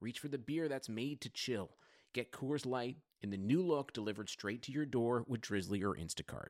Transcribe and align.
reach 0.00 0.18
for 0.18 0.28
the 0.28 0.38
beer 0.38 0.68
that's 0.68 0.88
made 0.88 1.20
to 1.20 1.28
chill. 1.28 1.70
Get 2.14 2.32
Coors 2.32 2.66
Light 2.66 2.96
in 3.20 3.30
the 3.30 3.36
new 3.36 3.62
look 3.62 3.92
delivered 3.92 4.28
straight 4.28 4.62
to 4.62 4.72
your 4.72 4.86
door 4.86 5.24
with 5.26 5.40
Drizly 5.40 5.82
or 5.82 5.94
Instacart. 5.94 6.48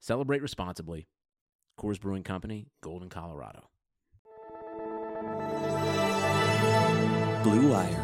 Celebrate 0.00 0.42
responsibly. 0.42 1.08
Coors 1.78 2.00
Brewing 2.00 2.22
Company, 2.22 2.68
Golden, 2.82 3.08
Colorado. 3.08 3.68
Blue 7.42 7.70
Wire. 7.70 8.02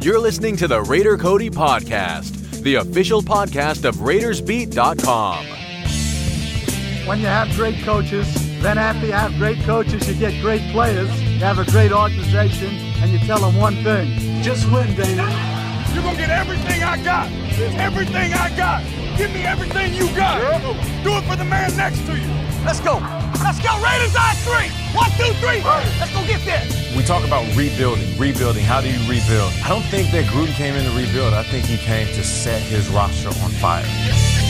You're 0.00 0.20
listening 0.20 0.56
to 0.56 0.68
the 0.68 0.80
Raider 0.82 1.16
Cody 1.16 1.50
Podcast, 1.50 2.62
the 2.62 2.76
official 2.76 3.22
podcast 3.22 3.84
of 3.84 3.96
RaidersBeat.com. 3.96 5.46
When 7.06 7.20
you 7.20 7.26
have 7.26 7.48
great 7.56 7.82
coaches, 7.84 8.32
then 8.60 8.78
after 8.78 9.06
you 9.06 9.12
have 9.12 9.34
great 9.36 9.58
coaches, 9.60 10.08
you 10.08 10.14
get 10.14 10.40
great 10.42 10.62
players, 10.72 11.08
you 11.22 11.38
have 11.40 11.58
a 11.58 11.64
great 11.70 11.92
organization, 11.92 12.87
and 13.02 13.10
you 13.12 13.18
tell 13.20 13.38
them 13.38 13.56
one 13.56 13.76
thing 13.82 14.42
just 14.42 14.70
win, 14.70 14.94
Dana. 14.94 15.26
You're 15.92 16.02
gonna 16.02 16.16
get 16.16 16.30
everything 16.30 16.82
I 16.82 17.02
got. 17.02 17.30
Everything 17.78 18.32
I 18.34 18.54
got. 18.56 18.82
Give 19.18 19.32
me 19.32 19.44
everything 19.44 19.94
you 19.94 20.06
got. 20.14 20.40
Do 21.02 21.16
it 21.16 21.24
for 21.24 21.36
the 21.36 21.44
man 21.44 21.76
next 21.76 22.06
to 22.06 22.16
you. 22.16 22.32
Let's 22.64 22.80
go. 22.80 22.98
Let's 23.42 23.58
go. 23.58 23.74
Raiders 23.82 24.14
on 24.14 24.34
three. 24.46 24.70
One, 24.94 25.10
two, 25.18 25.32
three. 25.42 25.60
Let's 25.98 26.12
go 26.12 26.24
get 26.26 26.40
this. 26.44 26.96
We 26.96 27.02
talk 27.02 27.24
about 27.24 27.44
rebuilding, 27.56 28.16
rebuilding. 28.16 28.64
How 28.64 28.80
do 28.80 28.88
you 28.88 29.00
rebuild? 29.10 29.52
I 29.64 29.68
don't 29.68 29.84
think 29.86 30.10
that 30.12 30.24
Gruden 30.26 30.54
came 30.54 30.74
in 30.74 30.84
to 30.84 30.96
rebuild. 30.96 31.34
I 31.34 31.42
think 31.42 31.66
he 31.66 31.78
came 31.78 32.06
to 32.06 32.24
set 32.24 32.62
his 32.62 32.88
roster 32.88 33.28
on 33.28 33.50
fire. 33.60 34.47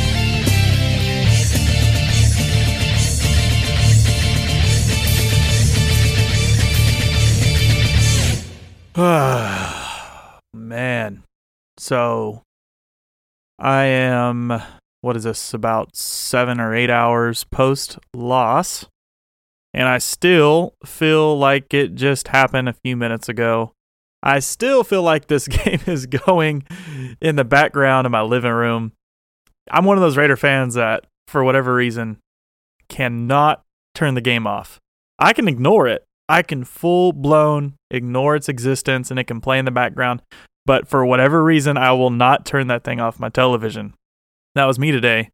Man. 10.52 11.22
So 11.76 12.42
I 13.56 13.84
am 13.84 14.60
what 15.02 15.16
is 15.16 15.22
this 15.22 15.54
about 15.54 15.94
7 15.94 16.58
or 16.58 16.74
8 16.74 16.90
hours 16.90 17.44
post 17.44 18.00
loss 18.12 18.86
and 19.72 19.86
I 19.86 19.98
still 19.98 20.74
feel 20.84 21.38
like 21.38 21.72
it 21.72 21.94
just 21.94 22.26
happened 22.26 22.68
a 22.68 22.72
few 22.72 22.96
minutes 22.96 23.28
ago. 23.28 23.70
I 24.20 24.40
still 24.40 24.82
feel 24.82 25.04
like 25.04 25.28
this 25.28 25.46
game 25.48 25.82
is 25.86 26.06
going 26.06 26.64
in 27.20 27.36
the 27.36 27.44
background 27.44 28.04
in 28.04 28.10
my 28.10 28.22
living 28.22 28.50
room. 28.50 28.90
I'm 29.70 29.84
one 29.84 29.96
of 29.96 30.02
those 30.02 30.16
Raider 30.16 30.36
fans 30.36 30.74
that 30.74 31.04
for 31.28 31.44
whatever 31.44 31.72
reason 31.72 32.18
cannot 32.88 33.62
turn 33.94 34.14
the 34.14 34.20
game 34.20 34.48
off. 34.48 34.80
I 35.20 35.32
can 35.34 35.46
ignore 35.46 35.86
it. 35.86 36.04
I 36.28 36.42
can 36.42 36.64
full 36.64 37.12
blown 37.12 37.74
ignore 37.90 38.36
its 38.36 38.48
existence 38.48 39.10
and 39.10 39.18
it 39.18 39.24
can 39.24 39.40
play 39.40 39.58
in 39.58 39.64
the 39.64 39.70
background. 39.70 40.22
But 40.66 40.86
for 40.86 41.04
whatever 41.04 41.42
reason, 41.42 41.78
I 41.78 41.92
will 41.92 42.10
not 42.10 42.44
turn 42.44 42.66
that 42.66 42.84
thing 42.84 43.00
off 43.00 43.18
my 43.18 43.30
television. 43.30 43.94
That 44.54 44.66
was 44.66 44.78
me 44.78 44.92
today. 44.92 45.30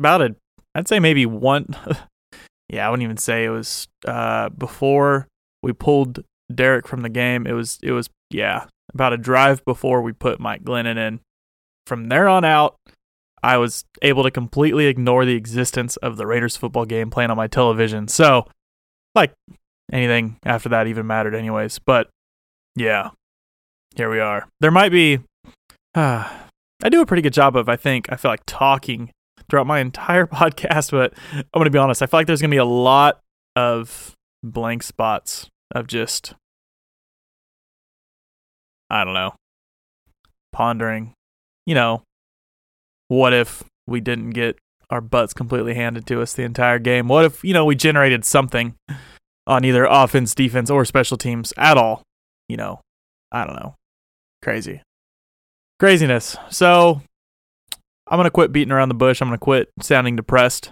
About 0.00 0.22
a, 0.22 0.36
I'd 0.74 0.88
say 0.88 0.98
maybe 0.98 1.26
one, 1.26 1.76
yeah, 2.68 2.86
I 2.86 2.90
wouldn't 2.90 3.04
even 3.04 3.16
say 3.16 3.44
it 3.44 3.50
was 3.50 3.86
uh, 4.06 4.48
before 4.48 5.28
we 5.62 5.72
pulled 5.72 6.24
Derek 6.52 6.88
from 6.88 7.02
the 7.02 7.08
game. 7.08 7.46
It 7.46 7.52
was, 7.52 7.78
it 7.82 7.92
was, 7.92 8.10
yeah, 8.30 8.66
about 8.92 9.12
a 9.12 9.16
drive 9.16 9.64
before 9.64 10.02
we 10.02 10.12
put 10.12 10.40
Mike 10.40 10.64
Glennon 10.64 10.96
in. 10.96 11.20
From 11.86 12.08
there 12.08 12.28
on 12.28 12.44
out, 12.44 12.74
I 13.44 13.58
was 13.58 13.84
able 14.02 14.24
to 14.24 14.30
completely 14.30 14.86
ignore 14.86 15.24
the 15.24 15.36
existence 15.36 15.96
of 15.98 16.16
the 16.16 16.26
Raiders 16.26 16.56
football 16.56 16.86
game 16.86 17.10
playing 17.10 17.30
on 17.30 17.36
my 17.36 17.46
television. 17.46 18.08
So, 18.08 18.48
like, 19.14 19.34
anything 19.92 20.38
after 20.44 20.68
that 20.70 20.86
even 20.86 21.06
mattered, 21.06 21.34
anyways. 21.34 21.78
But 21.78 22.08
yeah, 22.76 23.10
here 23.96 24.10
we 24.10 24.20
are. 24.20 24.48
There 24.60 24.70
might 24.70 24.90
be. 24.90 25.20
Uh, 25.94 26.28
I 26.82 26.88
do 26.88 27.00
a 27.00 27.06
pretty 27.06 27.22
good 27.22 27.32
job 27.32 27.56
of, 27.56 27.68
I 27.68 27.76
think, 27.76 28.12
I 28.12 28.16
feel 28.16 28.30
like 28.30 28.42
talking 28.46 29.10
throughout 29.48 29.66
my 29.66 29.78
entire 29.78 30.26
podcast, 30.26 30.90
but 30.90 31.14
I'm 31.32 31.44
going 31.54 31.64
to 31.64 31.70
be 31.70 31.78
honest. 31.78 32.02
I 32.02 32.06
feel 32.06 32.20
like 32.20 32.26
there's 32.26 32.40
going 32.40 32.50
to 32.50 32.54
be 32.54 32.58
a 32.58 32.64
lot 32.64 33.20
of 33.56 34.12
blank 34.42 34.82
spots 34.82 35.48
of 35.74 35.86
just, 35.86 36.34
I 38.90 39.04
don't 39.04 39.14
know, 39.14 39.34
pondering, 40.52 41.14
you 41.64 41.74
know, 41.74 42.02
what 43.08 43.32
if 43.32 43.62
we 43.86 44.00
didn't 44.00 44.30
get 44.30 44.58
our 44.90 45.00
butts 45.00 45.32
completely 45.32 45.74
handed 45.74 46.06
to 46.06 46.20
us 46.20 46.34
the 46.34 46.42
entire 46.42 46.78
game? 46.78 47.08
What 47.08 47.24
if, 47.24 47.44
you 47.44 47.54
know, 47.54 47.64
we 47.64 47.76
generated 47.76 48.24
something 48.24 48.74
on 49.46 49.64
either 49.64 49.84
offense, 49.84 50.34
defense, 50.34 50.70
or 50.70 50.84
special 50.84 51.16
teams 51.16 51.52
at 51.56 51.76
all? 51.76 52.02
You 52.48 52.56
know, 52.56 52.80
I 53.32 53.44
don't 53.44 53.56
know. 53.56 53.74
Crazy. 54.42 54.82
Craziness. 55.80 56.36
So 56.50 57.02
I'm 58.08 58.16
going 58.16 58.24
to 58.24 58.30
quit 58.30 58.52
beating 58.52 58.72
around 58.72 58.88
the 58.88 58.94
bush. 58.94 59.20
I'm 59.20 59.28
going 59.28 59.38
to 59.38 59.44
quit 59.44 59.70
sounding 59.80 60.16
depressed. 60.16 60.70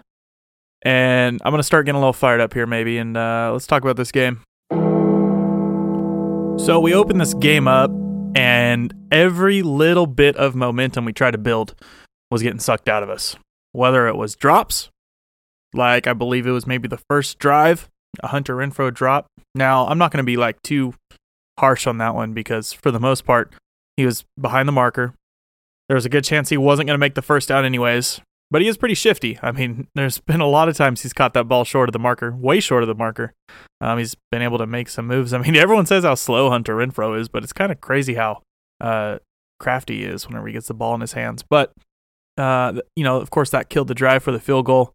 And 0.85 1.41
I'm 1.45 1.53
going 1.53 1.61
to 1.61 1.65
start 1.65 1.87
getting 1.87 1.97
a 1.97 2.01
little 2.01 2.13
fired 2.13 2.41
up 2.41 2.55
here, 2.55 2.67
maybe. 2.67 2.99
And 2.99 3.17
uh, 3.17 3.51
let's 3.53 3.67
talk 3.67 3.83
about 3.83 3.97
this 3.97 4.13
game. 4.13 4.43
So 6.59 6.79
we 6.81 6.95
open 6.95 7.19
this 7.19 7.35
game 7.35 7.67
up, 7.67 7.91
and 8.37 8.95
every 9.11 9.63
little 9.63 10.07
bit 10.07 10.37
of 10.37 10.55
momentum 10.55 11.05
we 11.05 11.13
tried 11.13 11.33
to 11.33 11.39
build 11.39 11.75
was 12.31 12.43
getting 12.43 12.61
sucked 12.61 12.89
out 12.89 13.03
of 13.03 13.11
us. 13.11 13.37
Whether 13.73 14.07
it 14.07 14.17
was 14.17 14.37
drops, 14.37 14.91
like 15.73 16.07
I 16.07 16.13
believe 16.13 16.47
it 16.47 16.53
was 16.53 16.67
maybe 16.67 16.87
the 16.87 17.01
first 17.09 17.39
drive, 17.39 17.89
a 18.21 18.29
Hunter 18.29 18.57
Renfrow 18.57 18.93
drop. 18.93 19.27
Now, 19.55 19.87
I'm 19.87 19.99
not 19.99 20.11
going 20.11 20.23
to 20.23 20.27
be 20.27 20.37
like 20.37 20.63
too 20.63 20.95
harsh 21.59 21.87
on 21.87 21.99
that 21.99 22.15
one 22.15 22.33
because 22.33 22.73
for 22.73 22.91
the 22.91 23.01
most 23.01 23.25
part, 23.25 23.53
he 23.97 24.07
was 24.07 24.25
behind 24.41 24.69
the 24.69 24.73
marker. 24.73 25.15
There 25.89 25.95
was 25.95 26.07
a 26.07 26.11
good 26.11 26.25
chance 26.25 26.49
he 26.49 26.57
wasn't 26.57 26.87
going 26.87 26.95
to 26.95 27.01
make 27.01 27.15
the 27.15 27.23
first 27.23 27.49
down 27.49 27.65
anyways, 27.65 28.21
but 28.51 28.63
he 28.63 28.69
is 28.69 28.77
pretty 28.77 28.95
shifty. 28.95 29.39
I 29.43 29.53
mean, 29.53 29.89
there's 29.95 30.19
been 30.19 30.41
a 30.41 30.49
lot 30.49 30.69
of 30.69 30.77
times 30.77 31.03
he's 31.03 31.13
caught 31.13 31.35
that 31.35 31.49
ball 31.49 31.65
short 31.65 31.89
of 31.89 31.93
the 31.93 31.99
marker, 31.99 32.35
way 32.35 32.61
short 32.61 32.83
of 32.83 32.87
the 32.87 32.95
marker. 32.95 33.33
Um, 33.81 33.99
he's 33.99 34.17
been 34.31 34.43
able 34.43 34.59
to 34.59 34.67
make 34.67 34.89
some 34.89 35.07
moves. 35.07 35.33
I 35.33 35.39
mean, 35.39 35.57
everyone 35.57 35.87
says 35.87 36.05
how 36.05 36.15
slow 36.15 36.51
Hunter 36.51 36.77
Renfrow 36.77 37.19
is, 37.19 37.29
but 37.29 37.43
it's 37.43 37.53
kind 37.53 37.73
of 37.73 37.81
crazy 37.81 38.15
how 38.15 38.43
uh, 38.81 39.19
crafty 39.61 39.99
he 39.99 40.05
is 40.05 40.27
whenever 40.27 40.47
he 40.47 40.53
gets 40.53 40.69
the 40.69 40.75
ball 40.75 40.95
in 40.95 41.01
his 41.01 41.13
hands. 41.13 41.45
But, 41.49 41.73
uh, 42.39 42.81
you 42.97 43.05
know, 43.05 43.19
of 43.19 43.31
course, 43.31 43.51
that 43.51 43.69
killed 43.69 43.89
the 43.89 43.95
drive 43.95 44.23
for 44.23 44.33
the 44.33 44.41
field 44.41 44.67
goal. 44.67 44.93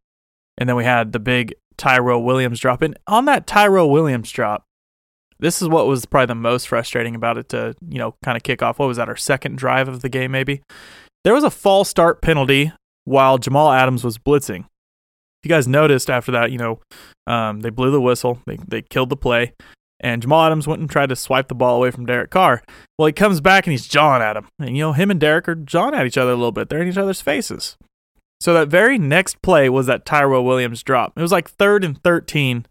And 0.57 0.67
then 0.67 0.75
we 0.75 0.85
had 0.85 1.11
the 1.11 1.19
big 1.19 1.53
Tyrell 1.77 2.23
Williams 2.23 2.59
drop. 2.59 2.81
And 2.81 2.97
on 3.07 3.25
that 3.25 3.47
Tyrell 3.47 3.89
Williams 3.89 4.31
drop, 4.31 4.63
this 5.39 5.61
is 5.61 5.67
what 5.67 5.87
was 5.87 6.05
probably 6.05 6.27
the 6.27 6.35
most 6.35 6.67
frustrating 6.67 7.15
about 7.15 7.37
it 7.37 7.49
to, 7.49 7.75
you 7.87 7.99
know, 7.99 8.15
kind 8.23 8.35
of 8.35 8.43
kick 8.43 8.63
off. 8.63 8.79
What 8.79 8.87
was 8.87 8.97
that, 8.97 9.09
our 9.09 9.15
second 9.15 9.57
drive 9.57 9.87
of 9.87 10.01
the 10.01 10.09
game, 10.09 10.31
maybe? 10.31 10.61
There 11.23 11.33
was 11.33 11.43
a 11.43 11.51
false 11.51 11.89
start 11.89 12.21
penalty 12.21 12.71
while 13.05 13.37
Jamal 13.37 13.71
Adams 13.71 14.03
was 14.03 14.17
blitzing. 14.17 14.61
If 14.61 15.45
you 15.45 15.49
guys 15.49 15.67
noticed 15.67 16.09
after 16.09 16.31
that, 16.31 16.51
you 16.51 16.57
know, 16.57 16.79
um, 17.27 17.59
they 17.59 17.69
blew 17.69 17.91
the 17.91 18.01
whistle, 18.01 18.41
they, 18.47 18.57
they 18.67 18.81
killed 18.81 19.09
the 19.09 19.17
play, 19.17 19.53
and 19.99 20.21
Jamal 20.21 20.45
Adams 20.45 20.67
went 20.67 20.81
and 20.81 20.89
tried 20.89 21.09
to 21.09 21.15
swipe 21.15 21.47
the 21.47 21.55
ball 21.55 21.77
away 21.77 21.91
from 21.91 22.05
Derek 22.05 22.31
Carr. 22.31 22.63
Well, 22.97 23.07
he 23.07 23.13
comes 23.13 23.41
back 23.41 23.67
and 23.67 23.71
he's 23.71 23.87
jawing 23.87 24.21
at 24.21 24.37
him. 24.37 24.47
And, 24.59 24.75
you 24.75 24.81
know, 24.83 24.93
him 24.93 25.11
and 25.11 25.19
Derek 25.19 25.47
are 25.47 25.55
jawing 25.55 25.93
at 25.93 26.05
each 26.05 26.17
other 26.17 26.31
a 26.31 26.35
little 26.35 26.51
bit. 26.51 26.69
They're 26.69 26.81
in 26.81 26.87
each 26.87 26.97
other's 26.97 27.21
faces. 27.21 27.77
So 28.39 28.53
that 28.53 28.67
very 28.67 28.97
next 28.97 29.41
play 29.41 29.67
was 29.69 29.87
that 29.87 30.05
Tyrell 30.05 30.45
Williams 30.45 30.83
drop. 30.83 31.13
It 31.15 31.21
was 31.21 31.31
like 31.31 31.49
third 31.49 31.83
and 31.83 32.01
13 32.03 32.65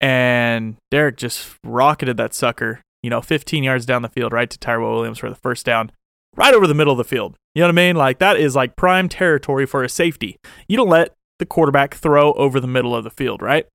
and 0.00 0.76
Derek 0.90 1.16
just 1.16 1.56
rocketed 1.64 2.16
that 2.18 2.34
sucker, 2.34 2.82
you 3.02 3.08
know, 3.08 3.22
15 3.22 3.64
yards 3.64 3.86
down 3.86 4.02
the 4.02 4.08
field, 4.08 4.32
right 4.32 4.50
to 4.50 4.58
Tyrell 4.58 4.94
Williams 4.94 5.18
for 5.18 5.30
the 5.30 5.36
first 5.36 5.64
down, 5.64 5.90
right 6.36 6.52
over 6.52 6.66
the 6.66 6.74
middle 6.74 6.92
of 6.92 6.98
the 6.98 7.04
field. 7.04 7.36
You 7.54 7.60
know 7.60 7.68
what 7.68 7.74
I 7.74 7.82
mean? 7.86 7.96
Like 7.96 8.18
that 8.18 8.36
is 8.36 8.54
like 8.54 8.76
prime 8.76 9.08
territory 9.08 9.64
for 9.64 9.82
a 9.82 9.88
safety. 9.88 10.36
You 10.68 10.76
don't 10.76 10.90
let 10.90 11.14
the 11.38 11.46
quarterback 11.46 11.94
throw 11.94 12.32
over 12.34 12.60
the 12.60 12.66
middle 12.66 12.94
of 12.94 13.04
the 13.04 13.10
field, 13.10 13.40
right? 13.40 13.66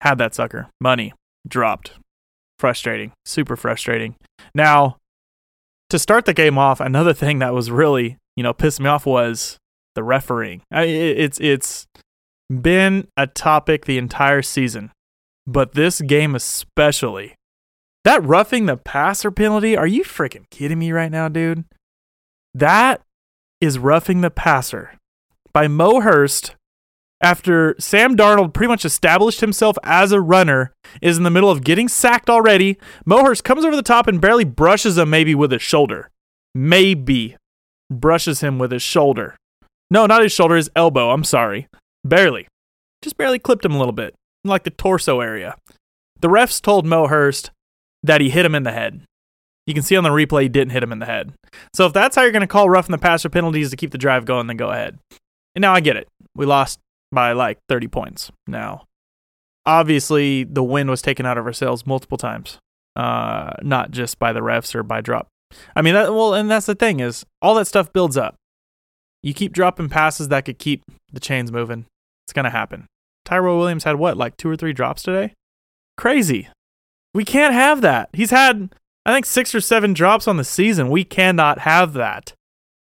Had 0.00 0.18
that 0.18 0.34
sucker. 0.34 0.68
Money 0.80 1.12
dropped. 1.46 1.92
Frustrating. 2.58 3.12
Super 3.24 3.56
frustrating. 3.56 4.16
Now, 4.54 4.96
to 5.90 5.98
start 5.98 6.24
the 6.24 6.34
game 6.34 6.58
off, 6.58 6.80
another 6.80 7.12
thing 7.12 7.38
that 7.38 7.54
was 7.54 7.70
really, 7.70 8.16
you 8.36 8.42
know, 8.42 8.52
pissed 8.52 8.80
me 8.80 8.88
off 8.88 9.06
was 9.06 9.58
the 9.94 10.02
refereeing. 10.02 10.62
I, 10.70 10.84
it's 10.84 11.40
it's 11.40 11.86
been 12.50 13.08
a 13.16 13.26
topic 13.26 13.84
the 13.84 13.98
entire 13.98 14.42
season 14.42 14.90
but 15.46 15.72
this 15.72 16.00
game 16.00 16.34
especially 16.34 17.34
That 18.04 18.24
roughing 18.24 18.66
the 18.66 18.76
passer 18.76 19.30
penalty, 19.30 19.76
are 19.76 19.86
you 19.86 20.04
freaking 20.04 20.48
kidding 20.50 20.78
me 20.78 20.92
right 20.92 21.10
now, 21.10 21.28
dude? 21.28 21.64
That 22.54 23.02
is 23.60 23.78
roughing 23.78 24.20
the 24.20 24.30
passer 24.30 24.98
by 25.52 25.68
Mo 25.68 26.00
Hurst 26.00 26.56
after 27.22 27.76
Sam 27.78 28.16
Darnold 28.16 28.52
pretty 28.52 28.68
much 28.68 28.84
established 28.84 29.40
himself 29.40 29.78
as 29.84 30.10
a 30.10 30.20
runner, 30.20 30.72
is 31.00 31.16
in 31.16 31.22
the 31.22 31.30
middle 31.30 31.50
of 31.50 31.62
getting 31.62 31.86
sacked 31.86 32.28
already. 32.28 32.78
Mo 33.06 33.22
Hurst 33.24 33.44
comes 33.44 33.64
over 33.64 33.76
the 33.76 33.82
top 33.82 34.08
and 34.08 34.20
barely 34.20 34.44
brushes 34.44 34.98
him 34.98 35.10
maybe 35.10 35.34
with 35.34 35.52
his 35.52 35.62
shoulder. 35.62 36.10
Maybe 36.52 37.36
brushes 37.88 38.40
him 38.40 38.58
with 38.58 38.72
his 38.72 38.82
shoulder. 38.82 39.36
No, 39.92 40.06
not 40.06 40.22
his 40.22 40.32
shoulder, 40.32 40.56
his 40.56 40.70
elbow. 40.74 41.10
I'm 41.10 41.22
sorry. 41.22 41.68
Barely. 42.02 42.48
Just 43.02 43.18
barely 43.18 43.38
clipped 43.38 43.62
him 43.62 43.74
a 43.74 43.78
little 43.78 43.92
bit, 43.92 44.14
like 44.42 44.64
the 44.64 44.70
torso 44.70 45.20
area. 45.20 45.54
The 46.18 46.28
refs 46.28 46.62
told 46.62 46.86
Mo 46.86 47.08
Hurst 47.08 47.50
that 48.02 48.22
he 48.22 48.30
hit 48.30 48.46
him 48.46 48.54
in 48.54 48.62
the 48.62 48.72
head. 48.72 49.02
You 49.66 49.74
can 49.74 49.82
see 49.82 49.94
on 49.94 50.02
the 50.02 50.08
replay 50.08 50.44
he 50.44 50.48
didn't 50.48 50.72
hit 50.72 50.82
him 50.82 50.92
in 50.92 50.98
the 50.98 51.04
head. 51.04 51.34
So 51.74 51.84
if 51.84 51.92
that's 51.92 52.16
how 52.16 52.22
you're 52.22 52.32
going 52.32 52.40
to 52.40 52.46
call 52.46 52.70
roughing 52.70 52.92
the 52.92 52.98
passer 52.98 53.28
penalties 53.28 53.68
to 53.68 53.76
keep 53.76 53.90
the 53.90 53.98
drive 53.98 54.24
going, 54.24 54.46
then 54.46 54.56
go 54.56 54.70
ahead. 54.70 54.98
And 55.54 55.60
now 55.60 55.74
I 55.74 55.80
get 55.80 55.98
it. 55.98 56.08
We 56.34 56.46
lost 56.46 56.78
by 57.12 57.32
like 57.32 57.58
30 57.68 57.88
points. 57.88 58.32
Now, 58.46 58.84
obviously, 59.66 60.44
the 60.44 60.62
win 60.62 60.88
was 60.88 61.02
taken 61.02 61.26
out 61.26 61.36
of 61.36 61.44
our 61.44 61.52
sails 61.52 61.84
multiple 61.84 62.16
times, 62.16 62.56
uh, 62.96 63.52
not 63.60 63.90
just 63.90 64.18
by 64.18 64.32
the 64.32 64.40
refs 64.40 64.74
or 64.74 64.82
by 64.82 65.02
drop. 65.02 65.28
I 65.76 65.82
mean, 65.82 65.92
that, 65.92 66.14
well, 66.14 66.32
and 66.32 66.50
that's 66.50 66.64
the 66.64 66.74
thing 66.74 67.00
is 67.00 67.26
all 67.42 67.54
that 67.56 67.66
stuff 67.66 67.92
builds 67.92 68.16
up. 68.16 68.36
You 69.22 69.34
keep 69.34 69.52
dropping 69.52 69.88
passes 69.88 70.28
that 70.28 70.44
could 70.44 70.58
keep 70.58 70.82
the 71.12 71.20
chains 71.20 71.52
moving. 71.52 71.86
It's 72.26 72.32
going 72.32 72.44
to 72.44 72.50
happen. 72.50 72.86
Tyrell 73.24 73.58
Williams 73.58 73.84
had 73.84 73.96
what, 73.96 74.16
like 74.16 74.36
two 74.36 74.48
or 74.48 74.56
three 74.56 74.72
drops 74.72 75.02
today? 75.02 75.34
Crazy. 75.96 76.48
We 77.14 77.24
can't 77.24 77.54
have 77.54 77.82
that. 77.82 78.08
He's 78.12 78.30
had, 78.30 78.74
I 79.06 79.12
think, 79.12 79.26
six 79.26 79.54
or 79.54 79.60
seven 79.60 79.92
drops 79.92 80.26
on 80.26 80.38
the 80.38 80.44
season. 80.44 80.90
We 80.90 81.04
cannot 81.04 81.60
have 81.60 81.92
that. 81.92 82.32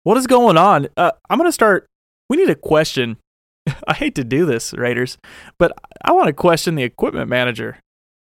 What 0.03 0.17
is 0.17 0.27
going 0.27 0.57
on? 0.57 0.87
Uh, 0.97 1.11
I'm 1.29 1.37
going 1.37 1.47
to 1.47 1.53
start. 1.53 1.87
We 2.29 2.37
need 2.37 2.49
a 2.49 2.55
question 2.55 3.17
I 3.87 3.93
hate 3.93 4.15
to 4.15 4.23
do 4.23 4.45
this, 4.45 4.73
Raiders, 4.73 5.17
but 5.57 5.71
I 6.03 6.11
want 6.11 6.27
to 6.27 6.33
question 6.33 6.75
the 6.75 6.83
equipment 6.83 7.29
manager. 7.29 7.79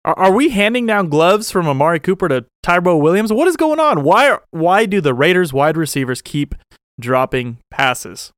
Are, 0.05 0.19
are 0.19 0.33
we 0.33 0.51
handing 0.51 0.87
down 0.87 1.09
gloves 1.09 1.51
from 1.51 1.67
Amari 1.67 2.01
Cooper 2.01 2.29
to 2.29 2.47
Tyrell 2.63 3.01
Williams? 3.01 3.33
What 3.33 3.49
is 3.49 3.57
going 3.57 3.81
on? 3.81 4.03
Why 4.03 4.31
are, 4.31 4.43
why 4.51 4.87
do 4.87 5.01
the 5.01 5.15
Raiders 5.15 5.53
wide 5.53 5.77
receivers 5.77 6.23
keep 6.23 6.55
dropping 6.99 7.59
passes? 7.71 8.33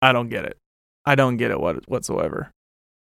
I 0.00 0.12
don't 0.12 0.28
get 0.28 0.44
it. 0.44 0.56
I 1.04 1.14
don't 1.14 1.36
get 1.36 1.50
it 1.50 1.60
what, 1.60 1.88
whatsoever. 1.88 2.50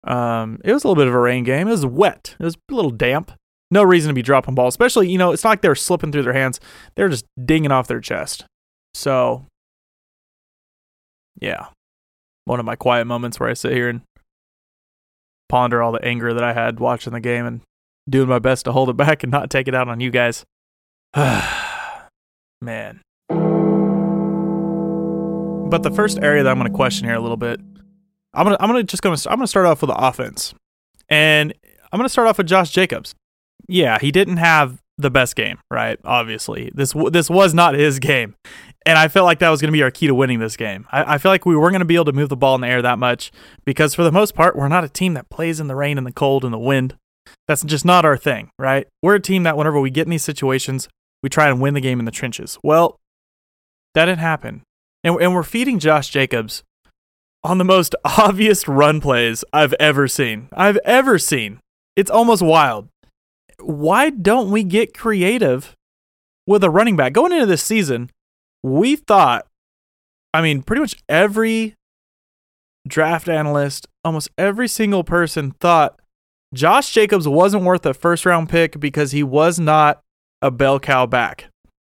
Um, 0.03 0.59
it 0.63 0.71
was 0.71 0.83
a 0.83 0.87
little 0.87 1.01
bit 1.01 1.07
of 1.07 1.13
a 1.13 1.19
rain 1.19 1.43
game. 1.43 1.67
It 1.67 1.71
was 1.71 1.85
wet. 1.85 2.35
It 2.39 2.43
was 2.43 2.55
a 2.55 2.73
little 2.73 2.91
damp. 2.91 3.31
No 3.69 3.83
reason 3.83 4.07
to 4.07 4.13
be 4.13 4.21
dropping 4.21 4.55
balls, 4.55 4.73
especially 4.73 5.09
you 5.09 5.17
know 5.17 5.31
it's 5.33 5.43
not 5.43 5.49
like 5.49 5.61
they 5.61 5.67
were 5.67 5.75
slipping 5.75 6.11
through 6.11 6.23
their 6.23 6.33
hands. 6.33 6.59
They're 6.95 7.09
just 7.09 7.25
dinging 7.43 7.71
off 7.71 7.87
their 7.87 7.99
chest. 7.99 8.45
So, 8.93 9.45
yeah, 11.41 11.67
one 12.45 12.61
of 12.61 12.65
my 12.65 12.77
quiet 12.77 13.05
moments 13.05 13.39
where 13.39 13.49
I 13.49 13.53
sit 13.53 13.73
here 13.73 13.89
and 13.89 14.01
ponder 15.49 15.81
all 15.81 15.91
the 15.91 16.03
anger 16.03 16.33
that 16.33 16.43
I 16.43 16.53
had 16.53 16.79
watching 16.79 17.11
the 17.11 17.19
game 17.19 17.45
and 17.45 17.61
doing 18.09 18.29
my 18.29 18.39
best 18.39 18.65
to 18.65 18.71
hold 18.71 18.89
it 18.89 18.97
back 18.97 19.23
and 19.23 19.31
not 19.31 19.49
take 19.49 19.67
it 19.67 19.75
out 19.75 19.89
on 19.89 19.99
you 19.99 20.11
guys. 20.11 20.45
Man. 22.61 23.01
But 25.69 25.83
the 25.83 25.91
first 25.91 26.19
area 26.19 26.43
that 26.43 26.49
I'm 26.49 26.57
going 26.57 26.71
to 26.71 26.75
question 26.75 27.07
here 27.07 27.15
a 27.15 27.19
little 27.19 27.37
bit, 27.37 27.59
I'm 28.33 28.45
going 28.45 28.55
to 28.55 28.63
I'm 28.63 28.69
going 28.69 28.81
to 28.81 28.89
just 28.89 29.03
going 29.03 29.15
to 29.15 29.29
I'm 29.29 29.37
going 29.37 29.43
to 29.43 29.49
start 29.49 29.65
off 29.65 29.81
with 29.81 29.89
the 29.89 29.97
offense. 29.97 30.53
And 31.09 31.53
I'm 31.91 31.97
going 31.97 32.05
to 32.05 32.09
start 32.09 32.27
off 32.27 32.37
with 32.37 32.47
Josh 32.47 32.71
Jacobs. 32.71 33.15
Yeah, 33.67 33.97
he 33.99 34.11
didn't 34.11 34.37
have 34.37 34.81
the 34.97 35.11
best 35.11 35.35
game, 35.35 35.59
right? 35.71 35.99
Obviously. 36.03 36.71
This 36.73 36.93
this 37.11 37.29
was 37.29 37.53
not 37.53 37.75
his 37.75 37.99
game 37.99 38.35
and 38.87 38.97
I 38.97 39.09
felt 39.09 39.25
like 39.25 39.39
that 39.39 39.49
was 39.49 39.59
going 39.59 39.67
to 39.67 39.77
be 39.77 39.83
our 39.83 39.91
key 39.91 40.07
to 40.07 40.15
winning 40.15 40.39
this 40.39 40.55
game. 40.55 40.87
I, 40.89 41.15
I 41.15 41.17
feel 41.17 41.29
like 41.29 41.45
we 41.45 41.57
weren't 41.57 41.73
going 41.73 41.81
to 41.81 41.85
be 41.85 41.95
able 41.95 42.05
to 42.05 42.13
move 42.13 42.29
the 42.29 42.37
ball 42.37 42.55
in 42.55 42.61
the 42.61 42.67
air 42.67 42.81
that 42.81 42.97
much 42.97 43.33
because, 43.65 43.93
for 43.93 44.03
the 44.03 44.13
most 44.13 44.33
part, 44.33 44.55
we're 44.55 44.69
not 44.69 44.85
a 44.85 44.89
team 44.89 45.13
that 45.15 45.29
plays 45.29 45.59
in 45.59 45.67
the 45.67 45.75
rain 45.75 45.97
and 45.97 46.07
the 46.07 46.13
cold 46.13 46.45
and 46.45 46.53
the 46.53 46.57
wind. 46.57 46.95
That's 47.49 47.63
just 47.63 47.83
not 47.83 48.05
our 48.05 48.15
thing, 48.15 48.49
right? 48.57 48.87
We're 49.03 49.15
a 49.15 49.19
team 49.19 49.43
that 49.43 49.57
whenever 49.57 49.77
we 49.81 49.89
get 49.89 50.07
in 50.07 50.11
these 50.11 50.23
situations, 50.23 50.87
we 51.21 51.27
try 51.27 51.49
and 51.49 51.59
win 51.59 51.73
the 51.73 51.81
game 51.81 51.99
in 51.99 52.05
the 52.05 52.11
trenches. 52.11 52.57
Well, 52.63 52.97
that 53.93 54.05
didn't 54.05 54.19
happen. 54.19 54.61
And, 55.03 55.19
and 55.21 55.33
we're 55.33 55.43
feeding 55.43 55.79
Josh 55.79 56.09
Jacobs 56.09 56.63
on 57.43 57.57
the 57.57 57.65
most 57.65 57.95
obvious 58.03 58.67
run 58.67 59.01
plays 59.01 59.43
I've 59.53 59.73
ever 59.79 60.07
seen. 60.07 60.49
I've 60.53 60.77
ever 60.85 61.17
seen. 61.17 61.59
It's 61.95 62.11
almost 62.11 62.41
wild. 62.41 62.89
Why 63.59 64.09
don't 64.09 64.51
we 64.51 64.63
get 64.63 64.97
creative 64.97 65.75
with 66.45 66.63
a 66.63 66.69
running 66.69 66.95
back? 66.95 67.13
Going 67.13 67.31
into 67.31 67.45
this 67.45 67.63
season, 67.63 68.11
we 68.61 68.95
thought, 68.95 69.47
I 70.33 70.41
mean, 70.41 70.61
pretty 70.61 70.81
much 70.81 70.95
every 71.09 71.75
draft 72.87 73.27
analyst, 73.27 73.87
almost 74.03 74.29
every 74.37 74.67
single 74.67 75.03
person 75.03 75.51
thought 75.59 75.99
Josh 76.53 76.93
Jacobs 76.93 77.27
wasn't 77.27 77.63
worth 77.63 77.85
a 77.85 77.93
first 77.93 78.25
round 78.25 78.49
pick 78.49 78.79
because 78.79 79.11
he 79.11 79.23
was 79.23 79.59
not 79.59 80.01
a 80.41 80.51
bell 80.51 80.79
cow 80.79 81.05
back. 81.05 81.45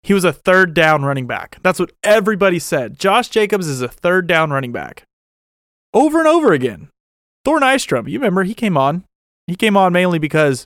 He 0.07 0.13
was 0.13 0.23
a 0.23 0.31
third 0.31 0.73
down 0.73 1.03
running 1.03 1.27
back. 1.27 1.57
That's 1.63 1.79
what 1.79 1.91
everybody 2.01 2.59
said. 2.59 2.97
Josh 2.97 3.27
Jacobs 3.27 3.67
is 3.67 3.81
a 3.81 3.89
third 3.89 4.25
down 4.25 4.51
running 4.51 4.71
back. 4.71 5.03
Over 5.93 6.19
and 6.19 6.27
over 6.29 6.53
again. 6.53 6.87
Thor 7.43 7.59
Nystrom, 7.59 8.09
you 8.09 8.17
remember 8.17 8.43
he 8.43 8.53
came 8.53 8.77
on. 8.77 9.03
He 9.47 9.57
came 9.57 9.75
on 9.75 9.91
mainly 9.91 10.17
because 10.17 10.65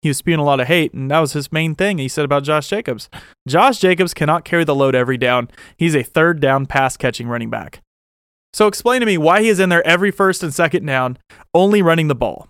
he 0.00 0.08
was 0.08 0.16
spewing 0.16 0.40
a 0.40 0.42
lot 0.44 0.58
of 0.58 0.68
hate, 0.68 0.94
and 0.94 1.10
that 1.10 1.18
was 1.18 1.34
his 1.34 1.52
main 1.52 1.74
thing 1.74 1.98
he 1.98 2.08
said 2.08 2.24
about 2.24 2.44
Josh 2.44 2.66
Jacobs. 2.68 3.10
Josh 3.46 3.78
Jacobs 3.78 4.14
cannot 4.14 4.46
carry 4.46 4.64
the 4.64 4.74
load 4.74 4.94
every 4.94 5.18
down. 5.18 5.50
He's 5.76 5.94
a 5.94 6.02
third 6.02 6.40
down 6.40 6.64
pass 6.64 6.96
catching 6.96 7.28
running 7.28 7.50
back. 7.50 7.82
So 8.54 8.68
explain 8.68 9.00
to 9.00 9.06
me 9.06 9.18
why 9.18 9.42
he 9.42 9.50
is 9.50 9.60
in 9.60 9.68
there 9.68 9.86
every 9.86 10.10
first 10.10 10.42
and 10.42 10.54
second 10.54 10.86
down, 10.86 11.18
only 11.52 11.82
running 11.82 12.08
the 12.08 12.14
ball. 12.14 12.48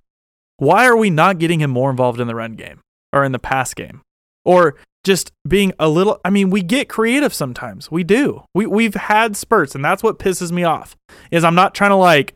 Why 0.58 0.86
are 0.86 0.96
we 0.96 1.10
not 1.10 1.38
getting 1.38 1.60
him 1.60 1.72
more 1.72 1.90
involved 1.90 2.20
in 2.20 2.28
the 2.28 2.36
run 2.36 2.52
game 2.52 2.78
or 3.12 3.24
in 3.24 3.32
the 3.32 3.40
pass 3.40 3.74
game? 3.74 4.02
Or 4.44 4.76
just 5.08 5.32
being 5.48 5.72
a 5.78 5.88
little 5.88 6.20
I 6.24 6.30
mean, 6.30 6.50
we 6.50 6.62
get 6.62 6.88
creative 6.88 7.32
sometimes. 7.32 7.90
We 7.90 8.04
do. 8.04 8.44
We 8.54 8.66
we've 8.66 8.94
had 8.94 9.36
spurts 9.36 9.74
and 9.74 9.82
that's 9.84 10.02
what 10.02 10.18
pisses 10.18 10.52
me 10.52 10.62
off. 10.62 10.96
Is 11.30 11.42
I'm 11.44 11.54
not 11.54 11.74
trying 11.74 11.90
to 11.90 11.96
like 11.96 12.34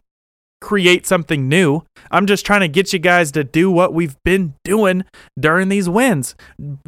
create 0.62 1.06
something 1.06 1.48
new. 1.48 1.82
I'm 2.10 2.26
just 2.26 2.46
trying 2.46 2.60
to 2.60 2.68
get 2.68 2.94
you 2.94 2.98
guys 2.98 3.30
to 3.32 3.44
do 3.44 3.70
what 3.70 3.92
we've 3.92 4.16
been 4.24 4.54
doing 4.64 5.04
during 5.38 5.68
these 5.68 5.88
wins, 5.88 6.34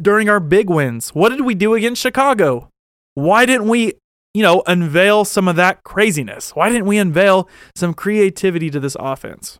during 0.01 0.27
our 0.27 0.39
big 0.39 0.69
wins. 0.69 1.09
What 1.09 1.29
did 1.29 1.41
we 1.41 1.53
do 1.53 1.75
against 1.75 2.01
Chicago? 2.01 2.69
Why 3.13 3.45
didn't 3.45 3.67
we, 3.67 3.93
you 4.33 4.41
know, 4.41 4.63
unveil 4.65 5.23
some 5.25 5.47
of 5.47 5.57
that 5.57 5.83
craziness? 5.83 6.55
Why 6.55 6.69
didn't 6.69 6.87
we 6.87 6.97
unveil 6.97 7.47
some 7.75 7.93
creativity 7.93 8.71
to 8.71 8.79
this 8.79 8.97
offense? 8.99 9.59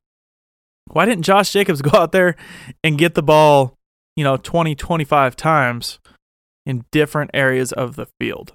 Why 0.87 1.05
didn't 1.05 1.23
Josh 1.23 1.51
Jacobs 1.51 1.81
go 1.83 1.97
out 1.99 2.11
there 2.11 2.35
and 2.83 2.97
get 2.97 3.13
the 3.13 3.23
ball, 3.23 3.75
you 4.15 4.23
know, 4.23 4.37
20, 4.37 4.75
25 4.75 5.35
times 5.35 5.99
in 6.65 6.85
different 6.91 7.31
areas 7.33 7.71
of 7.71 7.95
the 7.95 8.07
field? 8.19 8.53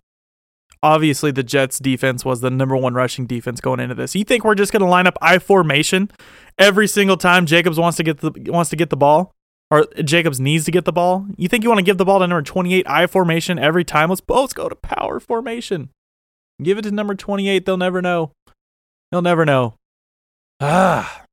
obviously 0.83 1.31
the 1.31 1.43
Jets 1.43 1.79
defense 1.79 2.25
was 2.25 2.41
the 2.41 2.51
number 2.51 2.77
one 2.77 2.95
rushing 2.95 3.27
defense 3.27 3.61
going 3.61 3.81
into 3.81 3.95
this. 3.95 4.15
You 4.15 4.25
think 4.25 4.45
we're 4.45 4.55
just 4.55 4.73
going 4.73 4.83
to 4.83 4.89
line 4.89 5.07
up 5.07 5.19
I 5.21 5.39
formation 5.39 6.11
every 6.59 6.89
single 6.89 7.17
time 7.17 7.47
Jacobs 7.47 7.79
wants 7.79 7.97
to 7.99 8.03
get 8.03 8.19
the 8.19 8.33
wants 8.47 8.71
to 8.71 8.77
get 8.77 8.91
the 8.91 8.97
ball 8.97 9.35
or 9.71 9.87
Jacobs 10.03 10.41
needs 10.41 10.65
to 10.65 10.71
get 10.71 10.85
the 10.85 10.93
ball? 10.93 11.27
You 11.37 11.49
think 11.49 11.63
you 11.63 11.71
want 11.71 11.79
to 11.79 11.85
give 11.85 11.99
the 11.99 12.05
ball 12.05 12.19
to 12.19 12.27
number 12.27 12.43
28 12.43 12.87
I 12.89 13.07
formation 13.07 13.59
every 13.59 13.85
time? 13.85 14.09
Let's 14.09 14.21
both 14.21 14.55
go 14.55 14.69
to 14.69 14.75
power 14.75 15.21
formation. 15.21 15.91
Give 16.63 16.79
it 16.79 16.83
to 16.83 16.91
number 16.91 17.15
28, 17.15 17.65
they'll 17.65 17.77
never 17.77 18.03
know. 18.03 18.33
They'll 19.11 19.23
never 19.23 19.45
know. 19.45 19.75
Ah. 20.61 21.25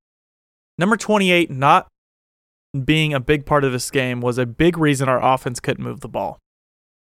Number 0.78 0.96
28 0.96 1.50
not 1.52 1.88
being 2.86 3.14
a 3.14 3.20
big 3.20 3.46
part 3.46 3.64
of 3.64 3.72
this 3.72 3.90
game 3.90 4.22
was 4.22 4.38
a 4.38 4.46
big 4.46 4.78
reason 4.78 5.10
our 5.10 5.24
offense 5.24 5.60
couldn't 5.60 5.84
move 5.84 6.02
the 6.02 6.08
ball. 6.08 6.40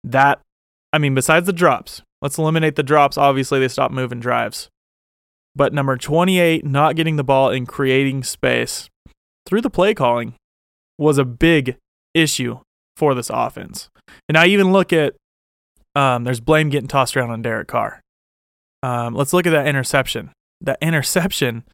That 0.07 0.41
I 0.93 0.99
mean, 0.99 1.15
besides 1.15 1.47
the 1.47 1.53
drops, 1.53 2.03
Let's 2.23 2.39
eliminate 2.39 2.77
the 2.77 2.83
drops. 2.83 3.19
Obviously, 3.19 3.61
they 3.61 3.69
stop 3.69 3.91
moving 3.91 4.21
drives. 4.21 4.69
But 5.55 5.73
number 5.73 5.97
28, 5.97 6.65
not 6.65 6.97
getting 6.97 7.17
the 7.17 7.25
ball 7.25 7.51
and 7.51 7.69
creating 7.69 8.25
space 8.25 8.89
through 9.47 9.61
the 9.61 9.71
play 9.71 9.95
calling 9.95 10.35
was 10.99 11.19
a 11.19 11.25
big 11.25 11.77
issue 12.15 12.61
for 12.97 13.15
this 13.15 13.31
offense. 13.31 13.89
And 14.29 14.37
I 14.37 14.47
even 14.47 14.73
look 14.73 14.93
at 14.93 15.15
um, 15.95 16.25
there's 16.25 16.41
blame 16.41 16.69
getting 16.69 16.89
tossed 16.89 17.17
around 17.17 17.31
on 17.31 17.43
Derek 17.43 17.69
Carr. 17.69 18.01
Um, 18.83 19.15
let's 19.15 19.33
look 19.33 19.47
at 19.47 19.51
that 19.51 19.67
interception. 19.67 20.31
That 20.61 20.79
interception 20.81 21.65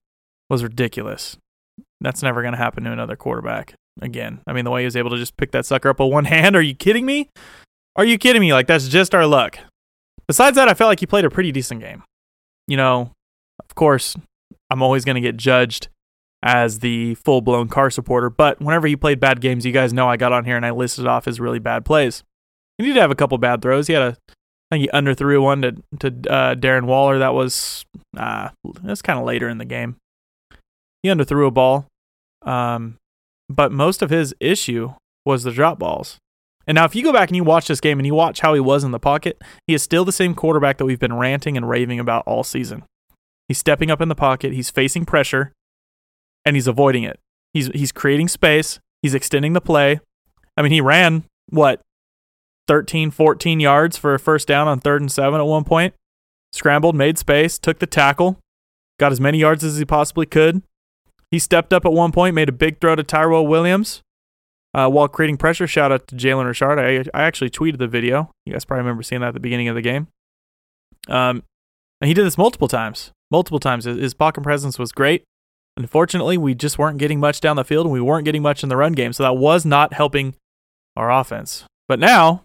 was 0.49 0.63
ridiculous. 0.63 1.37
That's 2.01 2.23
never 2.23 2.43
going 2.43 2.53
to 2.53 2.59
happen 2.59 2.85
to 2.85 2.93
another 2.93 3.17
quarterback 3.17 3.75
again. 4.01 4.41
I 4.47 4.53
mean, 4.53 4.65
the 4.65 4.71
way 4.71 4.83
he 4.83 4.85
was 4.85 4.97
able 4.97 5.11
to 5.11 5.17
just 5.17 5.37
pick 5.37 5.53
that 5.53 5.67
sucker 5.67 5.89
up 5.89 6.01
with 6.01 6.13
one 6.13 6.25
hand. 6.25 6.57
Are 6.57 6.63
you 6.63 6.75
kidding 6.75 7.07
me? 7.07 7.29
Are 7.97 8.05
you 8.05 8.19
kidding 8.19 8.41
me? 8.41 8.53
Like, 8.53 8.67
that's 8.67 8.89
just 8.89 9.15
our 9.15 9.27
luck. 9.27 9.59
Besides 10.27 10.57
that, 10.57 10.69
I 10.69 10.75
felt 10.75 10.89
like 10.89 11.01
he 11.01 11.07
played 11.07 11.25
a 11.25 11.31
pretty 11.31 11.53
decent 11.53 11.81
game. 11.81 12.05
You 12.67 12.77
know, 12.77 13.13
of 13.59 13.75
course, 13.75 14.17
I'm 14.71 14.83
always 14.83 15.05
going 15.05 15.17
to 15.17 15.21
get 15.21 15.37
judged 15.37 15.89
as 16.43 16.81
the 16.81 17.15
full 17.17 17.41
blown 17.41 17.69
Carr 17.69 17.91
supporter. 17.91 18.31
But 18.31 18.61
whenever 18.61 18.87
he 18.87 18.97
played 18.97 19.21
bad 19.21 19.41
games, 19.41 19.65
you 19.65 19.73
guys 19.73 19.93
know 19.93 20.09
I 20.09 20.17
got 20.17 20.33
on 20.33 20.45
here 20.45 20.57
and 20.57 20.67
I 20.67 20.71
listed 20.71 21.07
off 21.07 21.27
his 21.27 21.41
really 21.41 21.59
bad 21.59 21.85
plays. 21.85 22.23
He 22.79 22.85
did 22.85 22.97
have 22.97 23.11
a 23.11 23.15
couple 23.15 23.39
bad 23.39 23.63
throws. 23.63 23.87
He 23.87 23.93
had 23.93 24.03
a, 24.03 24.17
I 24.29 24.77
think 24.77 24.83
he 24.83 24.89
underthrew 24.89 25.43
one 25.43 25.63
to 25.63 25.73
to 26.01 26.31
uh, 26.31 26.55
Darren 26.55 26.85
Waller. 26.85 27.19
That 27.19 27.35
was 27.35 27.85
uh, 28.17 28.49
that's 28.83 29.03
kind 29.03 29.19
of 29.19 29.25
later 29.25 29.49
in 29.49 29.59
the 29.59 29.65
game. 29.65 29.97
He 31.03 31.11
underthrew 31.11 31.47
a 31.47 31.51
ball, 31.51 31.87
um, 32.43 32.97
but 33.49 33.71
most 33.71 34.03
of 34.03 34.11
his 34.11 34.35
issue 34.41 34.95
was 35.25 35.45
the 35.45 35.53
drop 35.53 35.79
balls. 35.79 36.19
And 36.67 36.77
now, 36.77 36.85
if 36.85 36.95
you 36.95 37.03
go 37.03 37.13
back 37.13 37.29
and 37.29 37.37
you 37.37 37.45
watch 37.45 37.67
this 37.67 37.81
game 37.81 37.99
and 37.99 38.07
you 38.07 38.15
watch 38.15 38.41
how 38.41 38.55
he 38.55 38.61
was 38.61 38.85
in 38.85 38.93
the 38.93 39.01
pocket, 39.01 39.43
he 39.67 39.75
is 39.75 39.83
still 39.83 40.05
the 40.05 40.13
same 40.13 40.35
quarterback 40.35 40.79
that 40.79 40.85
we've 40.85 40.99
been 40.99 41.15
ranting 41.15 41.57
and 41.57 41.69
raving 41.69 41.99
about 41.99 42.25
all 42.27 42.45
season. 42.45 42.85
He's 43.49 43.59
stepping 43.59 43.91
up 43.91 44.01
in 44.01 44.09
the 44.09 44.15
pocket, 44.15 44.53
he's 44.53 44.71
facing 44.71 45.05
pressure, 45.05 45.53
and 46.45 46.57
he's 46.57 46.67
avoiding 46.67 47.03
it. 47.03 47.19
He's 47.53 47.67
he's 47.69 47.93
creating 47.93 48.29
space, 48.29 48.79
he's 49.03 49.15
extending 49.15 49.53
the 49.53 49.61
play. 49.61 50.01
I 50.57 50.63
mean, 50.63 50.73
he 50.73 50.81
ran 50.81 51.25
what 51.49 51.81
13, 52.69 53.11
14 53.11 53.61
yards 53.61 53.97
for 53.97 54.15
a 54.15 54.19
first 54.19 54.47
down 54.47 54.69
on 54.69 54.79
third 54.79 55.01
and 55.01 55.11
seven 55.11 55.41
at 55.41 55.47
one 55.47 55.65
point. 55.65 55.95
Scrambled, 56.53 56.95
made 56.95 57.19
space, 57.19 57.59
took 57.59 57.79
the 57.79 57.87
tackle, 57.87 58.39
got 59.01 59.11
as 59.11 59.21
many 59.21 59.39
yards 59.39 59.65
as 59.65 59.79
he 59.79 59.85
possibly 59.85 60.27
could. 60.27 60.63
He 61.31 61.39
stepped 61.39 61.73
up 61.73 61.87
at 61.87 61.93
one 61.93 62.13
point, 62.13 62.35
made 62.35 62.51
a 62.51 62.53
big 62.53 62.81
throw 62.81 62.95
to 62.95 63.03
Tyrell 63.03 63.47
Williams 63.47 64.03
uh, 64.75 64.89
while 64.89 65.09
creating 65.09 65.37
pressure. 65.37 65.67
Shout 65.67 65.93
out 65.93 66.07
to 66.09 66.17
Jalen 66.17 66.47
Richard. 66.47 66.79
I, 66.79 67.19
I 67.19 67.25
actually 67.25 67.51
tweeted 67.51 67.79
the 67.79 67.89
video. 67.89 68.31
You 68.47 68.53
guys 68.53 68.65
probably 68.65 68.83
remember 68.83 69.03
seeing 69.03 69.21
that 69.21 69.29
at 69.29 69.35
the 69.35 69.41
beginning 69.41 69.69
of 69.69 69.75
the 69.75 69.83
game. 69.83 70.09
Um, 71.09 71.43
and 72.01 72.09
he 72.09 72.15
did 72.15 72.25
this 72.25 72.39
multiple 72.39 72.69
times. 72.69 73.13
Multiple 73.31 73.61
times. 73.61 73.85
His, 73.85 73.99
his 73.99 74.15
pocket 74.15 74.43
presence 74.43 74.79
was 74.79 74.93
great. 74.93 75.25
Unfortunately, 75.77 76.37
we 76.37 76.55
just 76.55 76.79
weren't 76.79 76.99
getting 76.99 77.21
much 77.21 77.41
down 77.41 77.57
the 77.57 77.65
field 77.65 77.87
and 77.87 77.93
we 77.93 78.01
weren't 78.01 78.25
getting 78.25 78.43
much 78.43 78.63
in 78.63 78.69
the 78.69 78.77
run 78.77 78.93
game. 78.93 79.13
So 79.13 79.23
that 79.23 79.35
was 79.37 79.65
not 79.65 79.95
helping 79.95 80.35
our 80.97 81.11
offense. 81.11 81.65
But 81.89 81.99
now, 81.99 82.45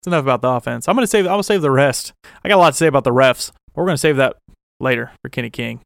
it's 0.00 0.06
enough 0.06 0.22
about 0.22 0.42
the 0.42 0.48
offense. 0.48 0.88
I'm 0.88 0.94
gonna 0.94 1.06
save 1.06 1.26
I'm 1.26 1.32
gonna 1.32 1.42
save 1.42 1.62
the 1.62 1.70
rest. 1.70 2.12
I 2.44 2.48
got 2.48 2.56
a 2.56 2.58
lot 2.58 2.70
to 2.70 2.76
say 2.76 2.86
about 2.86 3.04
the 3.04 3.10
refs. 3.10 3.52
But 3.74 3.82
we're 3.82 3.86
gonna 3.86 3.98
save 3.98 4.16
that 4.16 4.36
later 4.80 5.12
for 5.22 5.28
Kenny 5.28 5.50
King. 5.50 5.80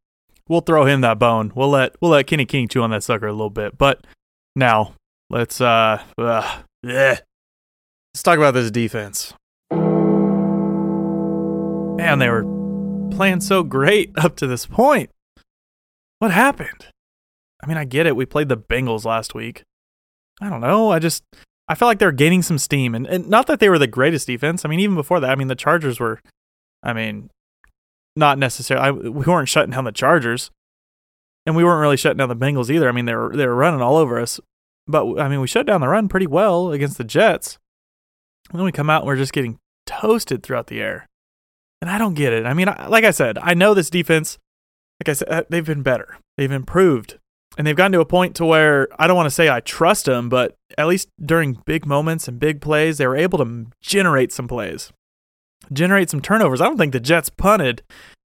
We'll 0.48 0.60
throw 0.60 0.84
him 0.84 1.00
that 1.00 1.18
bone. 1.18 1.52
We'll 1.54 1.70
let 1.70 1.96
we'll 2.00 2.12
let 2.12 2.26
Kenny 2.26 2.44
King 2.44 2.68
chew 2.68 2.82
on 2.82 2.90
that 2.90 3.02
sucker 3.02 3.26
a 3.26 3.32
little 3.32 3.50
bit. 3.50 3.76
But 3.78 4.06
now 4.54 4.94
let's 5.30 5.60
uh, 5.60 6.02
uh 6.18 6.60
yeah. 6.82 7.18
Let's 8.12 8.22
talk 8.22 8.38
about 8.38 8.54
this 8.54 8.70
defense. 8.70 9.34
Man, 12.00 12.18
they 12.18 12.28
were 12.28 12.44
playing 13.10 13.40
so 13.40 13.62
great 13.62 14.10
up 14.18 14.36
to 14.36 14.46
this 14.46 14.66
point. 14.66 15.10
What 16.18 16.32
happened? 16.32 16.86
I 17.62 17.66
mean, 17.66 17.76
I 17.76 17.84
get 17.84 18.06
it. 18.06 18.16
We 18.16 18.26
played 18.26 18.48
the 18.48 18.56
Bengals 18.56 19.04
last 19.04 19.34
week. 19.34 19.62
I 20.40 20.48
don't 20.48 20.60
know. 20.60 20.90
I 20.90 20.98
just 20.98 21.22
I 21.68 21.74
felt 21.74 21.88
like 21.88 21.98
they 21.98 22.06
were 22.06 22.12
gaining 22.12 22.42
some 22.42 22.58
steam, 22.58 22.94
and, 22.94 23.06
and 23.06 23.28
not 23.28 23.46
that 23.46 23.60
they 23.60 23.68
were 23.68 23.78
the 23.78 23.86
greatest 23.86 24.26
defense. 24.26 24.64
I 24.64 24.68
mean, 24.68 24.80
even 24.80 24.96
before 24.96 25.20
that, 25.20 25.30
I 25.30 25.34
mean, 25.36 25.48
the 25.48 25.54
Chargers 25.54 26.00
were. 26.00 26.20
I 26.82 26.94
mean, 26.94 27.30
not 28.16 28.38
necessarily. 28.38 28.86
I, 28.86 28.90
we 28.90 29.24
weren't 29.26 29.48
shutting 29.48 29.72
down 29.72 29.84
the 29.84 29.92
Chargers, 29.92 30.50
and 31.46 31.54
we 31.54 31.62
weren't 31.62 31.80
really 31.80 31.98
shutting 31.98 32.16
down 32.16 32.30
the 32.30 32.36
Bengals 32.36 32.70
either. 32.70 32.88
I 32.88 32.92
mean, 32.92 33.04
they 33.04 33.14
were 33.14 33.36
they 33.36 33.46
were 33.46 33.54
running 33.54 33.82
all 33.82 33.96
over 33.96 34.18
us, 34.18 34.40
but 34.90 35.18
I 35.20 35.28
mean, 35.28 35.40
we 35.40 35.46
shut 35.46 35.66
down 35.66 35.80
the 35.80 35.88
run 35.88 36.08
pretty 36.08 36.26
well 36.26 36.72
against 36.72 36.98
the 36.98 37.04
Jets. 37.04 37.58
And 38.50 38.58
then 38.58 38.64
we 38.64 38.72
come 38.72 38.90
out 38.90 39.02
and 39.02 39.06
we're 39.06 39.16
just 39.16 39.32
getting 39.32 39.58
toasted 39.86 40.42
throughout 40.42 40.66
the 40.66 40.80
air, 40.80 41.06
and 41.80 41.90
I 41.90 41.98
don't 41.98 42.14
get 42.14 42.32
it. 42.32 42.46
I 42.46 42.54
mean, 42.54 42.66
like 42.88 43.04
I 43.04 43.12
said, 43.12 43.38
I 43.38 43.54
know 43.54 43.74
this 43.74 43.90
defense. 43.90 44.38
Like 45.00 45.08
I 45.08 45.12
said, 45.14 45.28
uh, 45.28 45.42
they've 45.48 45.64
been 45.64 45.82
better. 45.82 46.18
They've 46.36 46.50
improved, 46.50 47.18
and 47.56 47.66
they've 47.66 47.76
gotten 47.76 47.92
to 47.92 48.00
a 48.00 48.06
point 48.06 48.34
to 48.36 48.44
where 48.44 48.88
I 48.98 49.06
don't 49.06 49.16
want 49.16 49.26
to 49.26 49.34
say 49.34 49.48
I 49.48 49.60
trust 49.60 50.06
them, 50.06 50.28
but 50.28 50.54
at 50.76 50.88
least 50.88 51.08
during 51.24 51.62
big 51.64 51.86
moments 51.86 52.28
and 52.28 52.38
big 52.38 52.60
plays, 52.60 52.98
they 52.98 53.06
were 53.06 53.16
able 53.16 53.38
to 53.38 53.66
generate 53.82 54.32
some 54.32 54.48
plays 54.48 54.92
generate 55.72 56.10
some 56.10 56.20
turnovers. 56.20 56.60
I 56.60 56.66
don't 56.66 56.78
think 56.78 56.92
the 56.92 57.00
Jets 57.00 57.28
punted 57.28 57.82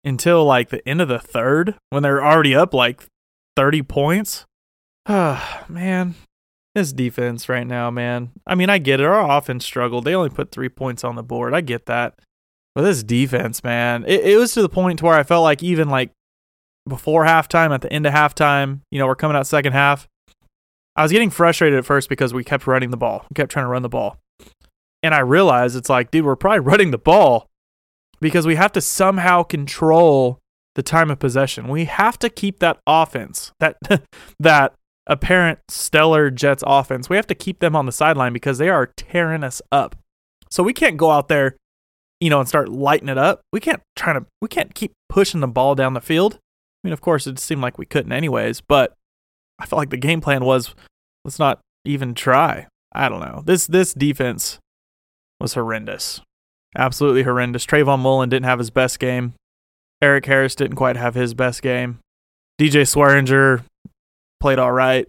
until 0.04 0.46
like 0.46 0.70
the 0.70 0.88
end 0.88 1.02
of 1.02 1.08
the 1.08 1.20
third 1.20 1.76
when 1.90 2.04
they're 2.04 2.24
already 2.24 2.56
up 2.56 2.74
like 2.74 3.06
30 3.56 3.82
points. 3.84 4.46
Ah, 5.08 5.66
man. 5.70 6.16
This 6.76 6.92
defense 6.92 7.48
right 7.48 7.66
now, 7.66 7.90
man. 7.90 8.32
I 8.46 8.54
mean, 8.54 8.70
I 8.70 8.78
get 8.80 9.00
it. 9.00 9.06
Our 9.06 9.38
offense 9.38 9.66
struggled. 9.66 10.04
They 10.04 10.14
only 10.14 10.30
put 10.30 10.52
three 10.52 10.68
points 10.68 11.06
on 11.06 11.16
the 11.16 11.24
board. 11.24 11.54
I 11.54 11.62
get 11.62 11.86
that. 11.86 12.20
But 12.76 12.82
this 12.82 13.02
defense, 13.02 13.64
man, 13.64 14.04
it, 14.06 14.26
it 14.26 14.38
was 14.38 14.54
to 14.54 14.62
the 14.62 14.68
point 14.68 15.00
to 15.00 15.06
where 15.06 15.18
I 15.18 15.24
felt 15.24 15.44
like 15.44 15.64
even 15.64 15.88
like 15.88 16.12
before 16.88 17.24
halftime, 17.24 17.74
at 17.74 17.82
the 17.82 17.92
end 17.92 18.06
of 18.06 18.14
halftime, 18.14 18.82
you 18.92 19.00
know, 19.00 19.08
we're 19.08 19.16
coming 19.16 19.38
out 19.38 19.48
second 19.48 19.72
half. 19.72 20.10
I 20.98 21.04
was 21.04 21.14
getting 21.14 21.30
frustrated 21.30 21.80
at 21.80 21.86
first 21.86 22.10
because 22.10 22.34
we 22.34 22.44
kept 22.44 22.68
running 22.68 22.92
the 22.92 22.98
ball. 22.98 23.26
We 23.30 23.36
kept 23.36 23.52
trying 23.52 23.66
to 23.66 23.70
run 23.70 23.82
the 23.82 23.90
ball. 23.90 24.18
And 25.02 25.16
I 25.16 25.20
realized 25.20 25.78
it's 25.78 25.90
like, 25.90 26.12
dude, 26.12 26.26
we're 26.26 26.36
probably 26.36 26.60
running 26.72 26.92
the 26.92 26.98
ball 26.98 27.48
because 28.20 28.46
we 28.46 28.56
have 28.56 28.74
to 28.74 28.82
somehow 28.82 29.44
control 29.44 30.40
the 30.76 30.84
time 30.84 31.10
of 31.10 31.20
possession. 31.20 31.70
We 31.70 31.86
have 31.86 32.20
to 32.20 32.30
keep 32.30 32.60
that 32.60 32.80
offense, 32.86 33.54
that 33.60 33.78
that 34.40 34.74
apparent 35.08 35.60
stellar 35.70 36.32
Jets 36.32 36.64
offense. 36.66 37.10
We 37.10 37.16
have 37.16 37.28
to 37.28 37.36
keep 37.36 37.60
them 37.60 37.76
on 37.76 37.86
the 37.86 37.92
sideline 37.92 38.34
because 38.34 38.58
they 38.58 38.70
are 38.70 38.92
tearing 38.98 39.44
us 39.44 39.62
up. 39.72 39.96
So 40.50 40.64
we 40.64 40.74
can't 40.74 40.98
go 40.98 41.12
out 41.12 41.28
there, 41.28 41.56
you 42.20 42.30
know, 42.30 42.40
and 42.40 42.48
start 42.48 42.70
lighting 42.70 43.10
it 43.10 43.18
up. 43.18 43.42
We 43.52 43.60
can't 43.60 43.82
try 43.96 44.14
to 44.14 44.26
we 44.42 44.48
can't 44.48 44.74
keep 44.74 44.94
pushing 45.10 45.42
the 45.42 45.48
ball 45.48 45.76
down 45.76 45.94
the 45.94 46.02
field. 46.02 46.36
I 46.36 46.88
mean, 46.88 46.94
of 46.94 47.02
course, 47.02 47.28
it 47.28 47.40
seemed 47.40 47.62
like 47.62 47.78
we 47.78 47.86
couldn't 47.86 48.12
anyways, 48.12 48.62
but 48.62 48.94
I 49.60 49.66
felt 49.66 49.80
like 49.80 49.90
the 49.90 49.98
game 49.98 50.22
plan 50.22 50.46
was 50.46 50.76
let's 51.24 51.40
not 51.40 51.60
even 51.84 52.14
try. 52.14 52.68
I 52.94 53.10
don't 53.10 53.20
know. 53.20 53.44
This 53.46 53.68
this 53.68 53.94
defense 53.94 54.60
was 55.40 55.54
horrendous. 55.54 56.22
Absolutely 56.78 57.24
horrendous. 57.24 57.66
Trayvon 57.66 58.00
Mullen 58.00 58.30
didn't 58.30 58.46
have 58.46 58.60
his 58.60 58.70
best 58.70 59.00
game. 59.00 59.34
Erik 60.02 60.26
Harris 60.26 60.56
didn't 60.56 60.76
quite 60.76 60.98
have 60.98 61.16
his 61.16 61.34
best 61.34 61.62
game. 61.62 62.00
DJ 62.60 62.82
Swearinger 62.82 63.64
played 64.46 64.60
all 64.60 64.72
right. 64.72 65.08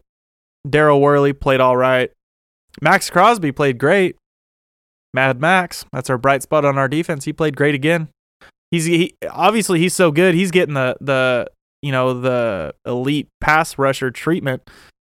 Daryl 0.67 0.99
Worley 0.99 1.35
played 1.35 1.61
all 1.61 1.77
right. 1.77 2.11
Maxx 2.81 3.11
Crosby 3.11 3.53
played 3.53 3.77
great. 3.77 4.17
Mad 5.13 5.43
Max, 5.43 5.85
that's 5.93 6.09
our 6.09 6.17
bright 6.17 6.43
spot 6.43 6.65
on 6.65 6.79
our 6.79 6.89
defense. 6.89 7.27
He 7.27 7.35
played 7.35 7.55
great 7.55 7.75
again. 7.75 8.09
He's 8.71 8.87
he, 8.87 9.15
obviously 9.29 9.79
he's 9.79 9.93
so 9.93 10.11
good. 10.11 10.35
He's 10.35 10.51
getting 10.51 10.73
the 10.73 10.97
the 11.03 11.51
you 11.83 11.93
know 11.93 12.19
the 12.19 12.75
elite 12.87 13.29
pass 13.43 13.77
rusher 13.77 14.11
treatment 14.11 14.63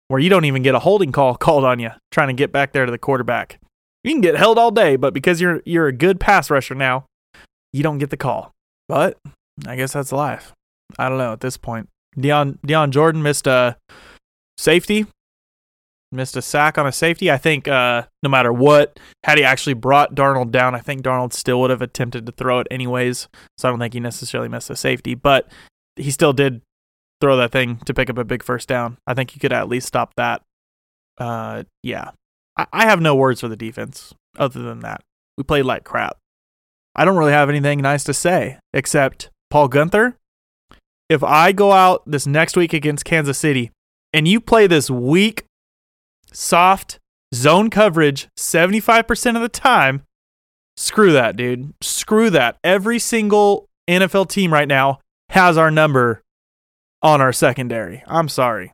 where 0.09 0.19
you 0.19 0.31
don't 0.31 0.47
even 0.47 0.63
get 0.63 0.75
a 0.75 0.79
holding 0.79 1.13
call 1.13 1.35
called 1.47 1.67
on 1.67 1.79
you 1.79 1.91
trying 2.11 2.29
to 2.29 2.35
get 2.35 2.53
back 2.53 2.73
there 2.73 2.87
to 2.87 2.91
the 2.91 2.97
quarterback. 2.97 3.61
You 4.03 4.13
can 4.13 4.23
get 4.23 4.35
held 4.35 4.57
all 4.57 4.71
day, 4.71 4.97
but 4.97 5.13
because 5.13 5.43
you're 5.43 5.61
you're 5.67 5.89
a 5.89 5.93
good 5.93 6.21
pass 6.21 6.49
rusher 6.49 6.75
now, 6.75 7.05
you 7.71 7.83
don't 7.83 7.99
get 7.99 8.09
the 8.09 8.17
call. 8.17 8.51
But 8.89 9.19
I 9.67 9.77
guess 9.77 9.93
that's 9.93 10.11
life. 10.11 10.55
I 10.99 11.11
don't 11.11 11.19
know 11.19 11.35
at 11.35 11.41
this 11.41 11.59
point. 11.59 11.91
Dion 12.19 12.59
Dion 12.65 12.93
Jordan 12.93 13.23
missed 13.23 13.47
a 13.47 13.77
safety, 14.59 15.07
missed 16.13 16.37
a 16.37 16.43
sack 16.43 16.79
on 16.79 16.87
a 16.87 16.93
safety. 16.93 17.31
I 17.31 17.39
think 17.39 17.67
uh, 17.67 18.05
no 18.23 18.29
matter 18.29 18.53
what, 18.53 19.01
had 19.25 19.39
he 19.39 19.45
actually 19.45 19.75
brought 19.75 20.15
Darnold 20.15 20.51
down, 20.51 20.75
I 20.75 20.81
think 20.81 21.03
Darnold 21.03 21.33
still 21.33 21.61
would 21.61 21.71
have 21.71 21.83
attempted 21.83 22.27
to 22.27 22.33
throw 22.33 22.61
it 22.61 22.67
anyways. 22.71 23.29
So 23.59 23.69
I 23.69 23.73
don't 23.73 23.81
think 23.81 23.95
he 23.95 24.01
necessarily 24.01 24.49
missed 24.49 24.71
a 24.71 24.77
safety, 24.77 25.15
but 25.15 25.51
he 25.97 26.11
still 26.11 26.33
did 26.33 26.63
throw 27.21 27.37
that 27.37 27.53
thing 27.53 27.79
to 27.87 27.95
pick 27.95 28.11
up 28.11 28.19
a 28.19 28.25
big 28.25 28.43
first 28.43 28.69
down. 28.69 28.99
I 29.07 29.15
think 29.15 29.31
he 29.31 29.41
could 29.41 29.53
at 29.53 29.69
least 29.69 29.87
stop 29.87 30.15
that. 30.17 30.43
Uh, 31.19 31.65
yeah, 31.83 32.11
I, 32.57 32.87
have 32.87 33.01
no 33.01 33.15
words 33.15 33.41
for 33.41 33.49
the 33.49 33.57
defense 33.57 34.15
other 34.37 34.63
than 34.63 34.81
that. 34.81 35.03
We 35.37 35.45
played 35.45 35.65
like 35.65 35.85
crap. 35.85 36.17
I 36.95 37.05
don't 37.05 37.17
really 37.17 37.33
have 37.33 37.49
anything 37.49 37.81
nice 37.81 38.05
to 38.05 38.15
say 38.15 38.59
except 38.73 39.31
Paul 39.51 39.69
Guenther. 39.69 40.15
If 41.09 41.23
I 41.23 41.53
go 41.53 41.73
out 41.73 42.03
this 42.07 42.27
next 42.27 42.57
week 42.57 42.73
against 42.73 43.05
Kansas 43.05 43.39
City 43.39 43.71
and 44.13 44.29
you 44.29 44.41
play 44.41 44.67
this 44.67 44.91
weak, 44.91 45.45
soft 46.33 46.99
zone 47.35 47.71
coverage 47.71 48.29
75% 48.39 49.37
of 49.37 49.43
the 49.43 49.49
time, 49.49 50.03
screw 50.77 51.13
that, 51.13 51.37
dude. 51.37 51.73
Screw 51.81 52.31
that. 52.31 52.59
Every 52.63 52.99
single 52.99 53.67
NFL 53.89 54.29
team 54.29 54.53
right 54.53 54.69
now 54.69 55.01
has 55.31 55.57
our 55.57 55.71
number 55.71 56.23
on 57.03 57.21
our 57.21 57.33
secondary. 57.33 58.03
I'm 58.07 58.29
sorry. 58.29 58.73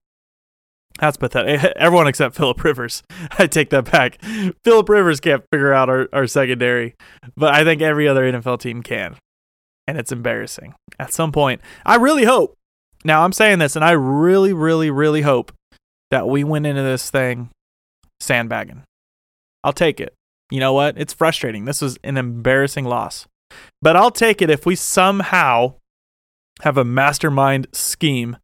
That's 0.99 1.17
pathetic. 1.17 1.63
Everyone 1.77 2.09
except 2.09 2.35
Philip 2.35 2.63
Rivers. 2.63 3.03
I 3.39 3.47
take 3.47 3.71
that 3.71 3.91
back. 3.91 4.21
Philip 4.65 4.89
Rivers 4.89 5.21
can't 5.21 5.45
figure 5.53 5.73
out 5.73 5.89
our, 5.89 6.09
our 6.13 6.27
secondary, 6.27 6.95
but 7.37 7.55
I 7.55 7.65
think 7.65 7.81
every 7.81 8.09
other 8.09 8.31
NFL 8.31 8.61
team 8.61 8.83
can. 8.83 9.17
And 9.87 9.97
it's 9.97 10.13
embarrassing. 10.13 10.75
At 10.99 11.13
some 11.15 11.33
point, 11.33 11.63
I 11.87 11.97
really 11.97 12.25
hope. 12.25 12.58
Now, 13.09 13.25
I'm 13.25 13.33
saying 13.33 13.59
this, 13.59 13.75
and 13.75 13.83
I 13.83 13.93
really, 13.93 14.53
really, 14.53 14.91
really 14.91 15.23
hope 15.23 15.51
that 16.11 16.29
we 16.29 16.45
went 16.45 16.67
into 16.67 16.83
this 16.83 17.09
thing 17.09 17.49
sandbagging. 18.21 18.83
I'll 19.65 19.73
take 19.73 19.99
it. 19.99 20.13
You 20.51 20.61
know 20.61 20.75
what? 20.75 20.99
It's 20.99 21.15
frustrating. 21.15 21.65
This 21.65 21.81
was 21.81 21.99
an 22.05 22.19
embarrassing 22.19 22.85
loss. 22.85 23.27
But 23.81 23.97
I'll 23.97 24.11
take 24.11 24.43
it 24.43 24.51
if 24.51 24.67
we 24.67 24.77
somehow 24.77 25.77
have 26.61 26.77
a 26.77 26.85
mastermind 26.85 27.69
scheme 27.73 28.37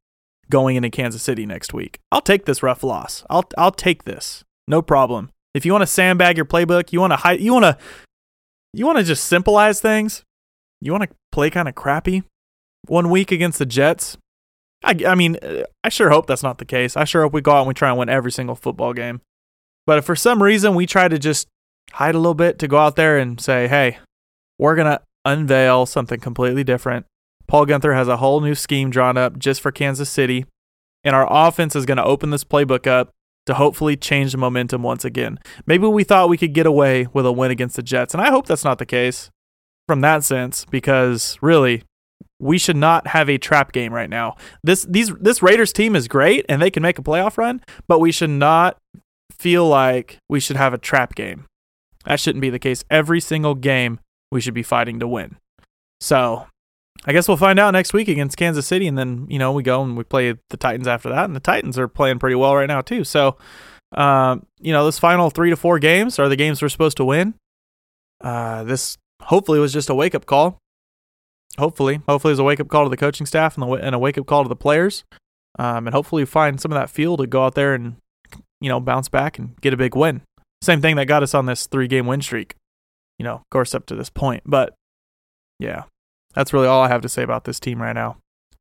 going 0.51 0.77
into 0.77 0.89
Kansas 0.89 1.23
City 1.23 1.45
next 1.45 1.75
week. 1.75 1.99
I'll 2.11 2.23
take 2.23 2.47
this 2.47 2.63
rough 2.63 2.83
loss. 2.83 3.23
I'll 3.29 3.45
I'll 3.59 3.71
take 3.71 4.05
this. 4.05 4.45
No 4.67 4.81
problem. 4.81 5.29
If 5.53 5.67
you 5.67 5.73
want 5.73 5.83
to 5.83 5.87
sandbag 5.87 6.39
your 6.39 6.47
playbook, 6.47 6.91
you 6.91 7.01
want 7.01 7.13
to 7.13 7.19
hide, 7.19 7.41
you 7.41 7.53
want 7.53 7.65
to 7.65 7.77
you 8.73 8.87
want 8.87 8.97
to 8.97 9.05
just 9.05 9.31
simplize 9.31 9.81
things. 9.81 10.23
You 10.81 10.93
want 10.93 11.05
to 11.05 11.17
play 11.33 11.51
kind 11.51 11.69
of 11.69 11.75
crappy 11.75 12.23
one 12.87 13.11
week 13.11 13.31
against 13.31 13.59
the 13.59 13.67
Jets. 13.67 14.17
I, 14.85 14.97
I 15.07 15.15
mean, 15.15 15.39
I 15.83 15.89
sure 15.89 16.11
hope 16.11 16.27
that's 16.27 16.43
not 16.43 16.59
the 16.59 16.65
case. 16.65 16.97
I 16.97 17.05
sure 17.05 17.23
hope 17.23 17.33
we 17.33 17.41
go 17.41 17.53
out 17.53 17.61
and 17.61 17.69
we 17.69 17.75
try 17.75 17.89
and 17.89 17.99
win 17.99 18.09
every 18.09 18.31
single 18.31 18.55
football 18.55 18.93
game. 18.93 19.21
But 19.87 19.99
if 19.99 20.05
for 20.05 20.17
some 20.17 20.43
reason 20.43 20.75
we 20.75 20.87
try 20.87 21.09
to 21.09 21.19
just 21.19 21.49
hide 21.93 22.15
a 22.15 22.19
little 22.19 22.35
bit 22.35 22.59
to 22.59 22.69
go 22.69 22.79
out 22.79 22.97
there 22.97 23.19
and 23.19 23.41
say, 23.41 23.69
hey, 23.69 23.99
we're 24.59 24.75
going 24.75 24.87
to 24.87 25.01
unveil 25.25 25.87
something 25.87 26.21
completely 26.21 26.65
different. 26.65 27.07
Paul 27.47 27.67
Guenther 27.67 27.95
has 27.95 28.09
a 28.09 28.19
whole 28.19 28.41
new 28.41 28.55
scheme 28.55 28.91
drawn 28.91 29.17
up 29.17 29.39
just 29.39 29.61
for 29.61 29.71
Kansas 29.71 30.09
City, 30.09 30.47
and 31.03 31.15
our 31.15 31.27
offense 31.31 31.77
is 31.77 31.87
going 31.87 31.99
to 31.99 32.05
open 32.05 32.31
this 32.31 32.45
playbook 32.45 32.87
up 32.87 33.11
to 33.47 33.55
hopefully 33.55 33.97
change 33.97 34.33
the 34.33 34.39
momentum 34.39 34.83
once 34.83 35.05
again. 35.05 35.39
Maybe 35.67 35.87
we 35.87 36.05
thought 36.05 36.31
we 36.31 36.39
could 36.39 36.55
get 36.55 36.67
away 36.67 37.07
with 37.13 37.27
a 37.27 37.33
win 37.33 37.51
against 37.51 37.77
the 37.77 37.83
Jets, 37.83 38.15
and 38.15 38.23
I 38.23 38.31
hope 38.31 38.47
that's 38.47 38.65
not 38.65 38.79
the 38.79 38.87
case 38.87 39.31
from 39.87 40.01
that 40.01 40.25
sense 40.25 40.65
because 40.65 41.39
really 41.43 41.83
we 42.41 42.59
should 42.59 42.77
not 42.77 43.09
have 43.09 43.29
a 43.29 43.39
trap 43.39 43.73
game 43.73 43.93
right 43.93 44.11
now. 44.11 44.37
This 44.63 44.85
these 44.89 45.13
this 45.21 45.43
Raiders 45.43 45.73
team 45.73 45.97
is 45.97 46.09
great 46.09 46.45
and 46.49 46.61
they 46.61 46.71
can 46.71 46.83
make 46.83 46.99
a 46.99 47.03
playoff 47.03 47.39
run, 47.39 47.63
but 47.89 48.01
we 48.01 48.13
should 48.13 48.31
not 48.31 48.79
feel 49.33 49.67
like 49.67 50.19
we 50.29 50.41
should 50.41 50.57
have 50.57 50.75
a 50.75 50.79
trap 50.79 51.15
game. 51.15 51.47
That 52.05 52.21
shouldn't 52.21 52.43
be 52.43 52.51
the 52.51 52.59
case. 52.59 52.85
Every 52.91 53.21
single 53.21 53.55
game 53.55 54.01
we 54.31 54.41
should 54.41 54.55
be 54.55 54.63
fighting 54.63 54.99
to 55.01 55.09
win. 55.09 55.37
So 56.01 56.47
I 57.07 57.13
guess 57.13 57.29
we'll 57.29 57.37
find 57.37 57.59
out 57.59 57.73
next 57.73 57.93
week 57.93 58.09
against 58.09 58.37
Kansas 58.37 58.67
City, 58.67 58.87
and 58.87 58.97
then 58.97 59.27
you 59.29 59.39
know 59.39 59.53
we 59.53 59.63
go 59.63 59.83
and 59.83 59.97
we 59.97 60.05
play 60.05 60.35
the 60.51 60.57
Titans 60.57 60.89
after 60.89 61.09
that, 61.11 61.25
and 61.25 61.37
the 61.37 61.41
Titans 61.41 61.79
are 61.79 61.89
playing 61.89 62.19
pretty 62.19 62.37
well 62.37 62.57
right 62.57 62.69
now 62.69 62.81
too. 62.81 63.05
So, 63.05 63.37
um, 63.93 64.47
you 64.61 64.73
know, 64.73 64.87
this 64.87 64.99
final 64.99 65.31
three 65.31 65.51
to 65.51 65.57
four 65.57 65.79
games 65.79 66.19
are 66.19 66.29
the 66.29 66.37
games 66.37 66.63
we're 66.63 66.69
supposed 66.69 66.97
to 66.99 67.05
win. 67.05 67.35
Uh, 68.23 68.65
this 68.65 68.97
hopefully 69.23 69.59
was 69.59 69.73
just 69.73 69.91
a 69.91 69.95
wake 69.95 70.15
up 70.15 70.27
call. 70.27 70.59
Hopefully, 71.59 72.01
hopefully, 72.09 72.33
it 72.33 72.39
a 72.39 72.45
wake 72.45 72.61
up 72.61 72.69
call 72.69 72.85
to 72.85 72.91
the 72.91 72.97
coaching 72.97 73.27
staff 73.27 73.57
and, 73.57 73.63
the, 73.63 73.73
and 73.75 73.95
a 73.95 73.99
wake 73.99 74.19
up 74.19 74.27
call 74.27 74.43
to 74.43 74.49
the 74.49 74.57
players, 74.57 75.05
um, 75.59 75.87
and 75.87 75.95
hopefully 75.95 76.25
find 76.25 76.61
some 76.61 76.73
of 76.73 76.77
that 76.77 76.91
feel 76.91 77.17
to 77.17 77.27
go 77.27 77.45
out 77.45 77.55
there 77.55 77.75
and 77.75 77.97
you 78.61 78.69
know 78.69 78.81
bounce 78.81 79.09
back 79.09 79.39
and 79.39 79.61
get 79.61 79.73
a 79.73 79.77
big 79.77 79.95
win. 79.95 80.23
Same 80.63 80.81
thing 80.81 80.97
that 80.97 81.07
got 81.07 81.23
us 81.23 81.35
on 81.35 81.47
this 81.47 81.67
three 81.67 81.87
game 81.87 82.07
win 82.07 82.23
streak. 82.23 82.55
You 83.19 83.25
know, 83.25 83.35
of 83.35 83.51
course, 83.51 83.75
up 83.75 83.87
to 83.87 83.95
this 83.95 84.11
point, 84.11 84.43
but 84.45 84.75
yeah, 85.61 85.85
that's 86.35 86.53
really 86.53 86.67
all 86.67 86.83
I 86.83 86.89
have 86.89 87.03
to 87.03 87.09
say 87.09 87.23
about 87.23 87.45
this 87.45 87.61
team 87.61 87.81
right 87.81 87.93
now. 87.93 88.17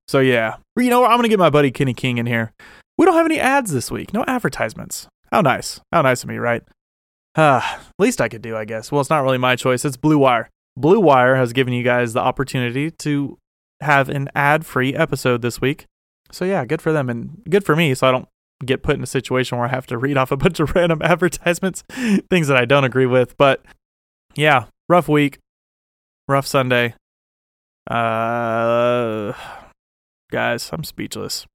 So 0.07 0.19
yeah, 0.19 0.57
you 0.77 0.89
know, 0.89 1.03
I'm 1.03 1.17
gonna 1.17 1.29
get 1.29 1.39
my 1.39 1.49
buddy 1.49 1.71
Kenny 1.71 1.95
King 1.95 2.19
in 2.19 2.27
here. 2.27 2.53
We 2.97 3.05
don't 3.05 3.15
have 3.15 3.25
any 3.25 3.39
ads 3.39 3.71
this 3.71 3.89
week. 3.89 4.13
No 4.13 4.23
advertisements. 4.27 5.07
How 5.31 5.41
nice. 5.41 5.81
How 5.91 6.03
nice 6.03 6.21
of 6.21 6.29
me, 6.29 6.37
right? 6.37 6.61
Uh, 7.33 7.61
least 7.99 8.21
I 8.21 8.29
could 8.29 8.43
do, 8.43 8.55
I 8.55 8.65
guess. 8.65 8.91
Well, 8.91 9.01
it's 9.01 9.09
not 9.09 9.23
really 9.23 9.39
my 9.39 9.55
choice. 9.55 9.83
It's 9.83 9.97
Blue 9.97 10.19
Wire. 10.19 10.49
Blue 10.75 10.99
Wire 10.99 11.35
has 11.35 11.53
given 11.53 11.73
you 11.73 11.83
guys 11.83 12.13
the 12.13 12.19
opportunity 12.19 12.91
to 12.91 13.37
have 13.81 14.09
an 14.09 14.29
ad-free 14.33 14.95
episode 14.95 15.41
this 15.41 15.61
week. 15.61 15.85
So 16.31 16.45
yeah, 16.45 16.65
good 16.65 16.81
for 16.81 16.91
them 16.91 17.09
and 17.09 17.43
good 17.49 17.63
for 17.63 17.75
me. 17.75 17.93
So 17.93 18.07
I 18.07 18.11
don't 18.11 18.27
get 18.65 18.81
put 18.81 18.95
in 18.95 19.03
a 19.03 19.07
situation 19.07 19.57
where 19.57 19.67
I 19.67 19.71
have 19.71 19.87
to 19.87 19.97
read 19.97 20.17
off 20.17 20.31
a 20.31 20.37
bunch 20.37 20.59
of 20.59 20.71
random 20.75 21.01
advertisements, 21.01 21.83
things 22.29 22.47
that 22.47 22.57
I 22.57 22.65
don't 22.65 22.83
agree 22.83 23.05
with. 23.05 23.37
But 23.37 23.63
yeah, 24.35 24.65
rough 24.89 25.07
week, 25.07 25.39
rough 26.27 26.47
Sunday. 26.47 26.95
Uh, 27.89 29.33
guys, 30.31 30.69
I'm 30.71 30.83
speechless. 30.83 31.45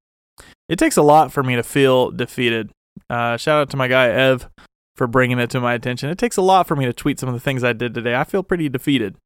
It 0.68 0.78
takes 0.78 0.96
a 0.96 1.02
lot 1.02 1.32
for 1.32 1.42
me 1.42 1.56
to 1.56 1.62
feel 1.62 2.10
defeated. 2.10 2.70
Uh, 3.08 3.36
shout 3.36 3.62
out 3.62 3.70
to 3.70 3.76
my 3.76 3.88
guy 3.88 4.08
Ev 4.08 4.48
for 4.98 5.06
bringing 5.06 5.38
it 5.38 5.48
to 5.50 5.60
my 5.60 5.74
attention. 5.74 6.10
It 6.10 6.18
takes 6.18 6.36
a 6.36 6.42
lot 6.42 6.66
for 6.66 6.76
me 6.76 6.84
to 6.84 6.92
tweet 6.92 7.18
some 7.18 7.28
of 7.28 7.34
the 7.34 7.40
things 7.40 7.64
I 7.64 7.72
did 7.72 7.94
today. 7.94 8.14
I 8.14 8.24
feel 8.24 8.42
pretty 8.42 8.68
defeated. 8.68 9.16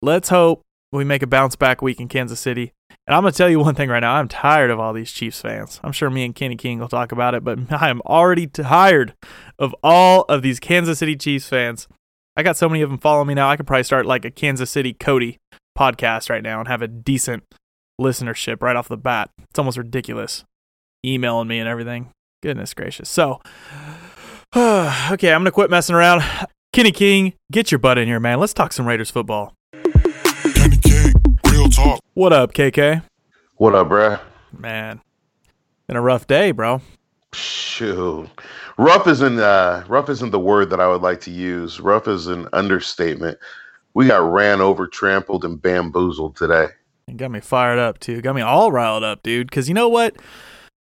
Let's 0.00 0.28
hope 0.28 0.62
we 0.92 1.04
make 1.04 1.22
a 1.22 1.26
bounce 1.26 1.56
back 1.56 1.82
week 1.82 2.00
in 2.00 2.08
Kansas 2.08 2.40
City. 2.40 2.72
And 3.06 3.14
I'm 3.14 3.22
going 3.22 3.32
to 3.32 3.36
tell 3.36 3.50
you 3.50 3.60
one 3.60 3.74
thing 3.74 3.90
right 3.90 4.00
now. 4.00 4.14
I'm 4.14 4.28
tired 4.28 4.70
of 4.70 4.80
all 4.80 4.92
these 4.92 5.12
Chiefs 5.12 5.40
fans. 5.40 5.80
I'm 5.82 5.92
sure 5.92 6.08
me 6.10 6.24
and 6.24 6.34
Kenny 6.34 6.56
King 6.56 6.78
will 6.78 6.88
talk 6.88 7.12
about 7.12 7.34
it, 7.34 7.44
but 7.44 7.58
I 7.70 7.90
am 7.90 8.00
already 8.02 8.46
tired 8.46 9.14
of 9.58 9.74
all 9.82 10.22
of 10.28 10.42
these 10.42 10.60
Kansas 10.60 11.00
City 11.00 11.16
Chiefs 11.16 11.48
fans. 11.48 11.88
I 12.36 12.42
got 12.42 12.56
so 12.56 12.68
many 12.68 12.82
of 12.82 12.90
them 12.90 12.98
following 12.98 13.28
me 13.28 13.34
now. 13.34 13.48
I 13.48 13.56
could 13.56 13.66
probably 13.66 13.84
start 13.84 14.06
like 14.06 14.24
a 14.24 14.30
Kansas 14.30 14.70
City 14.70 14.92
Cody 14.92 15.38
podcast 15.76 16.30
right 16.30 16.42
now 16.42 16.60
and 16.60 16.68
have 16.68 16.82
a 16.82 16.88
decent 16.88 17.44
listenership 18.00 18.62
right 18.62 18.76
off 18.76 18.88
the 18.88 18.96
bat. 18.96 19.30
It's 19.50 19.58
almost 19.58 19.78
ridiculous. 19.78 20.44
Emailing 21.04 21.48
me 21.48 21.58
and 21.58 21.68
everything. 21.68 22.10
Goodness 22.42 22.74
gracious. 22.74 23.08
So, 23.08 23.40
okay, 25.10 25.32
I'm 25.32 25.40
going 25.40 25.46
to 25.46 25.52
quit 25.52 25.70
messing 25.70 25.96
around. 25.96 26.22
Kenny 26.72 26.92
King, 26.92 27.32
get 27.50 27.72
your 27.72 27.78
butt 27.78 27.98
in 27.98 28.06
here, 28.06 28.20
man. 28.20 28.38
Let's 28.38 28.52
talk 28.52 28.72
some 28.72 28.86
Raiders 28.86 29.10
football. 29.10 29.54
Kenny 30.54 30.76
King, 30.76 31.12
real 31.50 31.68
talk. 31.68 32.00
What 32.14 32.32
up, 32.32 32.52
KK? 32.52 33.02
What 33.56 33.74
up, 33.74 33.88
bruh? 33.88 34.20
Man, 34.56 35.00
been 35.86 35.96
a 35.96 36.02
rough 36.02 36.26
day, 36.26 36.50
bro. 36.50 36.82
Shoot, 37.32 38.28
rough 38.78 39.06
isn't 39.06 39.38
uh, 39.38 39.84
rough 39.88 40.08
isn't 40.08 40.30
the 40.30 40.38
word 40.38 40.70
that 40.70 40.80
I 40.80 40.86
would 40.86 41.02
like 41.02 41.20
to 41.22 41.30
use. 41.30 41.80
Rough 41.80 42.08
is 42.08 42.26
an 42.26 42.46
understatement. 42.52 43.38
We 43.94 44.06
got 44.06 44.30
ran 44.30 44.60
over, 44.60 44.86
trampled, 44.86 45.44
and 45.44 45.60
bamboozled 45.60 46.36
today. 46.36 46.68
It 47.08 47.16
got 47.16 47.30
me 47.30 47.40
fired 47.40 47.78
up 47.78 47.98
too. 47.98 48.20
Got 48.20 48.34
me 48.34 48.42
all 48.42 48.70
riled 48.70 49.04
up, 49.04 49.22
dude. 49.22 49.48
Because 49.48 49.68
you 49.68 49.74
know 49.74 49.88
what? 49.88 50.16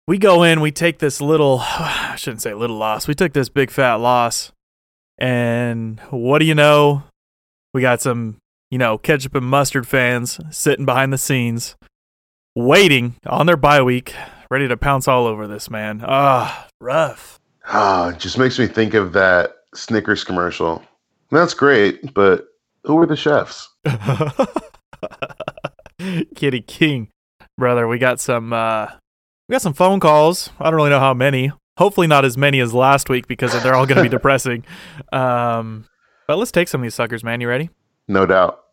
We 0.05 0.17
go 0.17 0.43
in, 0.43 0.59
we 0.59 0.71
take 0.71 0.99
this 0.99 1.21
little, 1.21 1.59
I 1.61 2.15
shouldn't 2.17 2.41
say 2.41 2.53
little 2.53 2.77
loss. 2.77 3.07
We 3.07 3.15
took 3.15 3.33
this 3.33 3.49
big 3.49 3.71
fat 3.71 3.95
loss, 3.95 4.51
and 5.17 5.99
what 6.09 6.39
do 6.39 6.45
you 6.45 6.55
know? 6.55 7.03
We 7.73 7.81
got 7.81 8.01
some, 8.01 8.37
you 8.69 8.77
know, 8.77 8.97
ketchup 8.97 9.33
and 9.35 9.45
mustard 9.45 9.87
fans 9.87 10.39
sitting 10.51 10.85
behind 10.85 11.13
the 11.13 11.17
scenes, 11.17 11.75
waiting 12.53 13.15
on 13.25 13.45
their 13.45 13.57
bye 13.57 13.81
week, 13.81 14.13
ready 14.51 14.67
to 14.67 14.75
pounce 14.75 15.07
all 15.07 15.25
over 15.25 15.47
this 15.47 15.69
man. 15.69 16.03
Ah, 16.05 16.67
rough. 16.81 17.39
Ah, 17.65 18.11
just 18.17 18.37
makes 18.37 18.59
me 18.59 18.67
think 18.67 18.93
of 18.93 19.13
that 19.13 19.55
Snickers 19.73 20.25
commercial. 20.25 20.83
That's 21.31 21.53
great, 21.53 22.13
but 22.13 22.49
who 22.83 22.95
were 22.95 23.07
the 23.07 23.15
chefs? 23.15 23.69
Kitty 26.35 26.61
King, 26.61 27.07
brother. 27.57 27.87
We 27.87 27.97
got 27.97 28.19
some 28.19 28.51
uh 28.51 28.87
we 29.47 29.53
got 29.53 29.61
some 29.61 29.73
phone 29.73 29.99
calls. 29.99 30.49
I 30.59 30.65
don't 30.65 30.75
really 30.75 30.89
know 30.89 30.99
how 30.99 31.13
many. 31.13 31.51
Hopefully 31.77 32.07
not 32.07 32.23
as 32.23 32.37
many 32.37 32.59
as 32.59 32.73
last 32.73 33.09
week 33.09 33.27
because 33.27 33.51
they're 33.63 33.73
all 33.75 33.85
going 33.85 33.97
to 33.97 34.03
be 34.03 34.09
depressing. 34.17 34.63
Um 35.11 35.85
but 36.27 36.37
let's 36.37 36.51
take 36.51 36.69
some 36.69 36.81
of 36.81 36.83
these 36.83 36.95
suckers, 36.95 37.23
man. 37.23 37.41
You 37.41 37.49
ready? 37.49 37.69
No 38.07 38.25
doubt. 38.25 38.63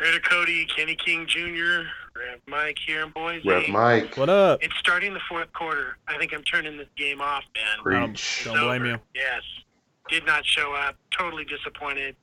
Raider 0.00 0.20
Cody, 0.28 0.66
Kenny 0.74 0.96
King 0.96 1.26
Jr., 1.26 1.82
Rev 2.18 2.40
Mike 2.46 2.76
here 2.86 3.02
in 3.04 3.10
Boise. 3.10 3.46
Rev 3.46 3.68
Mike. 3.68 4.16
What 4.16 4.30
up? 4.30 4.62
It's 4.62 4.74
starting 4.78 5.12
the 5.12 5.20
fourth 5.28 5.52
quarter. 5.52 5.98
I 6.08 6.16
think 6.16 6.32
I'm 6.32 6.42
turning 6.44 6.78
this 6.78 6.88
game 6.96 7.20
off, 7.20 7.44
man. 7.54 7.82
Preach. 8.06 8.42
Don't 8.44 8.54
blame 8.60 8.82
over. 8.82 8.86
you. 8.92 8.98
Yes. 9.14 9.42
Did 10.08 10.24
not 10.24 10.46
show 10.46 10.72
up. 10.74 10.96
Totally 11.10 11.44
disappointed. 11.44 12.16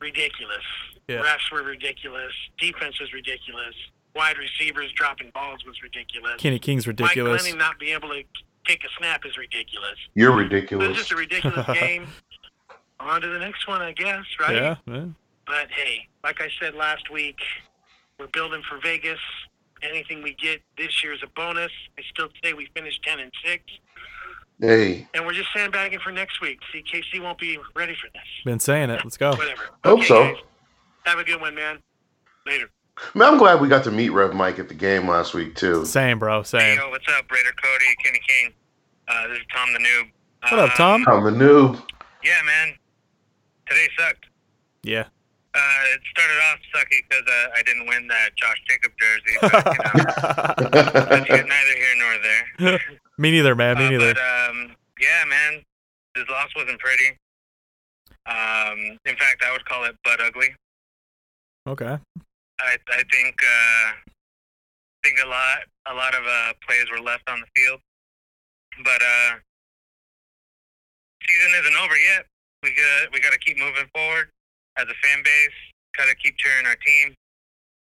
Ridiculous. 0.00 0.64
Yeah. 1.08 1.22
Refs 1.22 1.50
were 1.52 1.62
ridiculous. 1.62 2.32
Defense 2.58 3.00
was 3.00 3.12
ridiculous. 3.12 3.74
Wide 4.14 4.36
receivers 4.38 4.92
dropping 4.92 5.30
balls 5.34 5.64
was 5.64 5.82
ridiculous. 5.82 6.34
Kenny 6.38 6.58
King's 6.58 6.86
Mike 6.86 6.98
ridiculous. 6.98 7.42
Glennon 7.46 7.58
not 7.58 7.78
being 7.78 7.94
able 7.94 8.10
to 8.10 8.22
take 8.66 8.84
a 8.84 8.88
snap 8.98 9.24
is 9.26 9.36
ridiculous. 9.36 9.96
You're 10.14 10.30
It 10.32 10.34
was 10.34 10.42
ridiculous. 10.44 10.96
just 10.98 11.12
a 11.12 11.16
ridiculous 11.16 11.66
game. 11.74 12.06
On 13.00 13.20
to 13.20 13.26
the 13.28 13.38
next 13.38 13.66
one, 13.66 13.82
I 13.82 13.92
guess, 13.92 14.24
right? 14.38 14.54
Yeah, 14.54 14.76
yeah. 14.86 15.04
But 15.46 15.70
hey, 15.70 16.06
like 16.22 16.40
I 16.40 16.48
said 16.60 16.74
last 16.74 17.10
week, 17.10 17.38
we're 18.18 18.28
building 18.28 18.62
for 18.68 18.78
Vegas. 18.78 19.18
Anything 19.82 20.22
we 20.22 20.34
get 20.34 20.62
this 20.78 21.02
year 21.02 21.12
is 21.12 21.20
a 21.24 21.26
bonus. 21.34 21.72
I 21.98 22.02
still 22.12 22.28
say 22.44 22.52
we 22.52 22.68
finished 22.76 23.02
ten 23.02 23.18
and 23.18 23.32
six, 23.44 23.64
Hey, 24.60 25.08
and 25.14 25.26
we're 25.26 25.32
just 25.32 25.48
sandbagging 25.52 25.98
for 25.98 26.12
next 26.12 26.40
week. 26.40 26.60
See, 26.72 26.84
KC 26.84 27.20
won't 27.20 27.38
be 27.38 27.58
ready 27.74 27.94
for 27.94 28.08
this. 28.14 28.22
Been 28.44 28.60
saying 28.60 28.90
it. 28.90 29.00
Let's 29.02 29.16
go. 29.16 29.30
Whatever. 29.30 29.62
Hope 29.84 29.98
Okay, 29.98 30.06
so. 30.06 30.22
guys. 30.34 30.36
Have 31.04 31.18
a 31.18 31.24
good 31.24 31.40
one, 31.40 31.54
man. 31.54 31.78
Later. 32.46 32.68
man, 33.14 33.28
I'm 33.32 33.38
glad 33.38 33.60
we 33.60 33.68
got 33.68 33.84
to 33.84 33.90
meet 33.90 34.10
Rev 34.10 34.34
Mike 34.34 34.58
at 34.58 34.68
the 34.68 34.74
game 34.74 35.08
last 35.08 35.34
week 35.34 35.54
too. 35.54 35.84
Same, 35.84 36.18
bro. 36.18 36.42
Same. 36.42 36.78
Yo, 36.78 36.90
what's 36.90 37.06
up, 37.16 37.30
Raider 37.30 37.52
Cody, 37.62 37.84
Kenny 38.04 38.20
King? 38.26 38.52
Uh, 39.08 39.28
this 39.28 39.38
is 39.38 39.44
Tom 39.54 39.72
the 39.72 39.78
Noob. 39.78 40.10
What 40.50 40.58
up, 40.60 40.74
Tom? 40.74 41.04
I'm 41.08 41.26
a 41.26 41.30
noob. 41.30 41.80
Yeah, 42.24 42.40
man. 42.44 42.74
Today 43.68 43.88
sucked. 43.98 44.26
Yeah. 44.82 45.04
Uh, 45.54 45.58
it 45.94 46.00
started 46.10 46.34
off 46.50 46.58
sucky 46.74 46.98
because 47.08 47.24
uh, 47.28 47.48
I 47.56 47.62
didn't 47.62 47.86
win 47.86 48.08
that 48.08 48.30
Josh 48.36 48.56
Jacob 48.68 48.92
jersey, 48.98 49.36
but 49.40 49.52
you 49.66 50.64
know, 50.64 50.70
that's 51.28 51.48
neither 51.48 51.76
here 51.76 51.94
nor 51.98 52.18
there. 52.70 52.80
Me 53.18 53.30
neither, 53.30 53.54
man. 53.54 53.76
Me 53.76 53.86
Uh, 53.86 53.90
neither. 53.90 54.14
But 54.14 54.50
um, 54.50 54.74
yeah, 55.00 55.24
man, 55.28 55.62
his 56.16 56.24
loss 56.30 56.48
wasn't 56.56 56.78
pretty. 56.80 57.08
Um, 58.26 58.98
in 59.04 59.14
fact, 59.16 59.44
I 59.46 59.52
would 59.52 59.64
call 59.66 59.84
it 59.84 59.94
butt 60.04 60.20
ugly. 60.20 60.48
Okay. 61.68 61.96
I 62.60 62.76
I 62.90 63.02
think 63.12 63.36
uh, 63.42 63.92
think 65.04 65.18
a 65.24 65.28
lot 65.28 65.58
a 65.90 65.94
lot 65.94 66.14
of 66.14 66.22
uh, 66.26 66.52
plays 66.66 66.86
were 66.90 67.00
left 67.00 67.28
on 67.28 67.40
the 67.40 67.46
field, 67.60 67.80
but 68.84 69.00
uh, 69.02 69.34
season 71.26 71.50
isn't 71.60 71.76
over 71.82 71.96
yet. 71.96 72.26
We 72.62 72.70
got 72.70 73.12
we 73.12 73.20
got 73.20 73.32
to 73.32 73.38
keep 73.38 73.58
moving 73.58 73.86
forward 73.94 74.30
as 74.76 74.84
a 74.84 74.94
fan 75.06 75.22
base. 75.24 75.58
Got 75.96 76.06
to 76.08 76.14
keep 76.16 76.36
cheering 76.38 76.66
our 76.66 76.76
team. 76.76 77.14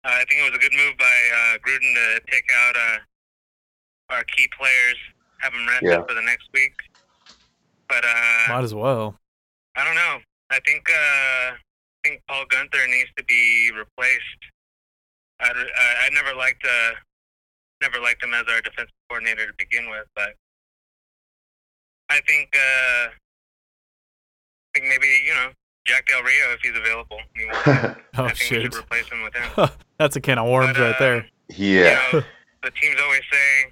Uh, 0.04 0.10
I 0.20 0.26
think 0.28 0.42
it 0.42 0.52
was 0.52 0.56
a 0.58 0.62
good 0.62 0.74
move 0.74 0.98
by 0.98 1.06
uh, 1.36 1.58
Gruden 1.60 1.94
to 1.94 2.22
take 2.32 2.46
out 2.66 2.76
uh, 2.76 2.98
our 4.16 4.24
key 4.24 4.48
players, 4.58 4.98
have 5.40 5.54
them 5.54 5.68
rested 5.68 5.90
Yeah. 5.90 6.04
for 6.08 6.16
the 6.16 6.22
next 6.24 6.50
week. 6.54 6.74
But 7.88 8.04
uh, 8.04 8.50
Might 8.50 8.64
as 8.64 8.74
well. 8.74 9.16
I 9.76 9.86
don't 9.86 9.96
know. 9.96 10.18
I 10.50 10.60
think 10.66 10.90
uh, 10.90 11.54
I 11.54 11.58
think 12.04 12.22
Paul 12.28 12.46
Guenther 12.50 12.88
needs 12.90 13.10
to 13.18 13.24
be 13.26 13.72
replaced. 13.78 14.42
I, 15.40 15.50
I, 15.50 16.06
I 16.06 16.10
never 16.14 16.36
liked 16.38 16.64
uh, 16.66 16.92
never 17.82 18.00
liked 18.00 18.24
him 18.24 18.34
as 18.34 18.44
our 18.50 18.62
defensive 18.62 18.94
coordinator 19.10 19.48
to 19.48 19.54
begin 19.58 19.90
with, 19.90 20.06
but 20.16 20.34
I 22.10 22.20
think 22.28 22.50
uh, 22.56 23.10
I 23.10 23.12
think 24.76 24.88
maybe 24.88 25.08
you 25.26 25.34
know 25.34 25.50
Jack 25.86 26.08
Del 26.08 26.22
Rio 26.24 26.54
if 26.54 26.60
he's 26.62 26.78
available. 26.78 27.18
He 27.36 27.46
wants. 27.46 27.98
Oh 28.18 28.26
I 28.26 28.34
think 28.34 28.40
we 28.40 28.46
shit. 28.46 28.62
should 28.64 28.76
replace 28.76 29.08
him 29.10 29.24
with 29.24 29.34
him. 29.34 29.70
That's 29.98 30.18
a 30.18 30.22
can 30.22 30.38
of 30.38 30.50
worms 30.50 30.78
But, 30.78 30.84
right 30.84 31.00
there. 31.00 31.16
um, 31.18 31.24
Yeah. 31.56 31.98
You 32.12 32.20
know, 32.20 32.26
the 32.62 32.72
teams 32.72 32.98
always 33.02 33.22
say, 33.32 33.72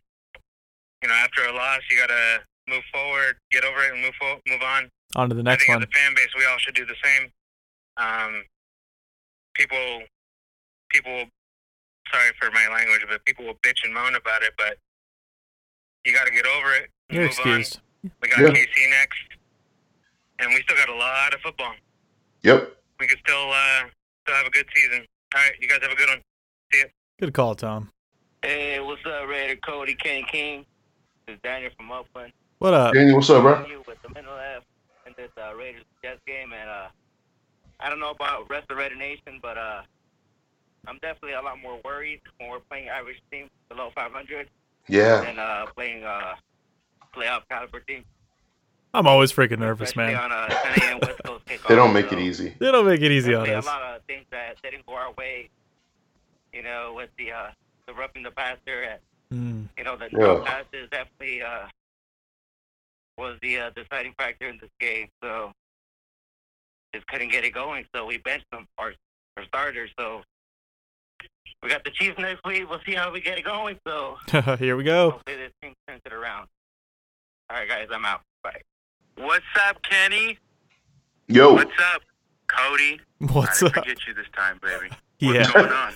you 1.03 1.09
know, 1.09 1.13
after 1.15 1.43
a 1.45 1.51
loss, 1.51 1.81
you 1.91 1.97
gotta 1.99 2.39
move 2.69 2.81
forward, 2.93 3.35
get 3.51 3.65
over 3.65 3.83
it, 3.83 3.91
and 3.93 4.01
move 4.01 4.13
fo- 4.17 4.39
move 4.47 4.61
on. 4.63 4.89
On 5.17 5.27
to 5.27 5.35
the 5.35 5.43
next 5.43 5.65
I 5.65 5.65
next 5.65 5.65
think 5.65 5.75
one. 5.75 5.83
as 5.83 5.89
a 5.93 5.99
fan 5.99 6.15
base, 6.15 6.29
we 6.37 6.45
all 6.45 6.57
should 6.57 6.73
do 6.75 6.85
the 6.85 6.95
same. 7.03 7.29
Um, 7.99 8.43
people, 9.53 10.01
people, 10.89 11.11
will- 11.11 11.29
sorry 12.11 12.31
for 12.41 12.49
my 12.51 12.67
language, 12.73 13.01
but 13.09 13.23
people 13.25 13.45
will 13.45 13.55
bitch 13.55 13.83
and 13.83 13.93
moan 13.93 14.15
about 14.15 14.41
it, 14.41 14.53
but 14.57 14.77
you 16.05 16.13
got 16.13 16.25
to 16.25 16.31
get 16.33 16.45
over 16.45 16.73
it. 16.73 16.89
and 17.09 17.15
You're 17.15 17.23
move 17.23 17.31
excused. 17.31 17.79
On. 18.03 18.11
We 18.21 18.29
got 18.29 18.39
Yeah. 18.39 18.47
KC 18.49 18.89
next, 18.89 19.19
and 20.39 20.49
we 20.53 20.61
still 20.63 20.77
got 20.77 20.89
a 20.89 20.95
lot 20.95 21.33
of 21.33 21.41
football. 21.41 21.75
Yep. 22.43 22.77
We 22.99 23.07
could 23.07 23.19
still, 23.19 23.51
uh, 23.51 23.83
still 24.23 24.35
have 24.35 24.45
a 24.47 24.49
good 24.51 24.65
season. 24.73 25.05
All 25.35 25.41
right, 25.41 25.51
you 25.59 25.67
guys 25.67 25.79
have 25.81 25.91
a 25.91 25.95
good 25.95 26.09
one. 26.09 26.21
See 26.71 26.79
ya. 26.79 26.85
Good 27.19 27.33
call, 27.33 27.55
Tom. 27.55 27.91
Hey, 28.41 28.79
what's 28.79 29.05
up, 29.05 29.27
Raider 29.27 29.57
Cody 29.57 29.95
King 29.95 30.23
King? 30.31 30.65
This 31.27 31.35
is 31.35 31.41
Daniel 31.43 31.71
from 31.75 31.91
Oakland. 31.91 32.31
What 32.59 32.73
up? 32.73 32.93
Daniel, 32.93 33.17
what's 33.17 33.29
up, 33.29 33.41
bro? 33.43 33.65
With 33.85 34.01
the 34.01 34.09
mental 34.09 34.33
F 34.37 34.63
in 35.05 35.13
this 35.17 35.29
uh, 35.37 35.53
Raiders 35.55 35.83
Jets 36.01 36.21
game, 36.25 36.53
and 36.53 36.69
uh, 36.69 36.87
I 37.79 37.89
don't 37.89 37.99
know 37.99 38.11
about 38.11 38.49
rest 38.49 38.69
of 38.69 38.77
Raider 38.77 38.95
Nation, 38.95 39.39
but 39.41 39.57
uh, 39.57 39.81
I'm 40.87 40.97
definitely 41.01 41.33
a 41.33 41.41
lot 41.41 41.59
more 41.61 41.79
worried 41.85 42.21
when 42.37 42.49
we're 42.49 42.59
playing 42.59 42.89
average 42.89 43.21
teams 43.31 43.49
below 43.69 43.89
500 43.95 44.49
Yeah. 44.87 45.21
than 45.21 45.39
uh, 45.39 45.65
playing 45.75 46.03
uh, 46.03 46.35
playoff 47.15 47.41
caliber 47.49 47.79
teams. 47.81 48.05
I'm 48.93 49.05
always 49.07 49.31
freaking 49.31 49.59
nervous, 49.59 49.89
especially 49.89 50.15
man. 50.15 50.31
on 50.31 50.49
a 50.51 50.79
10 50.79 50.99
West 51.01 51.23
Coast 51.23 51.45
kickoff. 51.45 51.67
They 51.69 51.75
don't 51.75 51.93
make 51.93 52.09
so 52.09 52.17
it 52.17 52.21
easy. 52.23 52.55
They 52.59 52.71
don't 52.71 52.85
make 52.87 53.01
it 53.01 53.11
easy 53.11 53.35
on 53.35 53.47
us. 53.49 53.63
A 53.63 53.67
lot 53.67 53.83
of 53.83 54.01
things 54.03 54.25
that 54.31 54.59
didn't 54.63 54.85
go 54.87 54.93
our 54.95 55.11
way, 55.13 55.49
you 56.53 56.63
know, 56.63 56.93
with 56.95 57.11
the 57.17 57.31
uh, 57.31 57.51
the 57.85 57.93
roughing 57.93 58.23
the 58.23 58.31
passer 58.31 58.83
at 58.83 59.01
Mm. 59.31 59.67
you 59.77 59.83
know, 59.83 59.95
the 59.95 60.05
Yeah. 60.05 60.17
drop 60.17 60.45
passes 60.47 60.89
definitely 60.89 61.43
uh, 61.43 61.67
was 63.15 63.37
the 63.43 63.59
uh, 63.59 63.69
deciding 63.75 64.13
factor 64.17 64.47
in 64.49 64.57
this 64.59 64.71
game. 64.79 65.07
So 65.21 65.51
just 66.93 67.05
couldn't 67.07 67.31
get 67.31 67.43
it 67.43 67.51
going. 67.53 67.85
So 67.95 68.05
we 68.05 68.17
benched 68.17 68.49
them 68.51 68.67
our, 68.77 68.93
our 69.37 69.45
starters. 69.45 69.89
So 69.99 70.21
we 71.63 71.69
got 71.69 71.83
the 71.83 71.91
Chiefs 71.91 72.17
next 72.19 72.41
week. 72.45 72.69
We'll 72.69 72.79
see 72.85 72.93
how 72.93 73.11
we 73.11 73.21
get 73.21 73.37
it 73.37 73.45
going. 73.45 73.77
So 73.87 74.17
Here 74.57 74.75
we 74.75 74.83
go. 74.83 75.11
hopefully 75.11 75.37
this 75.37 75.51
team 75.61 75.73
turns 75.87 76.01
it 76.05 76.13
around. 76.13 76.47
All 77.49 77.57
right, 77.57 77.67
guys, 77.67 77.87
I'm 77.91 78.05
out. 78.05 78.21
Bye. 78.43 78.61
What's 79.17 79.43
up, 79.67 79.81
Kenny? 79.83 80.37
Yo. 81.27 81.53
What's 81.53 81.71
up, 81.93 82.01
Cody? 82.47 82.99
What's 83.19 83.61
I 83.63 83.67
up? 83.67 83.73
didn't 83.73 83.83
forget 83.85 84.07
you 84.07 84.13
this 84.13 84.27
time, 84.35 84.59
baby. 84.61 84.89
Yeah. 85.21 85.39
What's 85.39 85.51
going 85.51 85.69
on? 85.73 85.93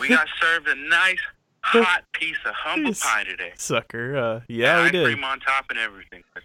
we 0.00 0.08
got 0.08 0.26
served 0.40 0.66
a 0.66 0.74
nice 0.74 1.20
hot 1.62 2.02
piece 2.12 2.36
of 2.44 2.52
humble 2.56 2.88
Yes. 2.90 3.00
pie 3.04 3.22
today. 3.22 3.52
Sucker. 3.54 4.16
Uh, 4.16 4.40
yeah, 4.48 4.78
we 4.80 4.86
ice 4.86 4.90
did. 4.92 5.04
cream 5.04 5.22
on 5.22 5.38
top 5.38 5.66
and 5.70 5.78
everything. 5.78 6.24
But 6.34 6.42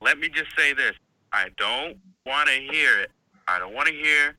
let 0.00 0.18
me 0.18 0.30
just 0.30 0.56
say 0.56 0.72
this: 0.72 0.92
I 1.34 1.48
don't 1.58 1.98
want 2.24 2.48
to 2.48 2.54
hear 2.54 3.00
it. 3.00 3.10
I 3.48 3.58
don't 3.58 3.74
want 3.74 3.88
to 3.88 3.94
hear 3.94 4.36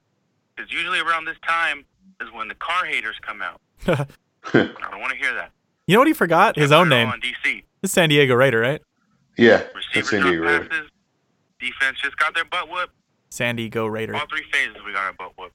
because 0.56 0.72
usually 0.72 1.00
around 1.00 1.26
this 1.26 1.36
time 1.46 1.84
is 2.22 2.32
when 2.32 2.48
the 2.48 2.56
Carr 2.56 2.86
haters 2.86 3.18
come 3.22 3.42
out. 3.42 3.60
I 3.88 4.06
don't 4.54 5.00
want 5.02 5.12
to 5.12 5.18
hear 5.18 5.34
that. 5.36 5.52
You 5.88 5.96
know 5.96 6.00
what 6.00 6.08
he 6.08 6.14
forgot? 6.14 6.56
His 6.56 6.72
own 6.72 6.88
name. 6.90 7.10
On 7.10 7.20
DC, 7.20 7.64
It's 7.84 7.92
San 7.94 8.08
Diego 8.10 8.34
Raider, 8.34 8.60
right? 8.62 8.82
Yeah. 9.38 9.64
Receivers 9.76 10.10
San 10.10 10.24
Diego 10.24 10.44
Raider. 10.44 10.66
passes. 10.66 10.90
Defense 11.60 12.00
just 12.02 12.18
got 12.18 12.34
their 12.34 12.46
butt 12.46 12.70
whooped. 12.70 12.94
San 13.30 13.58
Diego 13.58 13.86
Raider. 13.86 14.16
All 14.16 14.26
three 14.30 14.46
phases 14.52 14.78
we 14.86 14.94
got 14.94 15.04
our 15.04 15.14
butt 15.14 15.34
whooped. 15.38 15.54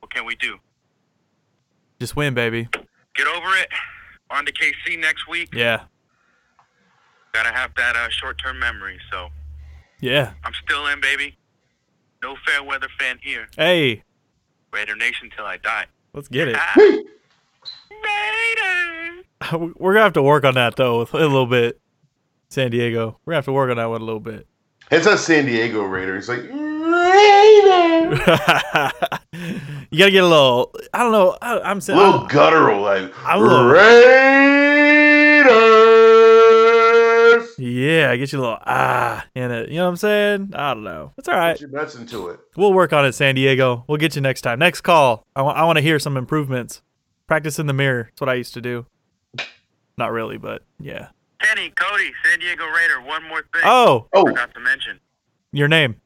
What 0.00 0.12
can 0.12 0.24
we 0.24 0.34
do? 0.36 0.56
Just 2.00 2.16
win, 2.16 2.32
baby. 2.34 2.68
Get 3.14 3.26
over 3.26 3.54
it. 3.58 3.68
On 4.30 4.44
to 4.46 4.52
KC 4.52 4.98
next 4.98 5.28
week. 5.28 5.50
Yeah. 5.52 5.82
Gotta 7.32 7.50
have 7.52 7.74
that 7.76 7.94
uh, 7.96 8.08
short-term 8.08 8.58
memory. 8.58 8.98
So 9.10 9.28
Yeah. 10.00 10.32
I'm 10.44 10.52
still 10.64 10.86
in, 10.88 11.00
baby. 11.00 11.36
No 12.22 12.36
fair 12.46 12.62
weather 12.62 12.88
fan 12.98 13.18
here. 13.22 13.48
Hey, 13.56 14.02
Raider 14.72 14.96
Nation 14.96 15.30
till 15.34 15.44
I 15.44 15.56
die. 15.56 15.86
let's 16.14 16.28
get 16.28 16.48
it. 16.48 16.56
Raiders. 17.90 19.24
We're 19.78 19.92
gonna 19.94 20.04
have 20.04 20.12
to 20.14 20.22
work 20.22 20.44
on 20.44 20.54
that 20.54 20.76
though, 20.76 21.00
with 21.00 21.14
a 21.14 21.18
little 21.18 21.46
bit. 21.46 21.80
San 22.50 22.70
Diego. 22.70 23.18
We're 23.24 23.32
gonna 23.32 23.38
have 23.38 23.44
to 23.46 23.52
work 23.52 23.70
on 23.70 23.76
that 23.76 23.86
one 23.86 24.00
a 24.00 24.04
little 24.04 24.20
bit. 24.20 24.46
It's 24.90 25.06
a 25.06 25.18
San 25.18 25.46
Diego 25.46 25.82
Raider. 25.82 26.16
It's 26.16 26.28
like 26.28 26.40
Raider. 26.40 26.50
you 29.90 29.98
gotta 29.98 30.10
get 30.10 30.24
a 30.24 30.26
little. 30.26 30.74
I 30.94 31.02
don't 31.02 31.12
know. 31.12 31.36
I, 31.42 31.60
I'm 31.60 31.78
A 31.78 31.80
saying. 31.80 31.98
little 31.98 32.26
guttural, 32.26 32.80
like 32.80 33.12
I'm 33.24 33.40
a 33.40 33.42
little- 33.42 33.68
Raiders. 33.68 35.44
Yeah, 37.78 38.10
I 38.10 38.16
get 38.16 38.32
you 38.32 38.38
a 38.38 38.42
little 38.42 38.58
ah 38.66 39.24
in 39.34 39.50
it. 39.50 39.68
You 39.68 39.76
know 39.76 39.84
what 39.84 39.90
I'm 39.90 39.96
saying? 39.96 40.50
I 40.54 40.74
don't 40.74 40.84
know. 40.84 41.12
It's 41.16 41.28
all 41.28 41.34
right. 41.36 41.52
Put 41.52 41.60
your 41.60 41.70
nuts 41.70 41.94
into 41.94 42.28
it. 42.28 42.40
We'll 42.56 42.72
work 42.72 42.92
on 42.92 43.04
it, 43.06 43.12
San 43.12 43.34
Diego. 43.34 43.84
We'll 43.86 43.98
get 43.98 44.14
you 44.16 44.20
next 44.22 44.40
time. 44.42 44.58
Next 44.58 44.80
call. 44.80 45.24
I 45.36 45.42
want 45.42 45.76
to 45.76 45.82
hear 45.82 45.98
some 45.98 46.16
improvements. 46.16 46.82
Practice 47.26 47.58
in 47.58 47.66
the 47.66 47.72
mirror. 47.72 48.04
That's 48.10 48.20
what 48.20 48.30
I 48.30 48.34
used 48.34 48.54
to 48.54 48.60
do. 48.60 48.86
Not 49.96 50.12
really, 50.12 50.38
but 50.38 50.62
yeah. 50.80 51.08
Kenny, 51.40 51.70
Cody, 51.70 52.10
San 52.24 52.40
Diego 52.40 52.64
Raider. 52.66 53.00
One 53.00 53.22
more 53.28 53.42
thing. 53.52 53.62
Oh, 53.64 54.08
Oh, 54.12 54.26
Forgot 54.26 54.54
to 54.54 54.60
mention. 54.60 54.98
your 55.52 55.68
name. 55.68 55.96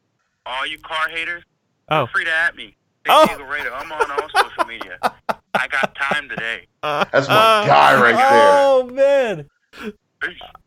All 0.45 0.67
you 0.67 0.79
Carr 0.79 1.09
haters, 1.09 1.43
Oh, 1.89 2.07
feel 2.07 2.13
free 2.13 2.25
to 2.25 2.33
at 2.33 2.57
me. 2.57 2.77
San 3.07 3.17
Oh. 3.17 3.27
Diego 3.27 3.45
Raider. 3.45 3.73
I'm 3.73 3.91
on 3.93 4.11
all 4.11 4.29
social 4.35 4.65
media. 4.67 4.99
I 5.55 5.69
got 5.69 5.95
time 5.95 6.29
today. 6.29 6.67
that's 6.83 7.29
my 7.29 7.65
guy 7.67 8.01
right 8.03 8.15
there. 8.17 8.53
Oh 8.65 8.85
man, 8.93 9.49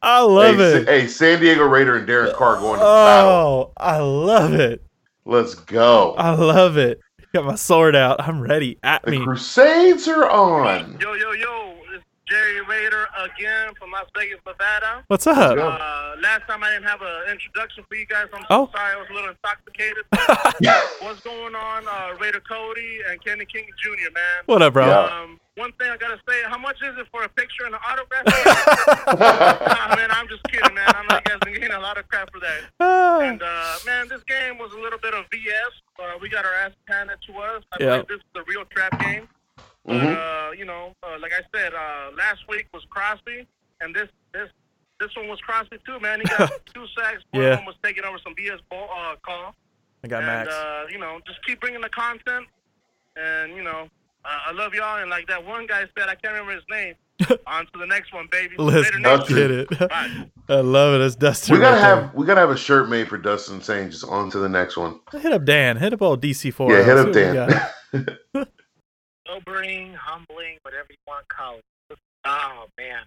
I 0.01 0.21
love 0.21 0.57
hey, 0.57 0.77
it. 0.77 0.87
Hey, 0.87 1.07
San 1.07 1.39
Diego 1.39 1.63
Raider 1.63 1.97
and 1.97 2.07
Derek 2.07 2.35
Carr 2.35 2.57
going 2.57 2.79
to 2.79 2.85
battle. 2.85 3.29
Oh, 3.31 3.71
I 3.77 3.97
love 3.99 4.53
it. 4.53 4.83
Let's 5.25 5.55
go. 5.55 6.13
I 6.17 6.31
love 6.35 6.77
it. 6.77 6.99
Got 7.33 7.45
my 7.45 7.55
sword 7.55 7.95
out. 7.95 8.21
I'm 8.21 8.41
ready. 8.41 8.77
At 8.83 9.03
The 9.03 9.11
me. 9.11 9.23
Crusades 9.23 10.07
are 10.07 10.29
on. 10.29 10.97
Yo, 11.01 11.13
yo, 11.13 11.31
yo. 11.31 11.75
It's 11.93 12.03
Jerry 12.29 12.61
Raider 12.61 13.07
again 13.23 13.73
from 13.79 13.91
Las 13.91 14.05
Vegas, 14.17 14.39
Nevada. 14.45 15.03
What's 15.07 15.27
up? 15.27 15.57
Uh, 15.57 16.15
last 16.21 16.47
time 16.47 16.63
I 16.63 16.69
didn't 16.71 16.85
have 16.87 17.01
an 17.01 17.31
introduction 17.31 17.83
for 17.89 17.95
you 17.95 18.05
guys. 18.05 18.27
I'm 18.33 18.41
so 18.41 18.47
Oh. 18.49 18.69
sorry. 18.73 18.93
I 18.95 18.97
was 18.97 19.07
a 19.09 19.13
little 19.13 19.29
intoxicated. 19.31 20.03
What's 21.01 21.19
going 21.21 21.55
on, 21.55 21.87
uh, 21.87 22.15
Raider 22.19 22.41
Cody 22.41 22.99
and 23.09 23.23
Kenny 23.23 23.45
King 23.45 23.65
Jr., 23.81 24.11
man? 24.13 24.43
What 24.45 24.61
up, 24.61 24.73
bro? 24.73 24.85
Yeah. 24.87 25.21
Um, 25.21 25.39
one 25.55 25.71
thing 25.73 25.89
I 25.89 25.97
gotta 25.97 26.19
say, 26.27 26.43
how 26.47 26.57
much 26.57 26.77
is 26.83 26.97
it 26.97 27.07
for 27.11 27.23
a 27.23 27.29
picture 27.29 27.65
and 27.65 27.73
an 27.75 27.81
autograph? 27.87 28.25
nah, 29.07 29.95
man, 29.95 30.09
I'm 30.11 30.27
just 30.27 30.43
kidding, 30.51 30.73
man. 30.73 30.87
I 30.93 31.03
know 31.07 31.15
you 31.15 31.21
guys 31.23 31.39
been 31.43 31.53
getting 31.53 31.71
a 31.71 31.79
lot 31.79 31.97
of 31.97 32.07
crap 32.09 32.29
for 32.31 32.39
that. 32.41 32.59
And 33.23 33.41
uh, 33.41 33.75
man, 33.85 34.07
this 34.09 34.21
game 34.27 34.57
was 34.57 34.71
a 34.73 34.79
little 34.79 34.99
bit 34.99 35.13
of 35.13 35.25
BS. 35.29 35.73
Uh, 35.99 36.17
we 36.21 36.29
got 36.29 36.45
our 36.45 36.53
ass 36.53 36.71
handed 36.87 37.17
to 37.27 37.33
us. 37.39 37.63
I 37.71 37.77
Yeah. 37.79 37.89
believe 38.01 38.07
this 38.07 38.17
is 38.17 38.23
the 38.33 38.43
real 38.47 38.65
trap 38.65 38.99
game. 38.99 39.27
But 39.85 39.93
Mhm. 40.01 40.49
uh, 40.49 40.51
you 40.51 40.65
know, 40.65 40.93
uh, 41.03 41.17
like 41.19 41.31
I 41.33 41.41
said, 41.57 41.73
uh, 41.73 42.11
last 42.15 42.47
week 42.49 42.67
was 42.73 42.83
Crosby, 42.89 43.47
and 43.81 43.95
this 43.95 44.09
this 44.33 44.49
this 44.99 45.15
one 45.15 45.27
was 45.27 45.39
Crosby 45.41 45.77
too, 45.85 45.99
man. 45.99 46.19
He 46.21 46.25
got 46.25 46.51
two 46.73 46.85
sacks. 46.97 47.23
One 47.31 47.43
Yeah. 47.43 47.65
was 47.65 47.75
taking 47.83 48.03
over 48.03 48.17
some 48.19 48.33
BS 48.35 48.59
ball 48.69 48.89
uh, 48.91 49.15
call. 49.23 49.55
I 50.03 50.07
got 50.07 50.23
and 50.23 50.27
Max. 50.27 50.53
uh, 50.53 50.85
you 50.89 50.97
know, 50.97 51.19
just 51.27 51.43
keep 51.45 51.59
bringing 51.61 51.81
the 51.81 51.89
content, 51.89 52.47
and 53.15 53.55
you 53.55 53.63
know, 53.63 53.87
I 54.25 54.51
love 54.51 54.73
y'all. 54.73 54.99
And 54.99 55.09
like 55.09 55.27
that 55.27 55.45
one 55.45 55.67
guy 55.67 55.81
said, 55.97 56.09
I 56.09 56.15
can't 56.15 56.33
remember 56.33 56.53
his 56.53 56.63
name. 56.69 56.95
on 57.47 57.65
to 57.67 57.79
the 57.79 57.85
next 57.85 58.13
one, 58.13 58.27
baby. 58.29 58.55
Let's 58.57 58.91
Later, 58.91 58.99
That's 59.01 59.29
get 59.29 59.51
it. 59.51 59.69
Bye. 59.89 60.29
I 60.49 60.55
love 60.55 60.99
it. 60.99 61.05
It's 61.05 61.15
Dustin. 61.15 61.53
We 61.55 61.61
gotta 61.61 61.75
right 61.75 61.81
there. 61.81 62.01
have 62.01 62.13
we 62.13 62.25
gotta 62.25 62.41
have 62.41 62.49
a 62.49 62.57
shirt 62.57 62.89
made 62.89 63.07
for 63.07 63.17
Dustin 63.17 63.61
saying 63.61 63.91
just 63.91 64.03
on 64.03 64.29
to 64.31 64.39
the 64.39 64.49
next 64.49 64.75
one. 64.75 64.99
Hit 65.13 65.31
up 65.31 65.45
Dan. 65.45 65.77
Hit 65.77 65.93
up 65.93 66.01
old 66.01 66.21
DC4. 66.21 66.69
Yeah, 66.69 66.83
hit 66.83 66.97
up 66.97 67.13
Dan. 67.13 67.35
got. 67.93 68.47
sobering, 69.27 69.93
humbling, 69.93 70.57
whatever 70.63 70.87
you 70.89 70.97
want 71.07 71.25
to 71.27 71.35
call 71.35 71.57
it. 71.57 71.97
Oh 72.25 72.65
man, 72.77 73.03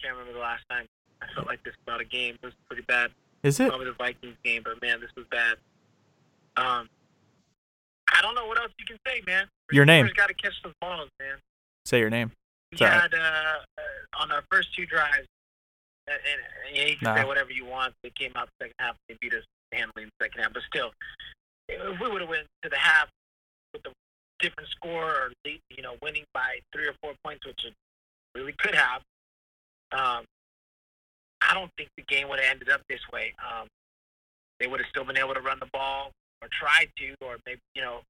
can't 0.00 0.14
remember 0.14 0.32
the 0.32 0.42
last 0.42 0.64
time 0.70 0.86
I 1.22 1.26
felt 1.34 1.46
like 1.46 1.62
this 1.64 1.74
about 1.86 2.00
a 2.00 2.04
game. 2.04 2.36
It 2.42 2.46
was 2.46 2.54
pretty 2.66 2.82
bad. 2.82 3.10
Is 3.42 3.60
it? 3.60 3.68
Probably 3.68 3.86
the 3.86 3.92
Vikings 3.92 4.36
game, 4.44 4.62
but 4.64 4.80
man, 4.80 5.00
this 5.00 5.10
was 5.16 5.26
bad. 5.30 5.56
Um, 6.56 6.88
I 8.14 8.22
don't 8.22 8.34
know 8.34 8.46
what 8.46 8.58
else 8.58 8.72
you 8.78 8.84
can 8.86 8.98
say, 9.06 9.22
man. 9.26 9.46
Your 9.72 9.84
name. 9.84 10.08
Got 10.16 10.28
to 10.28 10.34
catch 10.34 10.54
those 10.62 10.72
balls, 10.80 11.08
man. 11.20 11.36
Say 11.84 11.98
your 12.00 12.10
name. 12.10 12.28
We 12.70 12.76
It's 12.76 12.80
right. 12.82 12.92
had 13.02 13.14
uh, 13.14 13.18
uh, 13.18 14.20
on 14.22 14.30
our 14.32 14.42
first 14.50 14.74
two 14.74 14.86
drives, 14.86 15.26
and, 16.06 16.16
and, 16.16 16.76
and 16.80 16.88
you 16.90 16.96
can 16.96 17.04
Nah. 17.14 17.16
say 17.16 17.24
whatever 17.24 17.50
you 17.52 17.64
want. 17.64 17.94
They 18.02 18.10
came 18.10 18.32
out 18.36 18.48
the 18.58 18.64
second 18.66 18.74
half. 18.78 18.96
They 19.08 19.16
beat 19.20 19.34
us 19.34 19.44
handily 19.72 20.04
in 20.04 20.10
the 20.18 20.24
second 20.24 20.42
half, 20.42 20.52
but 20.52 20.62
still, 20.66 20.92
if 21.68 22.00
we 22.00 22.08
would 22.10 22.20
have 22.20 22.30
went 22.30 22.46
to 22.62 22.68
the 22.68 22.76
half 22.78 23.08
with 23.72 23.84
a 23.86 23.90
different 24.40 24.68
score 24.70 25.04
or 25.10 25.32
you 25.44 25.82
know 25.82 25.96
winning 26.02 26.24
by 26.32 26.58
three 26.72 26.86
or 26.86 26.94
four 27.02 27.12
points, 27.24 27.44
which 27.46 27.64
it 27.64 27.74
really 28.34 28.54
could 28.58 28.74
have, 28.74 29.02
um, 29.92 30.24
I 31.42 31.54
don't 31.54 31.70
think 31.76 31.90
the 31.96 32.04
game 32.04 32.28
would 32.28 32.38
have 32.40 32.50
ended 32.52 32.70
up 32.70 32.82
this 32.88 33.00
way. 33.12 33.34
Um, 33.44 33.66
they 34.60 34.66
would 34.66 34.80
have 34.80 34.88
still 34.88 35.04
been 35.04 35.18
able 35.18 35.34
to 35.34 35.40
run 35.40 35.58
the 35.60 35.68
ball 35.72 36.10
or 36.46 36.48
tried 36.52 36.88
to, 36.98 37.14
or 37.26 37.36
maybe 37.46 37.60
you 37.74 37.82
know 37.82 38.00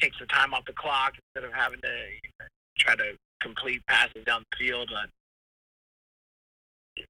take 0.00 0.12
some 0.18 0.28
time 0.28 0.54
off 0.54 0.64
the 0.66 0.72
clock 0.72 1.14
instead 1.16 1.48
of 1.48 1.54
having 1.54 1.80
to 1.80 1.88
you 1.88 2.30
know, 2.40 2.46
try 2.78 2.94
to 2.94 3.16
complete 3.40 3.84
passes 3.86 4.24
down 4.24 4.44
the 4.50 4.56
field. 4.66 4.90
But 4.92 5.10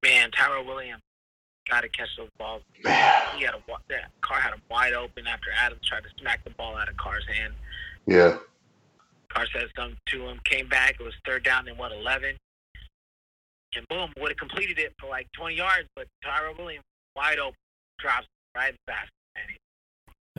man, 0.02 0.30
Tyrell 0.30 0.64
Williams 0.64 1.02
got 1.68 1.82
to 1.82 1.88
catch 1.88 2.08
those 2.16 2.30
balls. 2.38 2.62
Man. 2.82 3.22
He 3.36 3.44
had 3.44 3.54
a 3.54 3.62
that 3.88 4.10
Carr 4.20 4.40
had 4.40 4.54
him 4.54 4.62
wide 4.70 4.94
open 4.94 5.26
after 5.26 5.48
Adams 5.58 5.86
tried 5.86 6.02
to 6.04 6.08
smack 6.18 6.44
the 6.44 6.50
ball 6.50 6.76
out 6.76 6.88
of 6.88 6.96
Carr's 6.96 7.26
hand. 7.26 7.54
Yeah. 8.06 8.38
Carr 9.28 9.46
said 9.52 9.66
something 9.76 9.98
to 10.06 10.26
him, 10.26 10.40
came 10.44 10.68
back. 10.68 10.96
It 10.98 11.02
was 11.02 11.14
third 11.26 11.44
down 11.44 11.68
and 11.68 11.78
what 11.78 11.92
eleven, 11.92 12.36
and 13.76 13.86
boom, 13.88 14.10
would 14.18 14.30
have 14.30 14.38
completed 14.38 14.78
it 14.78 14.94
for 14.98 15.08
like 15.08 15.30
twenty 15.32 15.56
yards. 15.56 15.86
But 15.94 16.06
Tyrell 16.24 16.54
Williams 16.56 16.84
wide 17.14 17.38
open, 17.38 17.54
drops 17.98 18.26
right 18.56 18.70
in 18.70 18.76
the 18.86 18.92
basket. 18.92 19.12
And 19.36 19.50
he, 19.50 19.56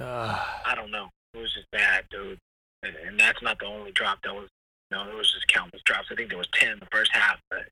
I 0.02 0.74
don't 0.76 0.92
know. 0.92 1.10
It 1.34 1.40
was 1.40 1.54
just 1.54 1.70
bad, 1.72 2.06
dude. 2.10 2.40
And, 2.84 2.96
and 3.08 3.20
that's 3.20 3.42
not 3.42 3.60
the 3.60 3.66
only 3.66 3.92
drop. 3.92 4.22
That 4.24 4.34
was 4.34 4.50
no, 4.92 5.08
it 5.08 5.16
was 5.16 5.32
just 5.32 5.48
countless 5.48 5.82
drops. 5.84 6.08
I 6.12 6.16
think 6.16 6.30
there 6.30 6.38
was 6.38 6.48
ten 6.54 6.72
in 6.72 6.80
the 6.80 6.88
first 6.92 7.12
half, 7.14 7.38
but 7.50 7.68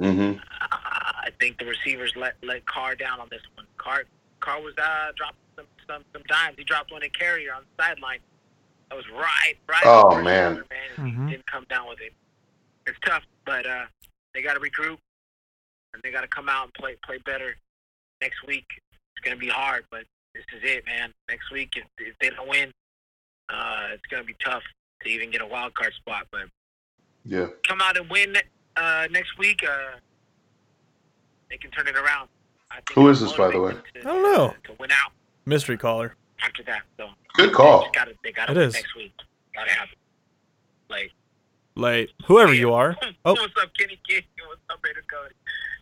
Mm-hmm. 0.00 0.38
I 0.60 1.30
think 1.40 1.58
the 1.58 1.64
receivers 1.64 2.12
let 2.16 2.34
let 2.42 2.66
Carr 2.66 2.94
down 2.94 3.18
on 3.18 3.28
this 3.30 3.40
one. 3.54 3.66
Carr 3.78 4.04
Carr 4.40 4.60
was 4.60 4.74
uh, 4.76 5.12
dropping 5.16 5.38
some, 5.56 5.64
some 5.88 6.04
some 6.12 6.22
dimes. 6.28 6.56
He 6.58 6.64
dropped 6.64 6.92
one 6.92 7.02
in 7.02 7.10
Carrier 7.10 7.54
on 7.54 7.62
the 7.62 7.82
sideline. 7.82 8.18
That 8.90 8.96
was 8.96 9.08
right, 9.10 9.54
right. 9.68 9.82
Oh, 9.84 10.08
on 10.10 10.18
the 10.18 10.24
man. 10.24 10.50
receiver, 10.50 10.66
man. 10.98 11.28
He 11.28 11.32
didn't 11.32 11.46
come 11.46 11.64
down 11.70 11.88
with 11.88 12.00
it. 12.00 12.12
It's 12.86 12.98
tough, 13.04 13.22
but 13.46 13.66
uh, 13.66 13.86
they 14.34 14.42
got 14.42 14.54
to 14.54 14.60
regroup 14.60 14.98
and 15.94 16.02
they 16.04 16.12
got 16.12 16.20
to 16.20 16.28
come 16.28 16.48
out 16.48 16.64
and 16.64 16.74
play 16.74 16.96
play 17.04 17.18
better 17.24 17.56
next 18.20 18.46
week. 18.46 18.66
It's 19.16 19.24
gonna 19.24 19.36
be 19.36 19.48
hard, 19.48 19.86
but 19.90 20.04
this 20.36 20.44
is 20.60 20.68
it, 20.70 20.84
man. 20.86 21.12
Next 21.28 21.50
week, 21.50 21.70
if, 21.76 21.84
if 21.98 22.14
they 22.20 22.30
don't 22.30 22.48
win, 22.48 22.70
uh, 23.48 23.88
it's 23.92 24.04
gonna 24.10 24.24
be 24.24 24.36
tough 24.44 24.62
to 25.02 25.08
even 25.08 25.30
get 25.30 25.40
a 25.40 25.46
wild 25.46 25.74
card 25.74 25.92
spot. 25.94 26.26
But 26.30 26.42
Yeah. 27.24 27.46
come 27.66 27.80
out 27.80 27.96
and 27.96 28.08
win 28.10 28.36
uh, 28.76 29.08
next 29.10 29.38
week, 29.38 29.60
uh, 29.66 29.98
they 31.48 31.56
can 31.56 31.70
turn 31.70 31.88
it 31.88 31.96
around. 31.96 32.28
I 32.70 32.76
think 32.76 32.90
Who 32.94 33.08
this, 33.14 33.32
by 33.32 33.50
the 33.50 33.60
way? 33.60 33.72
motivate 33.72 33.94
them 33.94 34.02
I 34.06 34.12
don't 34.12 34.22
know. 34.22 34.48
To, 34.64 34.72
to 34.72 34.76
win 34.78 34.90
out 34.90 35.12
Mystery 35.46 35.76
caller. 35.78 36.14
after 36.42 36.62
that, 36.64 36.82
so 36.98 37.08
Good 37.34 37.52
call. 37.52 37.78
They 37.80 37.84
just 37.84 37.94
gotta, 37.94 38.12
they 38.24 38.32
gotta 38.32 38.52
It 38.52 38.56
win 38.58 38.68
is. 38.68 38.74
next 38.74 38.94
week. 38.96 39.12
Gotta 39.54 39.70
have 39.70 39.88
it. 39.90 39.98
Like, 40.90 41.12
Like 41.76 42.10
whoever 42.26 42.52
you 42.52 42.72
are. 42.72 42.96
Oh, 43.24 43.32
what's 43.34 43.54
up, 43.60 43.70
Kenny 43.78 43.98
King? 44.08 44.22
What's 44.46 44.60
up, 44.70 44.78
Raider 44.84 45.02
Cody? 45.10 45.34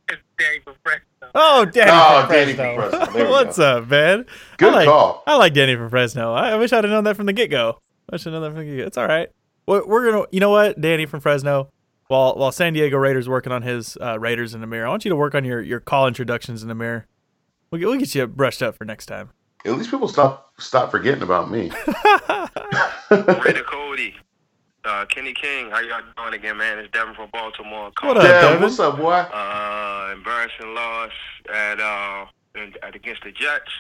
It's 0.08 0.20
Danny 0.38 0.60
from 0.64 0.74
Fresno. 0.82 1.04
oh, 1.34 1.64
Danny 1.64 1.90
Oh, 1.92 2.20
from 2.22 2.30
Danny 2.30 2.54
Fresno. 2.54 2.90
from 2.90 3.06
Fresno. 3.12 3.30
What's 3.30 3.56
go. 3.58 3.64
up, 3.78 3.88
man? 3.88 4.26
Good 4.58 4.72
I 4.72 4.76
like, 4.76 4.86
call. 4.88 5.22
I 5.26 5.36
like 5.36 5.54
Danny 5.54 5.76
from 5.76 5.88
Fresno. 5.90 6.32
I, 6.32 6.50
I 6.50 6.56
wish 6.56 6.72
I'd 6.72 6.84
have 6.84 6.90
known 6.90 7.04
that 7.04 7.16
from 7.16 7.26
the 7.26 7.32
get 7.32 7.50
go. 7.50 7.78
I 8.10 8.16
should 8.16 8.32
have 8.32 8.42
known 8.42 8.42
that 8.52 8.58
from 8.58 8.66
the 8.66 8.72
get 8.74 8.80
go. 8.82 8.86
It's 8.86 8.98
all 8.98 9.06
right. 9.08 9.30
We're, 9.66 9.86
we're 9.86 10.10
gonna, 10.10 10.26
you 10.30 10.40
know 10.40 10.50
what, 10.50 10.80
Danny 10.80 11.06
from 11.06 11.20
Fresno. 11.20 11.70
While 12.08 12.34
while 12.34 12.52
San 12.52 12.74
Diego 12.74 12.98
Raiders 12.98 13.30
working 13.30 13.50
on 13.50 13.62
his 13.62 13.96
uh, 13.98 14.18
Raiders 14.20 14.52
in 14.54 14.60
the 14.60 14.66
mirror, 14.66 14.86
I 14.86 14.90
want 14.90 15.06
you 15.06 15.08
to 15.08 15.16
work 15.16 15.34
on 15.34 15.42
your, 15.44 15.62
your 15.62 15.80
call 15.80 16.06
introductions 16.06 16.60
in 16.62 16.68
the 16.68 16.74
mirror. 16.74 17.06
We'll 17.70 17.78
get, 17.78 17.86
we'll 17.88 17.98
get 17.98 18.14
you 18.14 18.26
brushed 18.26 18.62
up 18.62 18.76
for 18.76 18.84
next 18.84 19.06
time. 19.06 19.30
At 19.64 19.72
least 19.72 19.90
people 19.90 20.08
stop 20.08 20.52
stop 20.58 20.90
forgetting 20.90 21.22
about 21.22 21.50
me. 21.50 21.70
Raider 23.10 23.62
Cody, 23.64 24.14
uh, 24.84 25.04
Kenny 25.06 25.32
King, 25.32 25.70
how 25.70 25.80
y'all 25.80 26.00
doing 26.16 26.34
again, 26.34 26.56
man? 26.56 26.78
It's 26.78 26.90
Devin 26.92 27.14
from 27.14 27.30
Baltimore. 27.32 27.90
What 28.02 28.16
up, 28.18 28.22
Devin? 28.22 28.62
what's 28.62 28.78
up, 28.78 28.96
boy? 28.98 29.12
Uh, 29.12 30.10
embarrassing 30.12 30.74
loss 30.74 31.10
at 31.52 31.80
uh 31.80 32.26
in- 32.54 32.74
at 32.82 32.94
against 32.94 33.22
the 33.24 33.32
Jets. 33.32 33.70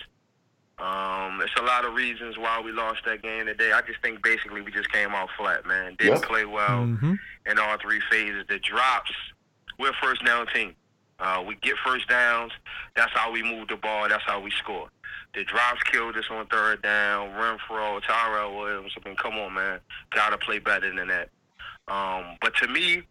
Um, 0.78 1.38
there's 1.38 1.52
a 1.58 1.62
lot 1.62 1.84
of 1.84 1.94
reasons 1.94 2.36
why 2.36 2.60
we 2.60 2.72
lost 2.72 3.00
that 3.06 3.22
game 3.22 3.46
today. 3.46 3.70
I 3.72 3.80
just 3.82 4.00
think 4.02 4.22
basically 4.22 4.60
we 4.60 4.72
just 4.72 4.90
came 4.90 5.10
out 5.10 5.28
flat, 5.38 5.64
man. 5.66 5.94
Didn't 5.98 6.14
Yep. 6.14 6.22
play 6.24 6.44
well 6.44 6.80
Mm-hmm. 6.84 7.14
in 7.46 7.58
all 7.60 7.76
three 7.78 8.00
phases. 8.10 8.44
The 8.48 8.58
drops, 8.58 9.12
we're 9.78 9.90
a 9.90 9.94
first 10.02 10.24
down 10.24 10.46
team. 10.48 10.74
Uh, 11.20 11.44
we 11.46 11.54
get 11.62 11.76
first 11.86 12.08
downs. 12.08 12.50
That's 12.96 13.12
how 13.12 13.30
we 13.30 13.40
move 13.42 13.68
the 13.68 13.76
ball. 13.76 14.08
That's 14.08 14.24
how 14.24 14.40
we 14.40 14.50
score. 14.50 14.88
The 15.34 15.44
drops 15.44 15.82
killed 15.84 16.16
us 16.16 16.24
on 16.30 16.46
third 16.46 16.82
down. 16.82 17.30
Renfrow, 17.30 18.00
Tyrell 18.06 18.56
Williams. 18.56 18.92
I 19.02 19.08
mean, 19.08 19.16
come 19.16 19.34
on, 19.34 19.54
man. 19.54 19.80
Gotta 20.10 20.38
play 20.38 20.58
better 20.60 20.94
than 20.94 21.08
that. 21.08 21.30
Um, 21.88 22.36
but 22.40 22.54
to 22.56 22.68
me, 22.68 23.02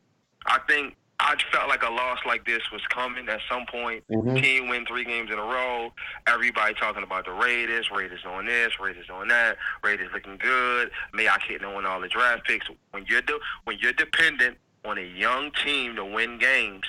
I 0.46 0.60
think 0.68 0.96
I 1.20 1.36
felt 1.52 1.70
like 1.70 1.84
a 1.84 1.90
loss 1.92 2.20
like 2.26 2.46
this 2.46 2.62
was 2.72 2.82
coming 2.88 3.30
at 3.30 3.40
some 3.50 3.66
point. 3.66 4.04
Mhm. 4.10 4.42
Team 4.42 4.68
win 4.68 4.86
three 4.86 5.04
games 5.06 5.32
in 5.32 5.38
a 5.38 5.44
row. 5.44 5.94
Everybody 6.28 6.74
talking 6.74 7.04
about 7.04 7.26
the 7.26 7.32
Raiders. 7.32 7.90
Raiders 7.92 8.22
doing 8.24 8.46
this. 8.46 8.80
Raiders 8.80 9.08
doing 9.08 9.28
that. 9.28 9.58
Raiders 9.84 10.12
looking 10.14 10.38
good. 10.38 10.92
Mayock 11.14 11.44
hitting 11.44 11.68
on 11.68 11.86
all 11.86 12.00
the 12.02 12.10
draft 12.10 12.46
picks. 12.46 12.68
When 12.92 13.06
you're 13.08 13.22
de- 13.22 13.40
when 13.66 13.78
you're 13.80 13.94
dependent 13.94 14.58
on 14.86 14.98
a 14.98 15.02
young 15.02 15.52
team 15.52 15.96
to 15.96 16.04
win 16.04 16.38
games, 16.40 16.86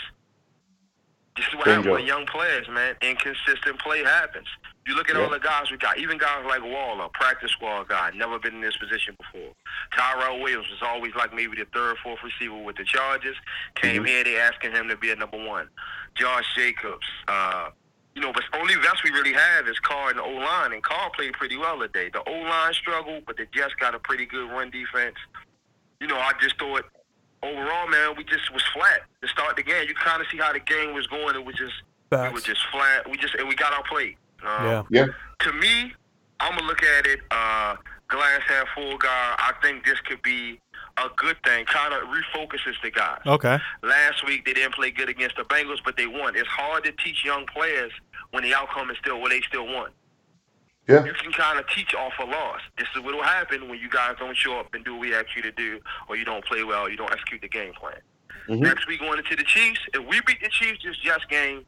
this 1.36 1.46
is 1.48 1.54
what 1.54 1.66
happens 1.66 1.86
with 1.98 2.04
young 2.06 2.26
players, 2.26 2.68
man. 2.68 2.96
Inconsistent 3.02 3.78
play 3.80 4.02
happens. 4.04 4.48
You 4.86 4.94
look 4.94 5.08
at 5.08 5.16
all 5.16 5.30
the 5.30 5.38
guys 5.38 5.70
we 5.70 5.78
got, 5.78 5.98
even 5.98 6.18
guys 6.18 6.44
like 6.46 6.62
Waller, 6.62 7.08
practice 7.14 7.50
squad 7.52 7.88
guy, 7.88 8.10
never 8.14 8.38
been 8.38 8.56
in 8.56 8.60
this 8.60 8.76
position 8.76 9.16
before. 9.18 9.52
Tyrell 9.96 10.40
Williams 10.40 10.68
was 10.68 10.82
always 10.82 11.14
like 11.14 11.32
maybe 11.34 11.56
the 11.56 11.64
third, 11.72 11.96
fourth 12.02 12.20
receiver 12.22 12.56
with 12.58 12.76
the 12.76 12.84
Chargers. 12.84 13.36
Came 13.76 14.04
Mhm. 14.04 14.08
here, 14.08 14.24
they 14.24 14.38
asking 14.38 14.72
him 14.72 14.88
to 14.88 14.96
be 14.96 15.10
a 15.10 15.16
number 15.16 15.38
one. 15.38 15.70
Josh 16.16 16.44
Jacobs, 16.54 17.06
uh, 17.28 17.70
you 18.14 18.20
know, 18.20 18.30
but 18.32 18.44
the 18.52 18.58
only 18.58 18.74
vets 18.74 19.02
we 19.02 19.10
really 19.10 19.32
have 19.32 19.66
is 19.68 19.78
Carr 19.80 20.10
and 20.10 20.18
the 20.18 20.22
O 20.22 20.28
line, 20.30 20.74
and 20.74 20.82
Carr 20.84 21.08
played 21.10 21.32
pretty 21.32 21.56
well 21.56 21.78
today. 21.80 22.10
The 22.10 22.22
O 22.28 22.32
line 22.32 22.74
struggled, 22.74 23.24
but 23.24 23.38
the 23.38 23.46
Jets 23.46 23.72
got 23.80 23.94
a 23.94 23.98
pretty 23.98 24.26
good 24.26 24.50
run 24.50 24.68
defense. 24.70 25.16
You 25.98 26.08
know, 26.08 26.18
I 26.18 26.32
just 26.42 26.58
thought 26.58 26.84
overall, 27.42 27.88
man, 27.88 28.16
we 28.16 28.24
just 28.24 28.50
was 28.52 28.62
flat 28.74 29.00
to 29.22 29.28
start 29.28 29.56
the 29.56 29.62
game. 29.62 29.88
You 29.88 29.94
kind 29.94 30.20
of 30.20 30.28
see 30.30 30.36
how 30.36 30.52
the 30.52 30.60
game 30.60 30.92
was 30.92 31.06
going. 31.06 31.34
It 31.36 31.44
was 31.44 31.54
just 31.56 31.74
we 32.10 32.34
were 32.34 32.40
just 32.40 32.60
flat. 32.70 33.08
We 33.08 33.16
just 33.16 33.34
and 33.34 33.48
we 33.48 33.54
got 33.54 33.72
our 33.72 33.82
plate. 33.84 34.18
Um, 34.46 34.66
Yeah. 34.66 34.82
Yeah. 34.90 35.06
To 35.40 35.52
me, 35.52 35.92
I'm 36.40 36.54
gonna 36.56 36.66
look 36.66 36.82
at 36.82 37.06
it 37.06 37.20
uh, 37.30 37.76
glass 38.08 38.40
half 38.46 38.68
full 38.74 38.98
guy. 38.98 39.34
I 39.38 39.52
think 39.62 39.84
this 39.84 40.00
could 40.00 40.22
be 40.22 40.60
a 40.96 41.08
good 41.16 41.36
thing. 41.44 41.64
Kind 41.66 41.92
of 41.94 42.02
refocuses 42.08 42.74
the 42.82 42.90
guys. 42.90 43.20
Okay. 43.26 43.58
Last 43.82 44.26
week 44.26 44.44
they 44.44 44.52
didn't 44.52 44.74
play 44.74 44.90
good 44.90 45.08
against 45.08 45.36
the 45.36 45.44
Bengals, 45.44 45.78
but 45.84 45.96
they 45.96 46.06
won. 46.06 46.36
It's 46.36 46.48
hard 46.48 46.84
to 46.84 46.92
teach 46.92 47.24
young 47.24 47.46
players 47.46 47.92
when 48.30 48.42
the 48.42 48.54
outcome 48.54 48.90
is 48.90 48.96
still 48.98 49.20
what 49.20 49.30
they 49.30 49.40
still 49.42 49.66
won. 49.66 49.90
Yeah. 50.88 51.04
You 51.04 51.14
can 51.14 51.32
kind 51.32 51.58
of 51.58 51.66
teach 51.68 51.94
off 51.94 52.12
a 52.20 52.24
loss. 52.24 52.60
This 52.76 52.88
is 52.94 53.02
what 53.02 53.14
will 53.14 53.22
happen 53.22 53.68
when 53.70 53.78
you 53.78 53.88
guys 53.88 54.16
don't 54.18 54.36
show 54.36 54.58
up 54.60 54.74
and 54.74 54.84
do 54.84 54.92
what 54.92 55.00
we 55.00 55.14
ask 55.14 55.34
you 55.34 55.42
to 55.42 55.52
do, 55.52 55.80
or 56.08 56.16
you 56.16 56.24
don't 56.26 56.44
play 56.44 56.62
well, 56.62 56.90
you 56.90 56.96
don't 56.96 57.10
execute 57.10 57.40
the 57.40 57.48
game 57.48 57.72
plan. 57.72 57.96
Mhm. 58.48 58.60
Next 58.60 58.86
week 58.86 59.00
going 59.00 59.18
into 59.18 59.36
the 59.36 59.44
Chiefs, 59.44 59.80
if 59.94 60.04
we 60.06 60.20
beat 60.26 60.40
the 60.42 60.48
Chiefs 60.50 60.84
this 60.84 60.96
just 60.98 61.28
game, 61.28 61.64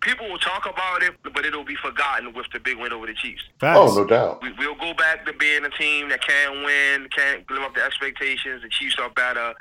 people 0.00 0.28
will 0.28 0.38
talk 0.38 0.66
about 0.66 1.02
it, 1.02 1.14
but 1.32 1.44
it'll 1.44 1.64
be 1.64 1.76
forgotten 1.76 2.32
with 2.32 2.46
the 2.52 2.58
big 2.58 2.76
win 2.76 2.92
over 2.92 3.06
the 3.06 3.14
Chiefs. 3.14 3.42
Facts. 3.60 3.78
Oh, 3.78 3.94
no 3.94 4.04
doubt. 4.04 4.42
We, 4.42 4.52
we'll 4.52 4.74
go 4.74 4.94
back 4.94 5.24
to 5.26 5.32
being 5.32 5.64
a 5.64 5.70
team 5.70 6.08
that 6.08 6.20
can't 6.26 6.64
win, 6.64 7.08
can't 7.16 7.48
live 7.50 7.62
up 7.62 7.74
to 7.76 7.84
expectations. 7.84 8.62
The 8.62 8.68
Chiefs 8.68 8.96
are 8.98 9.10
better. 9.10 9.54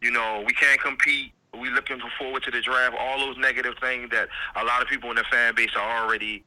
You 0.00 0.10
know, 0.10 0.42
we 0.46 0.52
can't 0.54 0.80
compete. 0.80 1.32
We 1.58 1.70
looking 1.70 2.00
forward 2.18 2.42
to 2.44 2.50
the 2.50 2.60
draft. 2.60 2.94
All 2.98 3.18
those 3.18 3.36
negative 3.36 3.74
things 3.80 4.10
that 4.10 4.28
a 4.56 4.64
lot 4.64 4.80
of 4.82 4.88
people 4.88 5.10
in 5.10 5.16
the 5.16 5.24
fan 5.24 5.54
base 5.54 5.70
are 5.76 6.04
already 6.04 6.44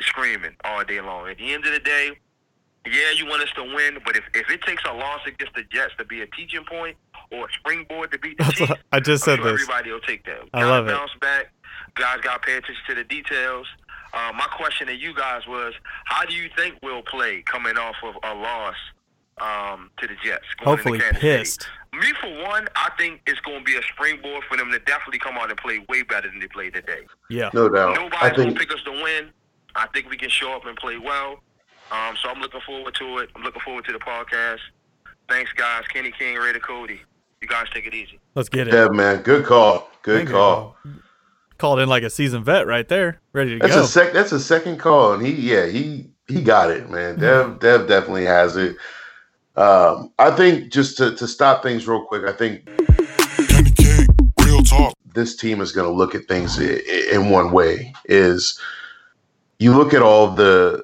screaming 0.00 0.54
all 0.64 0.84
day 0.84 1.00
long. 1.00 1.28
At 1.28 1.38
the 1.38 1.52
end 1.52 1.66
of 1.66 1.72
the 1.72 1.80
day, 1.80 2.12
yeah, 2.86 3.10
you 3.14 3.26
want 3.26 3.42
us 3.42 3.50
to 3.56 3.62
win, 3.62 3.98
but 4.04 4.16
if, 4.16 4.24
if 4.34 4.50
it 4.50 4.62
takes 4.62 4.82
a 4.88 4.92
loss 4.92 5.20
against 5.26 5.54
the 5.54 5.62
Jets 5.64 5.94
to 5.98 6.04
be 6.04 6.20
a 6.22 6.26
teaching 6.26 6.64
point 6.64 6.96
or 7.32 7.46
a 7.46 7.52
springboard 7.52 8.12
to 8.12 8.18
beat 8.18 8.38
the 8.38 8.44
That's 8.44 8.56
Chiefs, 8.58 8.70
what- 8.70 8.80
I 8.92 9.00
just 9.00 9.26
I'm 9.28 9.36
said 9.36 9.42
sure 9.42 9.52
this. 9.52 9.62
everybody 9.62 9.92
will 9.92 10.00
take 10.00 10.24
that. 10.26 10.40
I 10.54 10.60
Gotta 10.60 10.66
love 10.70 10.88
it. 10.88 10.90
bounce 10.92 11.10
back. 11.20 11.52
Guys 11.94 12.20
got 12.22 12.40
to 12.42 12.46
pay 12.46 12.54
attention 12.56 12.82
to 12.88 12.94
the 12.94 13.04
details. 13.04 13.66
Uh, 14.14 14.32
my 14.34 14.46
question 14.56 14.86
to 14.86 14.94
you 14.94 15.14
guys 15.14 15.46
was, 15.46 15.72
how 16.04 16.24
do 16.26 16.34
you 16.34 16.48
think 16.56 16.74
we'll 16.82 17.02
play 17.02 17.42
coming 17.42 17.76
off 17.78 17.96
of 18.04 18.14
a 18.22 18.34
loss 18.34 18.76
um, 19.40 19.90
to 19.98 20.06
the 20.06 20.14
Jets. 20.22 20.44
going 20.62 20.76
Hopefully 20.76 20.98
Kansas 20.98 21.20
City. 21.20 21.38
pissed. 21.38 21.66
Me 21.94 22.12
for 22.20 22.28
one, 22.44 22.66
I 22.76 22.90
think 22.98 23.20
it's 23.26 23.40
going 23.40 23.58
to 23.58 23.64
be 23.64 23.76
a 23.76 23.82
springboard 23.82 24.44
for 24.48 24.56
them 24.56 24.70
to 24.70 24.78
definitely 24.80 25.18
come 25.18 25.36
out 25.36 25.48
and 25.50 25.58
play 25.58 25.84
way 25.88 26.02
better 26.02 26.28
than 26.28 26.38
they 26.40 26.46
played 26.48 26.74
today. 26.74 27.00
Yeah. 27.30 27.50
No 27.54 27.68
doubt. 27.68 27.96
Nobody's 27.96 28.18
I 28.20 28.30
going 28.34 28.52
to 28.54 28.58
pick 28.58 28.72
us 28.72 28.82
to 28.84 28.90
win. 28.92 29.30
I 29.74 29.86
think 29.88 30.08
we 30.10 30.16
can 30.16 30.28
show 30.30 30.52
up 30.52 30.64
and 30.66 30.76
play 30.76 30.98
well. 30.98 31.40
Um, 31.90 32.16
so 32.22 32.28
I'm 32.28 32.40
looking 32.40 32.60
forward 32.60 32.94
to 32.94 33.18
it. 33.18 33.30
I'm 33.34 33.42
looking 33.42 33.60
forward 33.62 33.84
to 33.86 33.92
the 33.92 33.98
podcast. 33.98 34.58
Thanks, 35.28 35.52
guys. 35.54 35.84
Kenny 35.88 36.10
King, 36.12 36.36
Raider 36.36 36.60
Cody. 36.60 37.00
You 37.42 37.48
guys 37.48 37.66
take 37.74 37.86
it 37.86 37.92
easy. 37.94 38.18
Let's 38.34 38.48
get 38.48 38.68
it. 38.68 38.72
yeah, 38.74 38.88
man. 38.88 39.22
Good 39.22 39.44
call. 39.44 39.90
Good 40.02 40.16
Thank 40.18 40.28
you. 40.30 40.34
call. 40.36 40.76
Called 41.58 41.80
in 41.80 41.88
like 41.88 42.02
a 42.04 42.10
seasoned 42.10 42.44
vet 42.44 42.66
right 42.66 42.88
there, 42.88 43.20
ready 43.32 43.52
to 43.54 43.58
That's 43.58 43.74
go. 43.74 43.82
a 43.82 43.86
sec. 43.86 44.12
That's 44.12 44.32
a 44.32 44.40
second 44.40 44.78
call, 44.78 45.12
and 45.12 45.24
he 45.26 45.32
yeah 45.32 45.66
he 45.66 46.08
he 46.28 46.40
got 46.42 46.70
it, 46.70 46.88
man. 46.88 47.18
Dev 47.18 47.58
Dev 47.60 47.86
definitely 47.88 48.24
has 48.24 48.56
it. 48.56 48.76
Um, 49.56 50.12
I 50.18 50.30
think 50.30 50.72
just 50.72 50.96
to 50.98 51.14
to 51.16 51.26
stop 51.28 51.62
things 51.62 51.86
real 51.86 52.04
quick, 52.04 52.24
I 52.24 52.32
think 52.32 52.68
this 55.14 55.36
team 55.36 55.60
is 55.60 55.72
going 55.72 55.86
to 55.86 55.92
look 55.94 56.14
at 56.14 56.24
things 56.26 56.58
i- 56.58 56.64
i- 56.64 57.08
in 57.12 57.28
one 57.30 57.52
way 57.52 57.92
is 58.06 58.58
you 59.58 59.76
look 59.76 59.92
at 59.92 60.02
all 60.02 60.28
the 60.28 60.82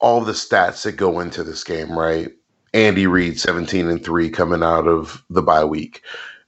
all 0.00 0.20
the 0.20 0.32
stats 0.32 0.82
that 0.82 0.92
go 0.96 1.20
into 1.20 1.44
this 1.44 1.62
game 1.62 1.96
right 1.96 2.32
andy 2.74 3.06
reid 3.06 3.38
17 3.38 3.88
and 3.88 4.04
3 4.04 4.30
coming 4.30 4.62
out 4.62 4.86
of 4.86 5.22
the 5.30 5.42
bye 5.42 5.64
week 5.64 6.02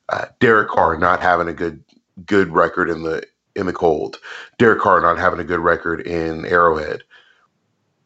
uh, 0.08 0.26
derek 0.40 0.68
carr 0.68 0.96
not 0.98 1.20
having 1.20 1.48
a 1.48 1.54
good 1.54 1.82
good 2.26 2.50
record 2.50 2.88
in 2.90 3.02
the 3.02 3.24
in 3.56 3.66
the 3.66 3.72
cold 3.72 4.18
derek 4.58 4.80
carr 4.80 5.00
not 5.00 5.18
having 5.18 5.40
a 5.40 5.44
good 5.44 5.60
record 5.60 6.00
in 6.00 6.44
arrowhead 6.46 7.02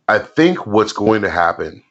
i 0.08 0.18
think 0.18 0.66
what's 0.66 0.92
going 0.92 1.22
to 1.22 1.30
happen 1.30 1.82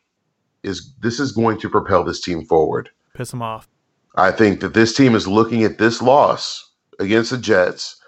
is 0.64 0.94
this 1.00 1.20
is 1.20 1.32
going 1.32 1.60
to 1.60 1.70
propel 1.70 2.04
this 2.04 2.22
team 2.22 2.46
forward 2.46 2.90
Piss 3.18 3.34
him 3.34 3.42
off. 3.42 3.68
I 4.16 4.32
think 4.32 4.60
that 4.60 4.76
this 4.76 4.96
team 4.96 5.16
is 5.16 5.28
looking 5.28 5.64
at 5.64 5.80
this 5.80 6.04
loss 6.04 6.72
against 7.00 7.32
the 7.32 7.38
Jets 7.38 8.00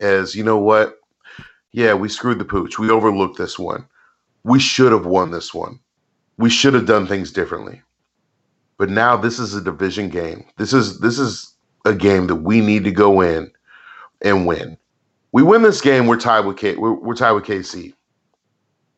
as, 0.00 0.34
you 0.34 0.42
know 0.42 0.58
what? 0.58 0.98
Yeah, 1.72 1.94
we 1.94 2.08
screwed 2.08 2.40
the 2.40 2.44
pooch. 2.44 2.76
We 2.76 2.90
overlooked 2.90 3.38
this 3.38 3.60
one. 3.60 3.86
We 4.42 4.58
should 4.58 4.90
have 4.90 5.06
won 5.06 5.30
this 5.30 5.54
one. 5.54 5.78
We 6.40 6.48
should 6.48 6.72
have 6.72 6.86
done 6.86 7.06
things 7.06 7.32
differently. 7.32 7.82
But 8.78 8.88
now 8.88 9.14
this 9.14 9.38
is 9.38 9.54
a 9.54 9.60
division 9.60 10.08
game. 10.08 10.46
This 10.56 10.72
is 10.72 11.00
this 11.00 11.18
is 11.18 11.54
a 11.84 11.92
game 11.94 12.28
that 12.28 12.36
we 12.36 12.62
need 12.62 12.82
to 12.84 12.90
go 12.90 13.20
in 13.20 13.52
and 14.22 14.46
win. 14.46 14.78
We 15.32 15.42
win 15.42 15.60
this 15.60 15.82
game, 15.82 16.06
we're 16.06 16.18
tied 16.18 16.46
with 16.46 16.56
K, 16.56 16.76
we're, 16.76 16.94
we're 16.94 17.14
tied 17.14 17.32
with 17.32 17.44
KC. 17.44 17.92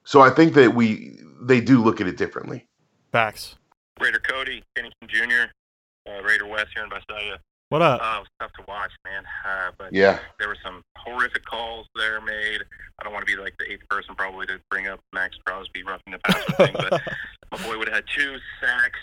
So 0.05 0.21
I 0.21 0.31
think 0.31 0.55
that 0.55 0.77
we 0.77 1.19
they 1.41 1.61
do 1.61 1.83
look 1.83 2.01
at 2.01 2.07
it 2.07 2.17
differently. 2.17 2.69
Facts. 3.11 3.57
Raider 4.01 4.21
Cody, 4.21 4.63
Kenny 4.77 4.93
King 5.01 5.29
Jr., 5.29 6.11
uh, 6.11 6.23
Raider 6.23 6.47
West 6.47 6.69
here 6.75 6.85
in 6.85 6.91
Visalia. 6.91 7.41
What 7.73 7.81
up? 7.81 8.03
Uh, 8.03 8.17
it 8.17 8.21
was 8.21 8.29
tough 8.39 8.53
to 8.59 8.65
watch, 8.69 8.91
man. 9.03 9.25
Uh, 9.49 9.71
but 9.79 9.95
Yeah. 9.95 10.19
there 10.39 10.47
were 10.49 10.59
some 10.63 10.83
horrific 10.99 11.43
calls 11.47 11.87
there 11.97 12.21
made. 12.21 12.61
I 12.99 13.03
don't 13.03 13.15
want 13.15 13.27
to 13.27 13.35
be 13.37 13.41
like 13.41 13.55
the 13.59 13.73
eighth 13.73 13.89
person 13.89 14.15
probably 14.15 14.45
to 14.49 14.61
bring 14.71 14.89
up 14.89 15.01
Maxx 15.15 15.39
Crosby 15.47 15.83
roughing 15.83 16.13
the 16.13 16.19
passer 16.19 16.53
thing, 16.53 16.75
but 16.75 17.01
my 17.51 17.63
boy 17.65 17.79
would 17.79 17.89
have 17.89 17.95
had 17.95 18.05
two 18.15 18.37
sacks 18.61 18.99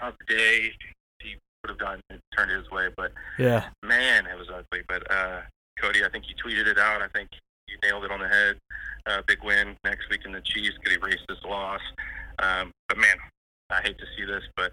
of 0.00 0.14
the 0.18 0.34
day. 0.34 0.72
He 1.20 1.36
would 1.62 1.68
have 1.68 1.78
gotten 1.78 2.00
it 2.08 2.22
turned 2.34 2.50
his 2.52 2.70
way, 2.70 2.88
but 2.96 3.12
Yeah. 3.38 3.68
man, 3.82 4.24
it 4.26 4.38
was 4.38 4.48
ugly. 4.48 4.80
But 4.88 5.10
uh, 5.10 5.42
Cody, 5.78 6.02
I 6.02 6.08
think 6.08 6.24
you 6.30 6.34
tweeted 6.36 6.68
it 6.68 6.78
out. 6.78 7.02
I 7.02 7.08
think 7.08 7.28
you 7.68 7.76
nailed 7.82 8.04
it 8.04 8.10
on 8.10 8.20
the 8.20 8.28
head. 8.28 8.56
Uh, 9.04 9.20
big 9.26 9.44
win 9.44 9.76
next 9.84 10.08
week 10.08 10.22
in 10.24 10.32
the 10.32 10.40
Chiefs 10.40 10.78
could 10.82 10.94
erase 10.94 11.20
this 11.28 11.42
loss. 11.44 11.82
Um, 12.38 12.72
but 12.88 12.96
man, 12.96 13.16
I 13.68 13.82
hate 13.82 13.98
to 13.98 14.06
see 14.16 14.24
this, 14.24 14.42
but 14.56 14.72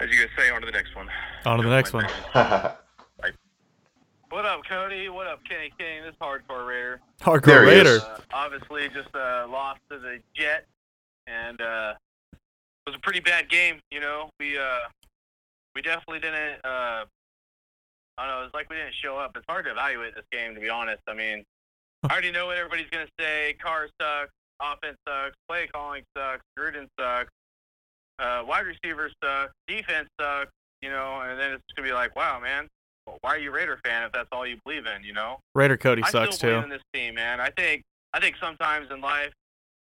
as 0.00 0.10
you 0.10 0.16
guys 0.18 0.28
say, 0.36 0.50
on 0.50 0.60
to 0.60 0.66
the 0.66 0.72
next 0.72 0.94
one. 0.94 1.08
On 1.44 1.56
to 1.58 1.62
the 1.62 1.70
next 1.70 1.92
one. 1.92 2.06
What 4.28 4.44
up, 4.44 4.66
Cody? 4.68 5.08
What 5.08 5.28
up, 5.28 5.38
Kenny 5.48 5.72
King? 5.78 6.02
This 6.02 6.10
is 6.12 6.18
Hardcore 6.20 6.66
Raider. 6.66 7.00
Hardcore 7.20 7.44
There 7.44 7.62
Raider. 7.62 8.00
Uh, 8.00 8.18
obviously, 8.34 8.88
just 8.88 9.14
uh, 9.14 9.46
lost 9.48 9.80
to 9.88 9.98
the 9.98 10.18
Jet, 10.34 10.66
and 11.28 11.58
uh, 11.60 11.94
it 12.34 12.38
was 12.86 12.96
a 12.96 12.98
pretty 12.98 13.20
bad 13.20 13.48
game. 13.48 13.80
You 13.92 14.00
know, 14.00 14.28
we 14.40 14.58
uh, 14.58 14.80
we 15.76 15.80
definitely 15.80 16.18
didn't. 16.18 16.58
Uh, 16.64 17.04
I 18.18 18.26
don't 18.26 18.28
know. 18.28 18.44
It's 18.44 18.52
like 18.52 18.68
we 18.68 18.76
didn't 18.76 18.94
show 18.94 19.16
up. 19.16 19.36
It's 19.36 19.46
hard 19.48 19.64
to 19.66 19.70
evaluate 19.70 20.16
this 20.16 20.26
game, 20.32 20.54
to 20.54 20.60
be 20.60 20.68
honest. 20.68 21.02
I 21.08 21.14
mean, 21.14 21.44
I 22.02 22.12
already 22.12 22.32
know 22.32 22.46
what 22.46 22.56
everybody's 22.58 22.90
gonna 22.90 23.06
say. 23.18 23.54
Carr 23.62 23.88
sucks. 23.98 24.32
Offense 24.60 24.98
sucks. 25.08 25.36
Play 25.48 25.68
calling 25.72 26.02
sucks. 26.14 26.42
Gruden 26.58 26.88
sucks. 27.00 27.30
Uh, 28.18 28.42
wide 28.46 28.66
receivers 28.66 29.12
suck. 29.22 29.50
Defense 29.68 30.08
sucks. 30.20 30.50
You 30.82 30.90
know, 30.90 31.20
and 31.22 31.40
then 31.40 31.52
it's 31.52 31.64
gonna 31.74 31.88
be 31.88 31.94
like, 31.94 32.14
wow, 32.14 32.38
man, 32.38 32.68
why 33.20 33.30
are 33.30 33.38
you 33.38 33.50
a 33.50 33.52
Raider 33.52 33.78
fan 33.84 34.02
if 34.02 34.12
that's 34.12 34.28
all 34.30 34.46
you 34.46 34.58
believe 34.64 34.86
in? 34.86 35.02
You 35.04 35.14
know. 35.14 35.38
Raider 35.54 35.76
Cody 35.76 36.02
I 36.02 36.10
sucks 36.10 36.36
still 36.36 36.50
believe 36.50 36.60
too. 36.60 36.64
in 36.64 36.70
this 36.70 36.82
team, 36.92 37.14
man. 37.14 37.40
I 37.40 37.50
think 37.50 37.82
I 38.12 38.20
think 38.20 38.36
sometimes 38.40 38.90
in 38.90 39.00
life 39.00 39.32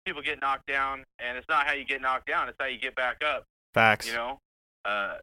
people 0.05 0.23
get 0.23 0.41
knocked 0.41 0.67
down, 0.67 1.05
and 1.19 1.37
it's 1.37 1.49
not 1.49 1.67
how 1.67 1.73
you 1.73 1.85
get 1.85 2.01
knocked 2.01 2.27
down; 2.27 2.49
it's 2.49 2.57
how 2.59 2.67
you 2.67 2.79
get 2.79 2.95
back 2.95 3.23
up. 3.25 3.45
Facts. 3.73 4.07
You 4.07 4.15
know, 4.15 4.39
uh, 4.85 5.17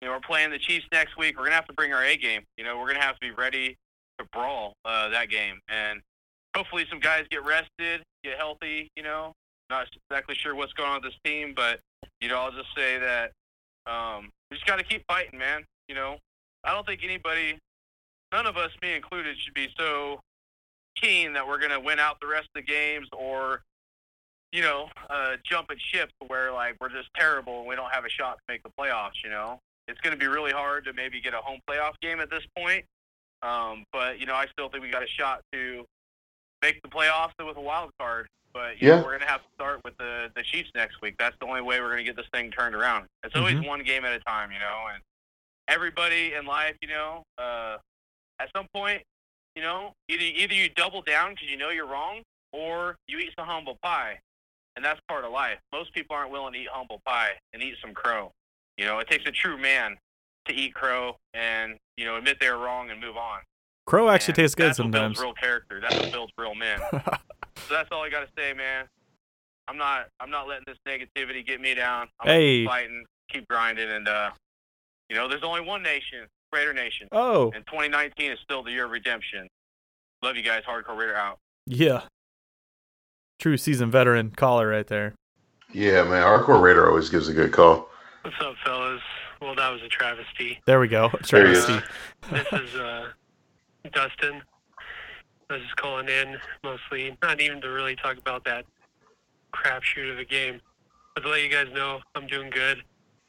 you 0.00 0.08
know, 0.08 0.14
we're 0.14 0.20
playing 0.20 0.50
the 0.50 0.58
Chiefs 0.58 0.86
next 0.92 1.16
week. 1.16 1.38
We're 1.38 1.44
gonna 1.44 1.56
have 1.56 1.66
to 1.68 1.74
bring 1.74 1.92
our 1.92 2.04
A 2.04 2.16
game. 2.16 2.44
You 2.56 2.64
know, 2.64 2.78
we're 2.78 2.88
gonna 2.88 3.00
have 3.00 3.14
to 3.14 3.20
be 3.20 3.30
ready 3.30 3.76
to 4.18 4.24
brawl 4.32 4.74
uh, 4.84 5.08
that 5.10 5.30
game, 5.30 5.60
and 5.68 6.00
hopefully 6.54 6.86
some 6.90 7.00
guys 7.00 7.24
get 7.30 7.44
rested, 7.44 8.02
get 8.22 8.36
healthy. 8.36 8.88
You 8.96 9.02
know, 9.02 9.32
not 9.70 9.88
exactly 10.10 10.34
sure 10.34 10.54
what's 10.54 10.72
going 10.72 10.90
on 10.90 11.02
with 11.02 11.12
this 11.12 11.18
team, 11.24 11.52
but 11.54 11.80
you 12.20 12.28
know, 12.28 12.38
I'll 12.38 12.52
just 12.52 12.74
say 12.76 12.98
that 12.98 13.32
um, 13.90 14.30
we 14.50 14.56
just 14.56 14.66
got 14.66 14.76
to 14.76 14.84
keep 14.84 15.04
fighting, 15.06 15.38
man. 15.38 15.64
You 15.88 15.94
know, 15.94 16.18
I 16.64 16.72
don't 16.72 16.86
think 16.86 17.02
anybody, 17.04 17.58
none 18.32 18.46
of 18.46 18.56
us, 18.56 18.70
me 18.82 18.94
included, 18.94 19.38
should 19.38 19.54
be 19.54 19.68
so 19.78 20.20
keen 20.96 21.32
that 21.34 21.46
we're 21.46 21.58
gonna 21.58 21.80
win 21.80 21.98
out 21.98 22.18
the 22.20 22.26
rest 22.26 22.48
of 22.54 22.54
the 22.54 22.62
games 22.62 23.08
or 23.12 23.62
you 24.52 24.62
know, 24.62 24.88
uh, 25.10 25.36
jumping 25.44 25.76
ship 25.78 26.10
to 26.20 26.26
where 26.28 26.52
like 26.52 26.76
we're 26.80 26.88
just 26.88 27.08
terrible 27.14 27.60
and 27.60 27.68
we 27.68 27.76
don't 27.76 27.92
have 27.92 28.04
a 28.04 28.08
shot 28.08 28.38
to 28.38 28.42
make 28.48 28.62
the 28.62 28.70
playoffs. 28.78 29.22
You 29.22 29.30
know, 29.30 29.60
it's 29.88 30.00
going 30.00 30.12
to 30.12 30.18
be 30.18 30.26
really 30.26 30.52
hard 30.52 30.84
to 30.86 30.92
maybe 30.92 31.20
get 31.20 31.34
a 31.34 31.38
home 31.38 31.60
playoff 31.68 31.92
game 32.00 32.20
at 32.20 32.30
this 32.30 32.44
point. 32.56 32.84
Um, 33.42 33.84
but 33.92 34.18
you 34.18 34.26
know, 34.26 34.34
I 34.34 34.46
still 34.46 34.68
think 34.68 34.82
we 34.82 34.90
got 34.90 35.02
a 35.02 35.08
shot 35.08 35.42
to 35.52 35.84
make 36.66 36.82
the 36.82 36.88
playoffs 36.88 37.32
with 37.38 37.56
a 37.56 37.60
wild 37.60 37.90
card. 37.98 38.26
But 38.52 38.80
you 38.80 38.88
Yeah. 38.88 38.96
know, 38.96 39.04
we're 39.04 39.18
to 39.18 39.26
have 39.26 39.42
to 39.42 39.48
start 39.54 39.84
with 39.84 39.96
the 39.98 40.32
the 40.34 40.42
Chiefs 40.42 40.70
next 40.74 41.00
week. 41.00 41.14
That's 41.18 41.36
the 41.38 41.46
only 41.46 41.60
way 41.60 41.80
we're 41.80 41.96
to 41.96 42.02
get 42.02 42.16
this 42.16 42.26
thing 42.32 42.50
turned 42.50 42.74
around. 42.74 43.06
It's 43.22 43.34
always 43.36 43.56
Mhm. 43.56 43.66
one 43.66 43.82
game 43.82 44.04
at 44.04 44.12
a 44.12 44.20
time, 44.20 44.50
you 44.50 44.58
know. 44.58 44.86
And 44.92 45.02
everybody 45.68 46.34
in 46.34 46.46
life, 46.46 46.76
you 46.80 46.88
know, 46.88 47.22
uh, 47.38 47.78
at 48.38 48.50
some 48.54 48.66
point, 48.74 49.02
you 49.54 49.62
know, 49.62 49.92
either 50.08 50.22
either 50.22 50.54
you 50.54 50.68
double 50.70 51.02
down 51.02 51.34
because 51.34 51.50
you 51.50 51.56
know 51.56 51.70
you're 51.70 51.86
wrong, 51.86 52.22
or 52.52 52.96
you 53.06 53.18
eat 53.18 53.32
some 53.38 53.46
humble 53.46 53.76
pie, 53.82 54.18
and 54.74 54.84
that's 54.84 55.00
part 55.08 55.24
of 55.24 55.32
life. 55.32 55.58
Most 55.72 55.92
people 55.92 56.16
aren't 56.16 56.30
willing 56.30 56.54
to 56.54 56.58
eat 56.58 56.68
humble 56.68 57.00
pie 57.06 57.38
and 57.52 57.62
eat 57.62 57.76
some 57.80 57.94
crow. 57.94 58.32
You 58.78 58.86
know, 58.86 58.98
it 58.98 59.08
takes 59.08 59.26
a 59.26 59.32
true 59.32 59.56
man 59.58 59.98
to 60.46 60.54
eat 60.54 60.74
crow 60.74 61.16
and 61.34 61.78
you 61.96 62.04
know 62.06 62.16
admit 62.16 62.38
they're 62.40 62.58
wrong 62.58 62.90
and 62.90 63.00
move 63.00 63.16
on. 63.16 63.40
Crow 63.86 64.08
actually 64.10 64.34
tastes 64.34 64.54
good 64.54 64.68
That's 64.68 64.78
what 64.80 64.90
builds 64.90 65.20
real 65.20 65.32
character. 65.34 65.80
That's 65.80 65.96
what 65.96 66.12
builds 66.12 66.32
real 66.36 66.54
men. 66.54 66.80
so 66.92 67.00
that's 67.70 67.88
all 67.92 68.02
I 68.02 68.10
got 68.10 68.20
to 68.20 68.28
say, 68.36 68.52
man. 68.52 68.86
I'm 69.68 69.76
not 69.76 70.08
I'm 70.20 70.30
not 70.30 70.46
letting 70.48 70.64
this 70.66 70.78
negativity 70.86 71.44
get 71.46 71.60
me 71.60 71.74
down. 71.74 72.08
I'm 72.20 72.26
gonna 72.26 72.38
Hey. 72.38 72.58
keep 72.60 72.68
fighting, 72.68 73.04
keep 73.28 73.48
grinding, 73.48 73.90
and 73.90 74.06
uh, 74.08 74.30
you 75.08 75.16
know, 75.16 75.28
there's 75.28 75.42
only 75.42 75.60
one 75.60 75.82
nation, 75.82 76.26
Raider 76.52 76.72
Nation. 76.72 77.08
Oh. 77.12 77.50
And 77.54 77.64
2019 77.66 78.32
is 78.32 78.38
still 78.42 78.62
the 78.62 78.70
year 78.72 78.84
of 78.84 78.90
redemption. 78.90 79.48
Love 80.22 80.36
you 80.36 80.42
guys, 80.42 80.62
Hardcore 80.68 80.96
Raider 80.96 81.16
out. 81.16 81.38
Yeah. 81.66 82.02
True 83.38 83.56
season 83.56 83.90
veteran 83.90 84.30
caller 84.30 84.68
right 84.68 84.86
there. 84.86 85.14
Yeah, 85.72 86.02
man. 86.04 86.22
Hardcore 86.22 86.60
Raider 86.60 86.88
always 86.88 87.08
gives 87.10 87.28
a 87.28 87.32
good 87.34 87.52
call. 87.52 87.88
What's 88.22 88.36
up, 88.40 88.54
fellas? 88.64 89.02
Well, 89.40 89.54
that 89.56 89.70
was 89.70 89.82
a 89.82 89.88
travesty. 89.88 90.60
There 90.66 90.80
we 90.80 90.88
go. 90.88 91.10
There 91.30 91.46
he 91.46 91.52
is. 91.52 91.64
Travesty. 91.66 91.86
This 92.30 92.46
is 92.52 92.74
uh, 92.76 93.08
Dustin. 93.92 94.42
I 95.48 95.54
was 95.54 95.62
just 95.62 95.76
calling 95.76 96.08
in 96.08 96.36
mostly, 96.64 97.16
not 97.22 97.40
even 97.40 97.60
to 97.60 97.68
really 97.68 97.94
talk 97.96 98.18
about 98.18 98.44
that 98.44 98.64
crapshoot 99.54 100.10
of 100.12 100.18
a 100.18 100.24
game, 100.24 100.60
but 101.14 101.22
to 101.22 101.28
let 101.28 101.42
you 101.42 101.48
guys 101.48 101.66
know 101.72 102.00
I'm 102.14 102.26
doing 102.26 102.50
good. 102.50 102.82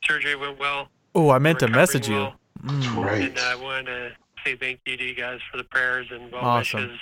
Surgery 0.03 0.36
went 0.36 0.60
well. 0.60 0.89
Oh, 1.16 1.30
I 1.30 1.38
meant 1.39 1.60
to 1.60 1.66
Recovering 1.66 1.82
message 1.82 2.10
you. 2.10 2.16
well. 2.16 2.36
Mm. 2.66 3.28
And 3.28 3.39
I 3.39 3.55
want 3.55 3.86
to 3.88 4.12
say 4.43 4.55
thank 4.55 4.80
you 4.86 4.97
to 4.97 5.03
you 5.03 5.16
guys 5.16 5.39
for 5.51 5.58
the 5.58 5.64
prayers 5.66 6.08
and 6.12 6.32
well 6.32 6.43
Awesome. 6.43 6.82
wishes 6.82 6.99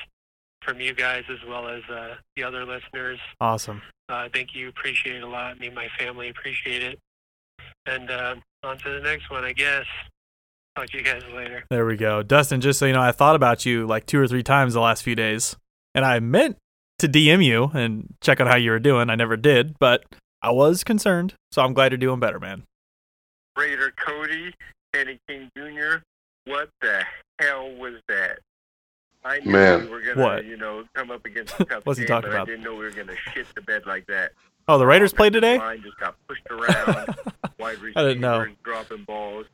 from 0.61 0.79
you 0.81 0.93
guys 0.93 1.23
as 1.29 1.37
well 1.47 1.67
as 1.67 1.81
uh, 1.89 2.15
the 2.35 2.43
other 2.43 2.65
listeners. 2.65 3.19
Awesome. 3.39 3.81
Uh, 4.09 4.27
thank 4.33 4.53
you. 4.53 4.67
Appreciate 4.69 5.15
it 5.17 5.23
a 5.23 5.27
lot. 5.27 5.59
Me 5.59 5.67
and 5.67 5.75
my 5.75 5.87
family 5.97 6.29
appreciate 6.29 6.83
it. 6.83 6.99
And 7.85 8.09
uh, 8.11 8.35
on 8.63 8.77
to 8.79 8.89
the 8.89 8.99
next 8.99 9.29
one, 9.29 9.43
I 9.45 9.53
guess. 9.53 9.85
Talk 10.75 10.89
to 10.89 10.97
you 10.97 11.03
guys 11.03 11.21
later. 11.33 11.63
There 11.69 11.85
we 11.85 11.95
go. 11.95 12.21
Dustin, 12.21 12.59
just 12.61 12.79
so 12.79 12.85
you 12.85 12.93
know, 12.93 13.01
I 13.01 13.11
thought 13.13 13.35
about 13.35 13.65
you 13.65 13.85
like 13.87 14.05
two 14.05 14.19
or 14.19 14.27
three 14.27 14.43
times 14.43 14.73
the 14.73 14.81
last 14.81 15.03
few 15.03 15.15
days. 15.15 15.55
And 15.93 16.03
I 16.03 16.19
meant 16.19 16.57
to 16.99 17.07
DM 17.07 17.43
you 17.43 17.71
and 17.73 18.13
check 18.21 18.41
out 18.41 18.47
how 18.47 18.57
you 18.57 18.71
were 18.71 18.79
doing. 18.79 19.09
I 19.09 19.15
never 19.15 19.37
did, 19.37 19.77
but 19.79 20.03
I 20.41 20.51
was 20.51 20.83
concerned. 20.83 21.33
So 21.51 21.61
I'm 21.63 21.73
glad 21.73 21.91
you're 21.93 21.97
doing 21.97 22.19
better, 22.19 22.39
man. 22.39 22.63
Raider 23.57 23.93
Cody, 23.95 24.53
Kenny 24.93 25.17
King 25.29 25.49
Jr. 25.57 25.97
What 26.45 26.69
the 26.81 27.03
hell 27.39 27.71
was 27.75 27.93
that? 28.09 28.39
I 29.23 29.39
knew 29.39 29.51
Man. 29.53 29.85
we 29.85 29.89
were 29.89 30.01
gonna, 30.01 30.21
What? 30.21 30.45
you 30.45 30.57
know, 30.57 30.83
come 30.93 31.09
up 31.09 31.25
against 31.25 31.53
a 31.59 31.65
tough 31.65 31.85
What's 31.85 31.97
he 31.97 32.05
game, 32.05 32.09
talking 32.15 32.29
but 32.31 32.35
about? 32.35 32.47
I 32.49 32.51
didn't 32.51 32.63
know 32.65 32.73
we 32.75 32.83
were 32.83 32.91
gonna 32.91 33.15
shit 33.33 33.47
the 33.55 33.61
bed 33.61 33.83
like 33.87 34.05
that. 34.07 34.33
Oh, 34.67 34.77
the 34.77 34.85
Raiders 34.85 35.13
played 35.13 35.31
today? 35.33 35.57
Line 35.57 35.81
just 35.83 35.97
got 35.97 36.15
pushed 36.27 36.45
around. 36.51 37.15
Wide 37.59 37.79
receivers 37.79 37.93
I 37.95 38.01
didn't 38.03 38.21
know. 38.21 38.45
dropping 38.63 39.03
balls. 39.05 39.45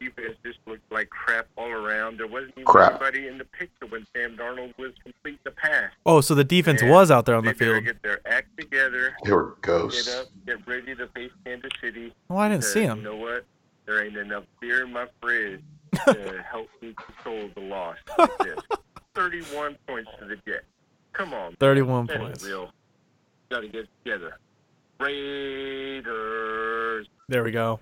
Defense 0.00 0.36
just 0.44 0.58
looked 0.66 0.90
like 0.90 1.10
crap 1.10 1.46
all 1.58 1.68
around. 1.70 2.18
There 2.18 2.26
wasn't 2.26 2.52
even 2.52 2.64
Crap. 2.64 2.92
anybody 2.92 3.28
in 3.28 3.36
the 3.36 3.44
picture 3.44 3.86
when 3.88 4.06
Sam 4.16 4.34
Darnold 4.36 4.72
was 4.78 4.92
complete 5.04 5.38
the 5.44 5.50
pass. 5.50 5.90
Oh, 6.06 6.22
so 6.22 6.34
the 6.34 6.44
defense 6.44 6.80
Yeah. 6.82 6.90
was 6.90 7.10
out 7.10 7.26
there 7.26 7.34
on 7.36 7.44
the 7.44 7.52
field. 7.52 7.84
Get 7.84 8.02
their 8.02 8.20
act 8.26 8.56
together. 8.58 9.14
They 9.24 9.32
were 9.32 9.56
ghosts. 9.60 10.06
Get 10.06 10.16
up, 10.16 10.26
get 10.46 10.66
ready 10.66 10.94
to 10.94 11.06
face 11.08 11.30
Kansas 11.44 11.70
City. 11.82 12.14
Oh, 12.30 12.38
I 12.38 12.48
didn't 12.48 12.60
because, 12.60 12.72
see 12.72 12.84
'em. 12.84 12.98
You 12.98 13.04
know 13.04 13.16
what? 13.16 13.44
There 13.84 14.02
ain't 14.04 14.16
enough 14.16 14.44
beer 14.60 14.84
in 14.84 14.92
my 14.92 15.06
fridge 15.20 15.60
to 16.06 16.42
help 16.50 16.68
me 16.80 16.94
console 16.94 17.50
the 17.54 17.60
loss. 17.60 17.96
Like 18.18 18.38
this. 18.38 18.58
Thirty-one 19.14 19.76
points 19.86 20.10
to 20.18 20.24
the 20.24 20.36
Jets. 20.46 20.64
Come 21.12 21.34
on. 21.34 21.54
31 21.60 22.06
That 22.06 22.12
ain't 22.14 22.22
points. 22.22 22.44
Real. 22.44 22.70
Got 23.50 23.60
to 23.60 23.68
get 23.68 23.86
together. 24.02 24.38
Raiders. 25.00 27.06
There 27.28 27.42
we 27.44 27.50
go. 27.50 27.80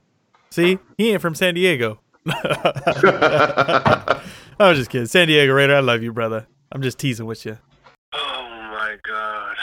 See, 0.51 0.79
he 0.97 1.12
ain't 1.12 1.21
from 1.23 1.35
San 1.35 1.55
Diego. 1.55 2.01
I 2.29 4.21
was 4.59 4.79
just 4.79 4.91
kidding. 4.91 5.07
San 5.07 5.29
Diego 5.29 5.53
Raider, 5.53 5.77
I 5.77 5.81
love 5.81 6.03
you, 6.03 6.12
brother. 6.12 6.47
I'm 6.73 6.83
just 6.83 6.99
teasing 6.99 7.27
with 7.27 7.47
you. 7.47 7.59
Oh 8.12 8.49
my 8.73 8.97
God. 9.03 9.57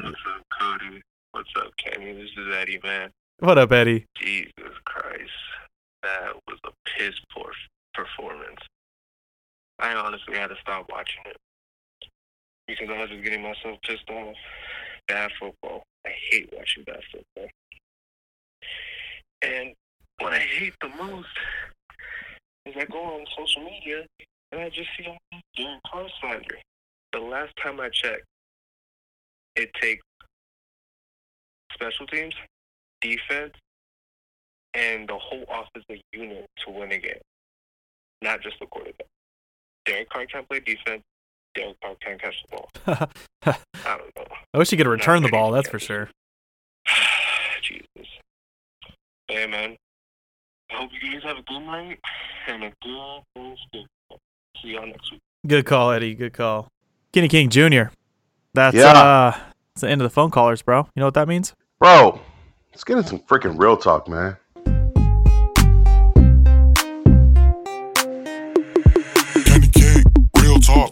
What's 0.00 0.16
up, 0.34 0.42
Cody? 0.58 1.02
What's 1.32 1.50
up, 1.58 1.72
Kenny? 1.76 2.12
This 2.12 2.30
is 2.36 2.54
Eddie, 2.54 2.80
man. 2.82 3.10
What 3.40 3.58
up, 3.58 3.72
Eddie? 3.72 4.06
Jesus 4.16 4.74
Christ. 4.84 5.30
That 6.02 6.34
was 6.48 6.58
a 6.64 6.70
piss 6.88 7.14
poor 7.32 7.52
performance. 7.94 8.60
I 9.78 9.94
honestly 9.94 10.36
had 10.36 10.48
to 10.48 10.56
stop 10.60 10.86
watching 10.90 11.22
it 11.26 11.36
because 12.66 12.88
I 12.90 13.00
was 13.00 13.10
just 13.10 13.22
getting 13.22 13.42
myself 13.42 13.78
pissed 13.82 14.08
off. 14.10 14.36
Bad 15.08 15.30
football. 15.38 15.82
I 16.06 16.10
hate 16.30 16.48
watching 16.52 16.84
bad 16.84 17.00
football. 17.12 17.50
And 19.42 19.74
what 20.18 20.32
I 20.32 20.38
hate 20.38 20.74
the 20.80 20.88
most 20.88 21.28
is 22.66 22.74
I 22.76 22.84
go 22.86 22.98
on 22.98 23.24
social 23.36 23.62
media 23.62 24.04
and 24.52 24.60
I 24.60 24.68
just 24.68 24.88
see 24.96 25.06
these 25.32 25.42
Darren 25.58 25.78
Carr 25.90 26.06
slander. 26.20 26.58
The 27.12 27.20
last 27.20 27.52
time 27.62 27.80
I 27.80 27.88
checked, 27.88 28.24
it 29.54 29.70
takes 29.80 30.04
special 31.72 32.06
teams, 32.06 32.34
defense, 33.00 33.54
and 34.74 35.08
the 35.08 35.16
whole 35.16 35.44
offensive 35.48 36.02
unit 36.12 36.46
to 36.64 36.70
win 36.70 36.92
a 36.92 36.98
game, 36.98 37.14
not 38.20 38.42
just 38.42 38.58
the 38.60 38.66
quarterback. 38.66 39.06
Derek 39.86 40.10
Carr 40.10 40.26
can't 40.26 40.48
play 40.48 40.60
defense. 40.60 41.02
Derek 41.54 41.80
Carr 41.80 41.94
can't 42.00 42.20
catch 42.20 42.42
the 42.42 42.56
ball. 42.56 42.70
I 43.46 43.96
don't 43.96 44.16
know. 44.16 44.36
I 44.52 44.58
wish 44.58 44.70
he 44.70 44.76
could 44.76 44.86
Not 44.86 44.92
return 44.92 45.22
the 45.22 45.28
ball, 45.28 45.52
that's 45.52 45.68
for 45.68 45.78
sure. 45.78 46.10
Jesus. 47.62 47.86
Hey, 49.28 49.46
man. 49.46 49.76
I 50.70 50.74
hope 50.76 50.90
you 51.00 51.12
guys 51.12 51.22
have 51.24 51.38
a 51.38 51.42
good 51.42 51.60
night 51.60 51.98
and 52.48 52.64
a 52.64 52.72
good 52.82 53.22
Thursday. 53.34 53.86
See 54.62 54.68
y'all 54.70 54.86
next 54.86 55.10
week. 55.12 55.20
Good 55.46 55.64
call, 55.66 55.90
Eddie. 55.92 56.14
Good 56.14 56.32
call. 56.32 56.68
Kenny 57.12 57.28
King 57.28 57.48
Jr. 57.50 57.84
That's 58.54 58.74
Yeah. 58.76 58.86
uh 58.92 59.36
it's 59.72 59.82
the 59.82 59.88
end 59.90 60.00
of 60.00 60.06
the 60.06 60.10
phone 60.10 60.30
callers, 60.30 60.62
bro. 60.62 60.78
You 60.94 61.00
know 61.00 61.06
what 61.06 61.14
that 61.14 61.28
means? 61.28 61.54
Bro, 61.78 62.20
let's 62.72 62.82
get 62.84 62.96
into 62.96 63.08
some 63.10 63.18
freaking 63.20 63.58
real 63.60 63.76
talk, 63.76 64.08
man. 64.08 64.36
Kenny 69.44 69.68
King, 69.68 70.04
real 70.40 70.58
talk. 70.58 70.90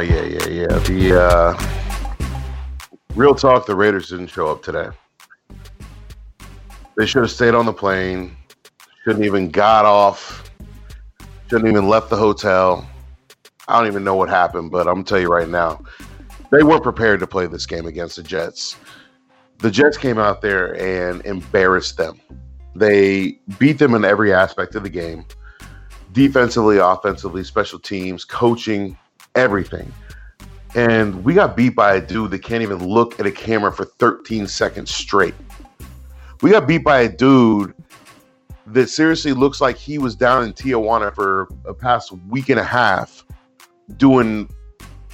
Yeah, 0.00 0.22
yeah, 0.22 0.48
yeah. 0.48 0.78
The 0.78 1.20
uh, 1.20 2.26
real 3.14 3.34
talk, 3.34 3.66
the 3.66 3.76
Raiders 3.76 4.08
didn't 4.08 4.28
show 4.28 4.48
up 4.48 4.62
today. 4.62 4.88
They 6.96 7.06
should 7.06 7.22
have 7.22 7.30
stayed 7.30 7.54
on 7.54 7.66
the 7.66 7.72
plane. 7.72 8.36
Shouldn't 9.04 9.24
even 9.24 9.50
got 9.50 9.84
off. 9.84 10.50
Shouldn't 11.48 11.68
even 11.68 11.88
left 11.88 12.08
the 12.08 12.16
hotel. 12.16 12.88
I 13.68 13.78
don't 13.78 13.88
even 13.88 14.02
know 14.02 14.14
what 14.14 14.28
happened, 14.28 14.70
but 14.70 14.88
I'm 14.88 14.94
gonna 14.94 15.04
tell 15.04 15.20
you 15.20 15.28
right 15.28 15.48
now, 15.48 15.82
they 16.50 16.62
weren't 16.62 16.82
prepared 16.82 17.20
to 17.20 17.26
play 17.26 17.46
this 17.46 17.66
game 17.66 17.86
against 17.86 18.16
the 18.16 18.22
Jets. 18.22 18.76
The 19.58 19.70
Jets 19.70 19.98
came 19.98 20.18
out 20.18 20.40
there 20.40 20.74
and 20.80 21.24
embarrassed 21.26 21.98
them. 21.98 22.18
They 22.74 23.38
beat 23.58 23.78
them 23.78 23.94
in 23.94 24.04
every 24.04 24.32
aspect 24.32 24.74
of 24.74 24.82
the 24.82 24.88
game 24.88 25.26
defensively, 26.12 26.78
offensively, 26.78 27.44
special 27.44 27.78
teams, 27.78 28.24
coaching, 28.24 28.96
everything. 29.34 29.92
And 30.74 31.24
we 31.24 31.34
got 31.34 31.56
beat 31.56 31.74
by 31.74 31.96
a 31.96 32.00
dude 32.00 32.30
that 32.30 32.40
can't 32.40 32.62
even 32.62 32.86
look 32.86 33.18
at 33.18 33.26
a 33.26 33.30
camera 33.30 33.72
for 33.72 33.84
13 33.84 34.46
seconds 34.46 34.94
straight. 34.94 35.34
We 36.42 36.50
got 36.50 36.66
beat 36.66 36.84
by 36.84 37.00
a 37.00 37.08
dude 37.08 37.74
that 38.66 38.88
seriously 38.88 39.32
looks 39.32 39.60
like 39.60 39.76
he 39.76 39.98
was 39.98 40.14
down 40.14 40.44
in 40.44 40.52
Tijuana 40.52 41.14
for 41.14 41.48
a 41.64 41.74
past 41.74 42.12
week 42.28 42.48
and 42.48 42.60
a 42.60 42.64
half 42.64 43.24
doing 43.96 44.48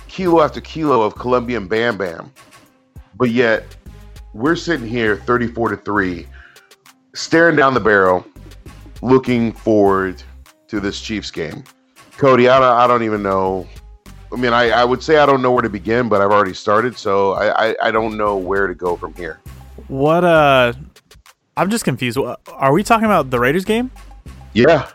kilo 0.09 0.43
after 0.43 0.61
kilo 0.61 1.03
of 1.03 1.15
Colombian 1.15 1.67
Bam 1.67 1.97
Bam. 1.97 2.33
But 3.15 3.31
yet, 3.31 3.65
we're 4.35 4.57
sitting 4.57 4.87
here 4.87 5.17
34 5.17 5.71
to 5.71 5.77
3, 5.79 6.27
staring 7.15 7.57
down 7.57 7.73
the 7.73 7.81
barrel, 7.81 8.27
looking 9.01 9.53
forward 9.53 10.23
to 10.69 10.81
this 10.81 11.01
Chiefs 11.01 11.31
game. 11.31 11.65
Cody, 12.19 12.49
I 12.49 12.59
don't, 12.59 12.77
I 12.77 12.87
don't 12.87 13.03
even 13.03 13.23
know. 13.23 13.67
I 14.37 14.39
mean, 14.39 14.53
I, 14.53 14.69
I 14.69 14.85
would 14.85 15.03
say 15.03 15.17
I 15.17 15.25
don't 15.25 15.41
know 15.41 15.51
where 15.51 15.63
to 15.63 15.71
begin, 15.71 16.11
but 16.11 16.21
I've 16.21 16.31
already 16.31 16.53
started, 16.53 16.99
so 16.99 17.33
I, 17.33 17.71
I, 17.71 17.77
I 17.85 17.91
don't 17.91 18.19
know 18.19 18.37
where 18.37 18.67
to 18.67 18.75
go 18.75 18.95
from 18.95 19.15
here. 19.15 19.41
What 19.89 20.25
uh 20.25 20.75
I'm 21.57 21.71
just 21.71 21.85
confused. 21.85 22.19
Are 22.19 22.73
we 22.75 22.83
talking 22.83 23.07
about 23.07 23.31
the 23.31 23.41
Raiders 23.41 23.65
game? 23.65 23.91
Yeah, 24.53 24.91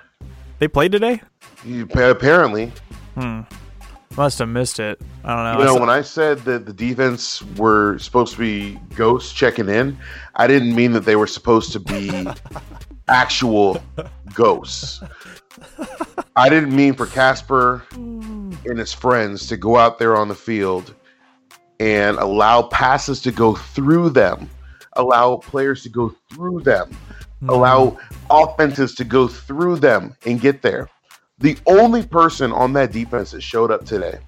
They 0.60 0.68
played 0.68 0.92
today? 0.92 1.22
you, 1.66 1.88
apparently. 1.92 2.72
Hmm. 3.16 3.42
Must 4.16 4.38
have 4.40 4.50
missed 4.50 4.80
it. 4.80 5.02
I 5.24 5.36
don't 5.36 5.44
know. 5.46 5.54
You 5.54 5.64
I 5.64 5.66
know, 5.66 5.74
saw- 5.74 5.80
when 5.80 5.90
I 5.90 6.02
said 6.02 6.38
that 6.42 6.68
the 6.68 6.74
defense 6.74 7.42
were 7.58 7.98
supposed 7.98 8.34
to 8.34 8.40
be 8.40 8.78
ghosts 8.96 9.34
checking 9.34 9.70
in, 9.70 9.98
I 10.36 10.46
didn't 10.46 10.76
mean 10.76 10.92
that 10.92 11.00
they 11.06 11.16
were 11.16 11.26
supposed 11.28 11.72
to 11.72 11.80
be 11.80 12.28
actual 13.08 13.82
ghosts. 14.36 15.02
I 16.36 16.48
didn't 16.48 16.76
mean 16.76 16.94
for 16.94 17.08
Casper 17.08 17.84
and 18.66 18.78
his 18.78 18.94
friends 18.94 19.48
to 19.48 19.58
go 19.58 19.78
out 19.78 20.00
there 20.00 20.16
on 20.16 20.28
the 20.28 20.36
field 20.36 20.94
and 21.80 22.18
allow 22.18 22.62
passes 22.62 23.22
to 23.22 23.32
go 23.32 23.56
through 23.56 24.10
them, 24.12 24.50
allow 24.94 25.38
players 25.38 25.84
to 25.84 25.90
go 25.90 26.16
through 26.30 26.62
them, 26.62 26.90
hmm. 27.40 27.50
allow 27.50 27.98
offenses 28.30 28.96
to 28.96 29.04
go 29.04 29.28
through 29.28 29.78
them 29.78 30.16
and 30.26 30.40
get 30.40 30.62
there. 30.62 30.90
The 31.40 31.58
only 31.66 32.06
person 32.06 32.52
on 32.52 32.74
that 32.74 32.92
defense 32.92 33.32
that 33.32 33.42
showed 33.42 33.72
up 33.72 33.86
today 33.86 34.20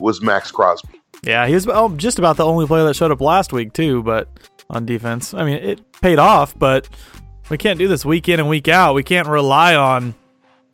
was 0.00 0.22
Maxx 0.22 0.50
Crosby. 0.50 1.00
Yeah, 1.22 1.46
he 1.46 1.54
was 1.54 1.66
oh, 1.68 1.94
just 1.96 2.18
about 2.18 2.36
the 2.36 2.44
only 2.44 2.66
player 2.66 2.84
that 2.84 2.96
showed 2.96 3.10
up 3.10 3.20
last 3.20 3.52
week 3.52 3.72
too, 3.72 4.02
but 4.02 4.28
on 4.70 4.86
defense. 4.86 5.34
I 5.34 5.44
mean, 5.44 5.56
it 5.56 5.92
paid 6.00 6.18
off, 6.18 6.58
but 6.58 6.88
we 7.50 7.58
can't 7.58 7.78
do 7.78 7.88
this 7.88 8.04
week 8.04 8.28
in 8.28 8.40
and 8.40 8.48
week 8.48 8.68
out. 8.68 8.94
We 8.94 9.02
can't 9.02 9.28
rely 9.28 9.74
on, 9.74 10.14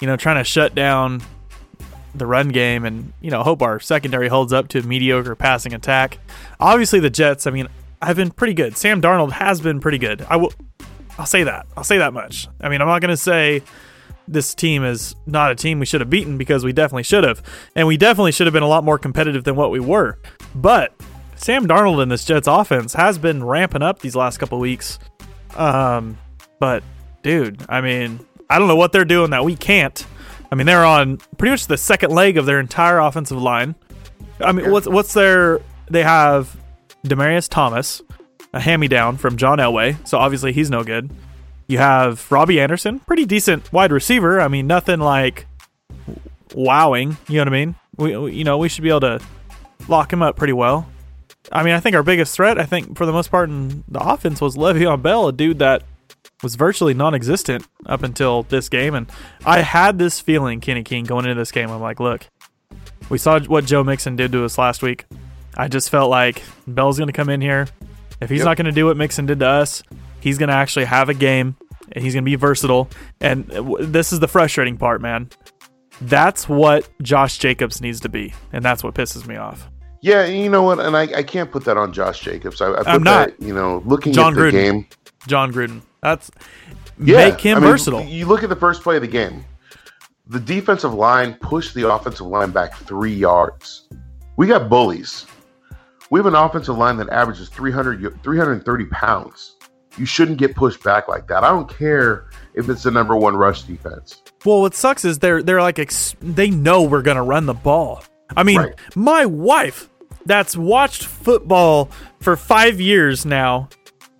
you 0.01 0.07
know, 0.07 0.17
trying 0.17 0.37
to 0.37 0.45
shut 0.45 0.75
down 0.75 1.23
the 2.15 2.27
run 2.27 2.49
game 2.49 2.85
and, 2.85 3.13
you 3.21 3.31
know, 3.31 3.43
hope 3.43 3.63
our 3.63 3.81
secondary 3.81 4.29
holds 4.29 4.53
up 4.53 4.69
to 4.69 4.81
a 4.81 4.83
mediocre 4.83 5.35
passing 5.35 5.75
attack. 5.75 6.19
Obviously 6.59 7.01
the 7.01 7.11
Jets, 7.11 7.47
I 7.47 7.51
mean, 7.51 7.69
have 8.03 8.17
been 8.17 8.31
pretty 8.31 8.55
good. 8.55 8.77
Sam 8.77 9.01
Darnold 9.01 9.33
has 9.33 9.61
been 9.61 9.81
pretty 9.81 9.99
good. 9.99 10.27
I 10.29 10.37
will 10.37 10.53
I'll 11.19 11.27
say 11.27 11.45
that. 11.45 11.67
I'll 11.77 11.85
say 11.85 11.99
that 11.99 12.15
much. 12.15 12.49
I 12.63 12.71
mean, 12.71 12.81
I'm 12.81 12.89
not 12.89 13.01
to 13.03 13.17
say 13.17 13.63
this 14.27 14.55
team 14.55 14.85
is 14.85 15.15
not 15.27 15.51
a 15.51 15.55
team 15.55 15.79
we 15.79 15.87
should 15.87 16.01
have 16.01 16.09
beaten 16.09 16.39
because 16.39 16.65
we 16.65 16.73
definitely 16.73 17.03
should 17.03 17.25
have. 17.25 17.43
And 17.77 17.87
we 17.87 17.97
definitely 17.99 18.33
should 18.33 18.47
have 18.47 18.55
been 18.55 18.63
a 18.63 18.69
lot 18.69 18.85
more 18.85 18.99
competitive 18.99 19.45
than 19.45 19.55
what 19.55 19.71
we 19.71 19.81
were. 19.81 20.19
But 20.55 20.95
Sam 21.37 21.67
Darnold 21.67 22.03
in 22.03 22.09
this 22.09 22.25
Jets 22.25 22.47
offense 22.49 22.95
has 22.95 23.19
been 23.19 23.45
ramping 23.45 23.83
up 23.83 24.01
these 24.01 24.17
last 24.17 24.39
couple 24.39 24.59
weeks. 24.59 24.99
Um, 25.57 26.17
but 26.59 26.83
dude, 27.23 27.63
I 27.69 27.83
mean, 27.83 28.21
I 28.49 28.59
don't 28.59 28.69
know 28.69 28.77
what 28.77 28.93
they're 28.93 29.05
doing 29.05 29.31
that 29.31 29.45
we 29.45 29.57
can't. 29.57 30.07
I 30.51 30.55
mean, 30.55 30.67
they're 30.67 30.85
on 30.85 31.19
pretty 31.39 31.51
much 31.51 31.67
the 31.67 31.77
second 31.77 32.11
leg 32.11 32.37
of 32.37 32.47
their 32.47 32.59
entire 32.59 32.99
offensive 32.99 33.41
line. 33.41 33.75
I 34.41 34.53
mean, 34.53 34.71
what's 34.71 34.89
what's 34.89 35.13
their 35.13 35.61
they 35.91 36.03
have 36.03 36.57
Demaryius 37.05 37.49
Thomas, 37.49 38.03
a 38.53 38.61
hand 38.61 38.81
me 38.81 38.89
down 38.89 39.17
from 39.17 39.37
John 39.37 39.59
Elway. 39.59 39.97
So 40.07 40.19
obviously 40.19 40.53
he's 40.53 40.71
no 40.71 40.83
good. 40.83 41.11
You 41.67 41.79
have 41.79 42.31
Robbie 42.33 42.61
Anderson, 42.61 42.99
pretty 43.01 43.27
decent 43.27 43.73
wide 43.73 43.93
receiver. 43.93 44.41
I 44.41 44.49
mean, 44.49 44.67
nothing 44.67 44.99
like 44.99 45.47
wowing. 46.55 47.17
You 47.29 47.37
know 47.37 47.41
what 47.43 47.49
I 47.49 47.51
mean? 47.51 47.75
We, 47.97 48.17
we 48.17 48.35
you 48.35 48.45
know 48.45 48.59
we 48.59 48.69
should 48.69 48.83
be 48.83 48.91
able 48.91 49.01
to 49.01 49.21
lock 49.89 50.13
him 50.13 50.23
up 50.23 50.37
pretty 50.37 50.53
well. 50.53 50.89
I 51.53 51.63
mean, 51.63 51.75
I 51.75 51.81
think 51.81 51.97
our 51.97 52.03
biggest 52.03 52.35
threat, 52.35 52.59
I 52.59 52.65
think 52.65 52.97
for 52.97 53.07
the 53.07 53.13
most 53.13 53.31
part 53.31 53.49
in 53.49 53.83
the 53.89 54.01
offense, 54.01 54.41
was 54.41 54.57
Le'Veon 54.57 55.03
Bell, 55.03 55.29
a 55.29 55.33
dude 55.33 55.59
that 55.61 55.83
was 56.43 56.55
virtually 56.55 56.95
non-existent 56.95 57.67
up 57.87 58.03
until 58.03 58.45
this 58.45 58.69
game. 58.69 58.95
And 58.95 59.11
I 59.45 59.61
had 59.61 59.99
this 59.99 60.21
feeling, 60.21 60.61
Kenny 60.61 60.83
King, 60.83 61.05
going 61.05 61.25
into 61.27 61.39
this 61.39 61.53
game. 61.53 61.71
I'm 61.71 61.81
like, 61.81 62.01
look, 62.01 62.27
we 63.09 63.19
saw 63.19 63.41
what 63.41 63.65
Joe 63.67 63.85
Mixon 63.85 64.17
did 64.17 64.33
to 64.33 64.45
us 64.45 64.57
last 64.59 64.83
week. 64.83 65.05
I 65.57 65.69
just 65.69 65.91
felt 65.91 66.11
like 66.11 66.43
Bell's 66.67 66.97
going 66.99 67.09
to 67.09 67.13
come 67.13 67.29
in 67.29 67.41
here. 67.41 67.67
If 68.21 68.31
he's 68.31 68.39
Yep. 68.41 68.45
not 68.47 68.57
going 68.57 68.67
to 68.67 68.73
do 68.73 68.87
what 68.87 68.97
Mixon 68.97 69.27
did 69.27 69.41
to 69.41 69.47
us, 69.47 69.83
he's 70.21 70.39
going 70.39 70.49
to 70.49 70.55
actually 70.55 70.85
have 70.87 71.09
a 71.09 71.15
game 71.15 71.57
and 71.93 72.05
he's 72.05 72.15
going 72.15 72.25
to 72.25 72.31
be 72.31 72.37
versatile. 72.37 72.89
And 73.21 73.51
uh, 73.53 73.77
this 73.81 74.13
is 74.13 74.21
the 74.21 74.29
frustrating 74.29 74.77
part, 74.77 75.01
man. 75.01 75.31
That's 76.01 76.49
what 76.49 76.89
Josh 77.03 77.39
Jacobs 77.39 77.81
needs 77.83 78.01
to 78.01 78.09
be. 78.09 78.33
And 78.53 78.65
that's 78.65 78.83
what 78.85 78.95
pisses 78.95 79.27
me 79.27 79.37
off. 79.37 79.69
Yeah, 80.03 80.25
you 80.25 80.49
know 80.49 80.63
what? 80.63 80.79
And 80.81 80.97
I, 80.97 81.03
I 81.03 81.23
can't 81.23 81.51
put 81.51 81.65
that 81.65 81.77
on 81.77 81.93
Josh 81.93 82.21
Jacobs. 82.21 82.61
I, 82.63 82.73
I 82.73 82.77
put 82.79 82.89
I'm 82.89 83.03
not. 83.03 83.39
that, 83.39 83.45
you 83.47 83.53
know, 83.53 83.83
looking 83.85 84.13
Jon 84.15 84.33
at 84.33 84.37
the 84.37 84.41
Gruden. 84.43 84.53
game. 84.53 84.87
Jon 85.27 85.53
Gruden. 85.53 85.83
That's 86.03 86.31
Yeah, 86.99 87.29
make 87.29 87.41
him 87.41 87.59
I 87.59 87.61
mean, 87.61 87.71
versatile. 87.71 88.05
You 88.05 88.27
look 88.27 88.43
at 88.43 88.49
the 88.49 88.57
first 88.57 88.83
play 88.83 88.97
of 88.97 89.03
the 89.03 89.09
game. 89.09 89.45
The 90.27 90.41
defensive 90.41 90.95
line 90.95 91.35
pushed 91.35 91.75
the 91.75 91.93
offensive 91.93 92.27
line 92.27 92.51
back 92.53 92.77
three 92.77 93.13
yards. 93.13 93.89
We 94.37 94.47
got 94.47 94.69
bullies. 94.69 95.27
We 96.11 96.19
have 96.19 96.27
an 96.27 96.35
offensive 96.35 96.77
line 96.77 96.97
that 96.99 97.09
averages 97.09 97.49
300, 97.49 98.23
330 98.23 98.85
pounds. 98.87 99.57
You 99.97 100.07
shouldn't 100.07 100.39
get 100.39 100.55
pushed 100.55 100.83
back 100.83 101.09
like 101.09 101.27
that. 101.29 101.45
I 101.45 101.51
don't 101.51 101.69
care 101.69 102.31
if 102.55 102.69
it's 102.69 102.85
the 102.85 102.91
number 102.91 103.17
one 103.17 103.37
rush 103.37 103.63
defense. 103.63 104.23
Well, 104.45 104.61
what 104.61 104.75
sucks 104.75 105.05
is 105.05 105.19
they're 105.19 105.43
they're 105.43 105.61
like 105.61 105.79
ex- 105.79 106.15
they 106.21 106.49
know 106.49 106.83
we're 106.83 107.03
gonna 107.03 107.23
run 107.23 107.47
the 107.47 107.55
ball. 107.55 108.03
I 108.37 108.45
mean, 108.45 108.73
my 108.95 109.27
wife, 109.27 109.91
that's 110.25 110.57
watched 110.57 111.05
football 111.05 111.91
for 112.21 112.37
five 112.37 112.81
years 112.81 113.27
now, 113.27 113.69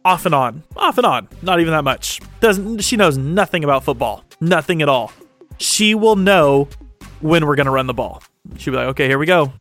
off 0.05 0.27
and 0.27 0.35
on, 0.35 0.63
off 0.77 0.99
and 0.99 1.07
on, 1.07 1.29
not 1.43 1.61
even 1.61 1.73
that 1.73 1.85
much. 1.85 2.21
Doesn't 2.41 2.81
she 2.81 2.97
knows 2.97 3.19
nothing 3.19 3.65
about 3.65 3.85
football, 3.85 4.25
nothing 4.41 4.83
at 4.83 4.89
all. 4.89 5.13
She 5.59 5.95
will 5.95 6.17
know 6.17 6.69
when 7.21 7.47
we're 7.47 7.57
gonna 7.57 7.71
run 7.71 7.87
the 7.87 7.95
ball. 7.95 8.23
She'll 8.57 8.73
be 8.73 8.79
like, 8.79 8.89
okay, 8.89 9.07
here 9.07 9.19
we 9.19 9.27
go. 9.27 9.53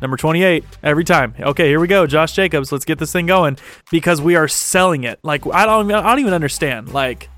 Number 0.00 0.16
28 0.16 0.64
every 0.82 1.04
time. 1.04 1.34
Okay, 1.40 1.68
here 1.68 1.80
we 1.80 1.88
go. 1.88 2.06
Josh 2.06 2.32
Jacobs, 2.32 2.70
let's 2.70 2.84
get 2.84 2.98
this 2.98 3.12
thing 3.12 3.26
going 3.26 3.56
because 3.90 4.20
we 4.20 4.36
are 4.36 4.46
selling 4.46 5.04
it. 5.04 5.18
Like 5.22 5.46
I 5.52 5.64
don't 5.64 5.90
I 5.90 6.02
don't 6.10 6.20
even 6.20 6.34
understand. 6.34 6.92
Like 6.92 7.30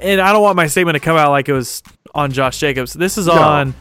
and 0.00 0.20
I 0.20 0.32
don't 0.32 0.42
want 0.42 0.56
my 0.56 0.66
statement 0.66 0.96
to 0.96 1.00
come 1.00 1.16
out 1.16 1.30
like 1.30 1.48
it 1.48 1.52
was 1.52 1.82
on 2.14 2.32
Josh 2.32 2.58
Jacobs. 2.58 2.92
This 2.92 3.16
is 3.16 3.26
No. 3.26 3.34
on 3.34 3.74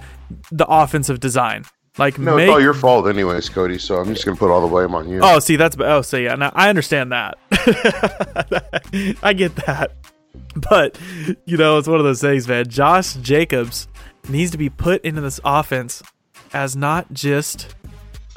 the 0.51 0.65
offensive 0.67 1.19
design. 1.19 1.65
Like 1.97 2.17
No, 2.17 2.35
make, 2.35 2.43
it's 2.47 2.51
all 2.51 2.61
your 2.61 2.73
fault, 2.73 3.07
anyways, 3.07 3.49
Cody. 3.49 3.77
So 3.77 3.97
I'm 3.97 4.07
just 4.13 4.25
gonna 4.25 4.37
put 4.37 4.49
all 4.51 4.61
the 4.61 4.67
blame 4.67 4.95
on 4.95 5.09
you. 5.09 5.19
Oh, 5.21 5.39
see, 5.39 5.55
that's 5.55 5.75
oh, 5.79 6.01
so 6.01 6.17
yeah. 6.17 6.35
Now 6.35 6.51
I 6.55 6.69
understand 6.69 7.11
that. 7.11 7.37
I 9.23 9.33
get 9.33 9.55
that, 9.57 9.91
but 10.55 10.97
you 11.45 11.57
know, 11.57 11.77
it's 11.77 11.87
one 11.87 11.99
of 11.99 12.03
those 12.05 12.21
things, 12.21 12.47
man. 12.47 12.67
Josh 12.67 13.13
Jacobs 13.15 13.87
needs 14.29 14.51
to 14.51 14.57
be 14.57 14.69
put 14.69 15.03
into 15.03 15.21
this 15.21 15.39
offense 15.43 16.01
as 16.53 16.75
not 16.75 17.11
just 17.13 17.75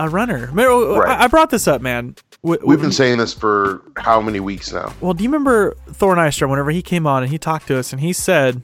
a 0.00 0.08
runner. 0.08 0.46
Remember, 0.46 1.00
Right. 1.00 1.20
I, 1.20 1.26
brought 1.28 1.50
this 1.50 1.66
up, 1.68 1.80
man. 1.80 2.16
We've 2.42 2.80
been 2.80 2.92
saying 2.92 3.18
this 3.18 3.32
for 3.34 3.82
how 3.96 4.20
many 4.20 4.40
weeks 4.40 4.72
now? 4.72 4.92
well, 5.00 5.14
do 5.14 5.24
you 5.24 5.28
remember 5.30 5.76
Thor 5.88 6.14
Nystrom 6.14 6.50
whenever 6.50 6.70
he 6.70 6.82
came 6.82 7.06
on 7.06 7.22
and 7.22 7.32
he 7.32 7.38
talked 7.38 7.66
to 7.68 7.78
us 7.78 7.92
and 7.92 8.00
he 8.00 8.12
said 8.12 8.62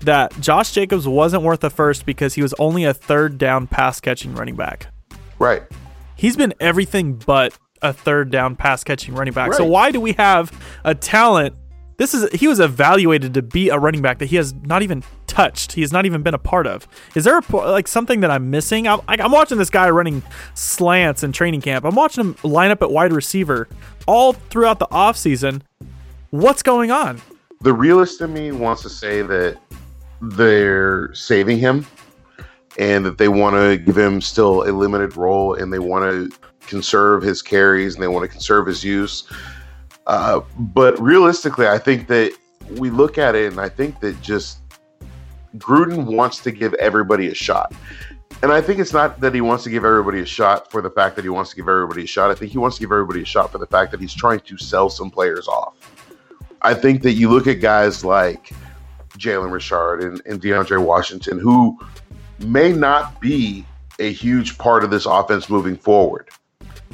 that 0.00 0.38
Josh 0.40 0.72
Jacobs 0.72 1.08
wasn't 1.08 1.42
worth 1.42 1.64
a 1.64 1.70
first 1.70 2.04
because 2.06 2.34
he 2.34 2.42
was 2.42 2.54
only 2.58 2.84
a 2.84 2.92
third 2.92 3.38
down 3.38 3.66
pass 3.66 3.98
catching 4.00 4.34
running 4.34 4.56
back. 4.56 4.88
Right. 5.38 5.62
He's 6.16 6.36
been 6.36 6.52
everything 6.60 7.14
but 7.14 7.56
a 7.82 7.92
third 7.92 8.30
down 8.30 8.56
pass 8.56 8.84
catching 8.84 9.14
running 9.14 9.34
back. 9.34 9.54
So 9.54 9.64
why 9.64 9.90
do 9.90 10.00
we 10.00 10.12
have 10.14 10.52
a 10.84 10.94
talent? 10.94 11.54
This 11.96 12.14
is 12.14 12.30
he 12.32 12.46
was 12.46 12.60
evaluated 12.60 13.34
to 13.34 13.42
be 13.42 13.70
a 13.70 13.78
running 13.78 14.02
back 14.02 14.18
that 14.18 14.26
he 14.26 14.36
has 14.36 14.54
not 14.54 14.82
even 14.82 15.02
touched. 15.26 15.72
He 15.72 15.80
has 15.80 15.92
not 15.92 16.06
even 16.06 16.22
been 16.22 16.34
a 16.34 16.38
part 16.38 16.66
of. 16.66 16.86
Is 17.16 17.24
there 17.24 17.38
a, 17.38 17.56
like 17.56 17.88
something 17.88 18.20
that 18.20 18.30
I'm 18.30 18.50
missing? 18.50 18.86
I'm, 18.86 19.00
I'm 19.08 19.32
watching 19.32 19.58
this 19.58 19.70
guy 19.70 19.90
running 19.90 20.22
slants 20.54 21.24
in 21.24 21.32
training 21.32 21.60
camp. 21.60 21.84
I'm 21.84 21.96
watching 21.96 22.24
him 22.24 22.36
line 22.44 22.70
up 22.70 22.82
at 22.82 22.90
wide 22.90 23.12
receiver 23.12 23.68
all 24.06 24.32
throughout 24.32 24.78
the 24.78 24.86
offseason. 24.86 25.62
What's 26.30 26.62
going 26.62 26.90
on? 26.90 27.20
the 27.60 27.72
realist 27.72 28.20
in 28.20 28.32
me 28.32 28.52
wants 28.52 28.82
to 28.82 28.88
say 28.88 29.22
that 29.22 29.58
they're 30.20 31.12
saving 31.14 31.58
him 31.58 31.86
and 32.78 33.04
that 33.04 33.18
they 33.18 33.28
want 33.28 33.56
to 33.56 33.76
give 33.76 33.98
him 33.98 34.20
still 34.20 34.62
a 34.62 34.70
limited 34.70 35.16
role 35.16 35.54
and 35.54 35.72
they 35.72 35.78
want 35.78 36.04
to 36.04 36.38
conserve 36.66 37.22
his 37.22 37.42
carries 37.42 37.94
and 37.94 38.02
they 38.02 38.08
want 38.08 38.22
to 38.22 38.28
conserve 38.28 38.66
his 38.66 38.84
use. 38.84 39.28
Uh, 40.06 40.40
but 40.58 40.98
realistically, 41.00 41.66
I 41.66 41.78
think 41.78 42.06
that 42.08 42.32
we 42.76 42.90
look 42.90 43.18
at 43.18 43.34
it 43.34 43.50
and 43.50 43.60
I 43.60 43.68
think 43.68 44.00
that 44.00 44.20
just 44.22 44.58
Gruden 45.56 46.04
wants 46.04 46.38
to 46.38 46.50
give 46.50 46.74
everybody 46.74 47.28
a 47.28 47.34
shot. 47.34 47.72
And 48.42 48.52
I 48.52 48.60
think 48.60 48.78
it's 48.78 48.92
not 48.92 49.20
that 49.20 49.34
he 49.34 49.40
wants 49.40 49.64
to 49.64 49.70
give 49.70 49.84
everybody 49.84 50.20
a 50.20 50.26
shot 50.26 50.70
for 50.70 50.80
the 50.80 50.90
fact 50.90 51.16
that 51.16 51.24
he 51.24 51.28
wants 51.28 51.50
to 51.50 51.56
give 51.56 51.68
everybody 51.68 52.04
a 52.04 52.06
shot. 52.06 52.30
I 52.30 52.34
think 52.34 52.52
he 52.52 52.58
wants 52.58 52.76
to 52.76 52.80
give 52.80 52.92
everybody 52.92 53.22
a 53.22 53.24
shot 53.24 53.50
for 53.50 53.58
the 53.58 53.66
fact 53.66 53.90
that 53.90 54.00
he's 54.00 54.14
trying 54.14 54.40
to 54.40 54.56
sell 54.56 54.88
some 54.88 55.10
players 55.10 55.48
off. 55.48 55.74
I 56.62 56.74
think 56.74 57.02
that 57.02 57.12
you 57.12 57.30
look 57.30 57.48
at 57.48 57.54
guys 57.54 58.04
like 58.04 58.52
Jalen 59.16 59.50
Richard 59.50 60.02
and, 60.02 60.22
and 60.26 60.40
DeAndre 60.40 60.84
Washington, 60.84 61.38
who 61.38 61.78
may 62.40 62.72
not 62.72 63.20
be 63.20 63.64
a 63.98 64.12
huge 64.12 64.58
part 64.58 64.84
of 64.84 64.90
this 64.90 65.06
offense 65.06 65.50
moving 65.50 65.76
forward. 65.76 66.28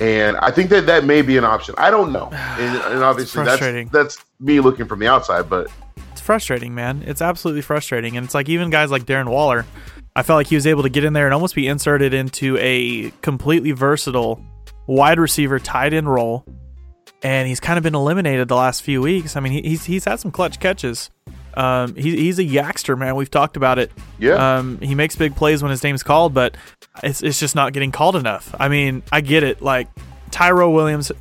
And 0.01 0.37
I 0.39 0.51
think 0.51 0.71
that 0.71 0.87
that 0.87 1.05
may 1.05 1.23
be 1.23 1.37
an 1.37 1.45
option. 1.45 1.75
I 1.79 1.91
don't 1.91 2.13
know. 2.13 2.31
And, 2.55 2.77
and 2.95 3.03
obviously, 3.03 3.45
that's, 3.45 3.59
frustrating. 3.59 3.89
that's 3.93 4.25
me 4.39 4.61
looking 4.61 4.87
from 4.87 5.01
the 5.01 5.09
outside, 5.09 5.51
but 5.51 5.69
It's 6.13 6.21
frustrating, 6.21 6.75
man. 6.75 7.03
It's 7.07 7.21
absolutely 7.21 7.63
frustrating. 7.63 8.17
And 8.17 8.25
it's 8.25 8.35
like 8.35 8.49
even 8.49 8.71
guys 8.71 8.91
like 8.91 9.05
Darren 9.05 9.29
Waller, 9.29 9.67
I 10.15 10.23
felt 10.23 10.37
like 10.37 10.47
he 10.47 10.55
was 10.55 10.67
able 10.67 10.85
to 10.85 10.89
get 10.89 11.03
in 11.05 11.13
there 11.13 11.27
and 11.27 11.35
almost 11.35 11.55
be 11.57 11.67
inserted 11.67 12.15
into 12.15 12.57
a 12.61 13.11
completely 13.23 13.73
versatile 13.73 14.41
wide 14.87 15.19
receiver 15.19 15.59
tight 15.59 15.93
end 15.93 16.09
role. 16.13 16.45
And 17.23 17.49
he's 17.49 17.59
kind 17.59 17.77
of 17.77 17.83
been 17.83 17.95
eliminated 17.95 18.49
the 18.49 18.57
last 18.57 18.83
few 18.83 19.03
weeks. 19.03 19.35
I 19.35 19.41
mean, 19.41 19.65
he's 19.65 19.85
he's 19.85 20.05
had 20.05 20.21
some 20.21 20.31
clutch 20.31 20.61
catches. 20.61 21.11
Um, 21.57 21.95
he, 21.95 22.17
he's 22.17 22.39
a 22.39 22.45
yakster, 22.45 22.97
man. 22.97 23.17
We've 23.17 23.31
talked 23.31 23.57
about 23.57 23.79
it. 23.79 23.93
Yeah. 24.19 24.57
Um, 24.59 24.79
he 24.81 24.95
makes 24.95 25.17
big 25.17 25.37
plays 25.37 25.63
when 25.63 25.71
his 25.71 25.83
name's 25.83 26.03
called, 26.03 26.35
but 26.35 26.57
it's 27.03 27.23
it's 27.23 27.39
just 27.41 27.55
not 27.55 27.73
getting 27.73 27.93
called 27.93 28.17
enough. 28.17 28.55
I 28.59 28.69
mean, 28.69 29.03
I 29.13 29.21
get 29.21 29.43
it. 29.43 29.63
Like 29.63 29.89
Tyrell 30.31 30.73
Williams 30.73 31.13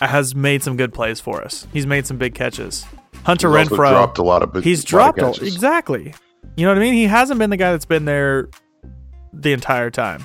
has 0.00 0.34
made 0.34 0.62
some 0.62 0.76
good 0.76 0.94
plays 0.94 1.20
for 1.20 1.42
us. 1.42 1.66
He's 1.72 1.86
made 1.86 2.06
some 2.06 2.16
big 2.18 2.34
catches. 2.34 2.84
Hunter 3.24 3.48
He's 3.56 3.68
Renfrow 3.68 3.90
dropped 3.90 4.18
a 4.18 4.22
lot 4.22 4.42
of 4.42 4.52
big- 4.52 4.64
He's 4.64 4.82
dropped 4.82 5.18
a, 5.20 5.28
exactly. 5.30 6.14
You 6.56 6.66
know 6.66 6.72
what 6.72 6.78
I 6.78 6.80
mean? 6.80 6.94
He 6.94 7.04
hasn't 7.04 7.38
been 7.38 7.50
the 7.50 7.56
guy 7.56 7.72
that's 7.72 7.84
been 7.84 8.06
there 8.06 8.48
the 9.32 9.52
entire 9.52 9.90
time. 9.90 10.24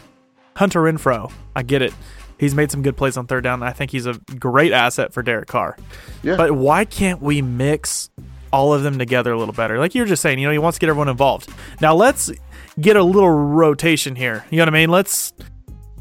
Hunter 0.56 0.82
Renfrow, 0.82 1.32
I 1.56 1.64
get 1.64 1.82
it. 1.82 1.94
He's 2.38 2.56
made 2.56 2.72
some 2.72 2.82
good 2.82 2.98
plays 2.98 3.18
on 3.18 3.28
third 3.28 3.44
down. 3.44 3.64
I 3.64 3.72
think 3.72 3.92
he's 3.92 4.06
a 4.06 4.14
great 4.40 4.72
asset 4.74 5.14
for 5.14 5.22
Derek 5.24 5.48
Carr. 5.48 5.78
Yeah. 6.24 6.36
But 6.36 6.54
why 6.54 6.84
can't 6.86 7.22
we 7.22 7.42
mix 7.42 8.10
all 8.56 8.74
of 8.74 8.84
them 8.84 8.98
together 8.98 9.34
a 9.34 9.38
little 9.38 9.54
better? 9.54 9.78
Like 9.78 9.94
you're 9.94 10.06
just 10.06 10.22
saying, 10.22 10.40
you 10.40 10.48
know, 10.48 10.54
he 10.54 10.58
wants 10.58 10.78
to 10.78 10.80
get 10.80 10.90
everyone 10.90 11.10
involved. 11.10 11.50
Now 11.82 11.94
let's 11.94 12.32
get 12.80 12.96
a 12.96 13.04
little 13.04 13.30
rotation 13.30 14.16
here. 14.16 14.46
You 14.50 14.58
know 14.58 14.64
what 14.64 14.70
I 14.70 14.72
mean? 14.72 14.90
Let's. 14.90 15.34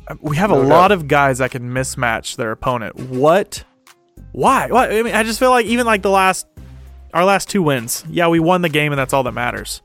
Uh, 0.06 0.14
we 0.20 0.36
have 0.36 0.50
a 0.50 0.56
lot 0.56 0.92
of 0.92 1.08
guys 1.08 1.38
that 1.38 1.50
can 1.50 1.70
mismatch 1.70 2.36
their 2.36 2.52
opponent. 2.52 2.94
What? 2.96 3.64
Why? 4.32 4.68
What? 4.68 4.92
I 4.92 5.02
mean, 5.02 5.14
I 5.14 5.24
just 5.24 5.38
feel 5.38 5.50
like 5.50 5.66
even 5.66 5.84
like 5.84 6.02
the 6.02 6.10
last, 6.10 6.46
our 7.12 7.24
last 7.24 7.48
two 7.48 7.62
wins. 7.62 8.04
Yeah, 8.08 8.28
we 8.28 8.38
won 8.38 8.62
the 8.62 8.68
game, 8.68 8.92
and 8.92 8.98
that's 8.98 9.12
all 9.12 9.22
that 9.24 9.32
matters. 9.32 9.82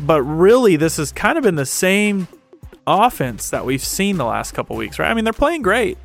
But 0.00 0.22
really, 0.22 0.76
this 0.76 0.96
has 0.96 1.12
kind 1.12 1.36
of 1.36 1.44
been 1.44 1.56
the 1.56 1.66
same 1.66 2.28
offense 2.86 3.50
that 3.50 3.66
we've 3.66 3.84
seen 3.84 4.16
the 4.16 4.24
last 4.24 4.52
couple 4.52 4.76
weeks, 4.76 4.98
right? 4.98 5.10
I 5.10 5.14
mean, 5.14 5.24
they're 5.24 5.32
playing 5.32 5.62
great. 5.62 5.98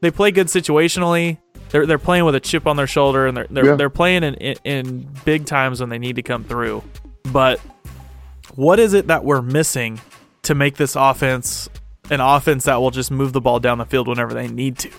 They 0.00 0.10
play 0.10 0.30
good 0.30 0.46
situationally. 0.46 1.38
They're 1.72 1.86
they're 1.86 1.98
playing 1.98 2.24
with 2.24 2.34
a 2.34 2.40
chip 2.40 2.66
on 2.66 2.76
their 2.76 2.86
shoulder, 2.86 3.26
and 3.26 3.36
they're 3.36 3.46
they're, 3.50 3.64
Yeah. 3.66 3.74
they're 3.76 3.90
playing 3.90 4.22
in, 4.22 4.34
in 4.34 4.56
in 4.64 5.08
big 5.24 5.46
times 5.46 5.80
when 5.80 5.88
they 5.88 5.98
need 5.98 6.16
to 6.16 6.22
come 6.22 6.44
through. 6.44 6.84
But 7.32 7.58
what 8.54 8.78
is 8.78 8.92
it 8.94 9.06
that 9.08 9.24
we're 9.24 9.42
missing 9.42 10.00
to 10.42 10.54
make 10.54 10.76
this 10.76 10.94
offense 10.96 11.68
an 12.10 12.20
offense 12.20 12.64
that 12.64 12.80
will 12.80 12.90
just 12.90 13.10
move 13.10 13.32
the 13.32 13.40
ball 13.40 13.58
down 13.58 13.78
the 13.78 13.86
field 13.86 14.06
whenever 14.08 14.34
they 14.34 14.48
need 14.48 14.76
to? 14.78 14.90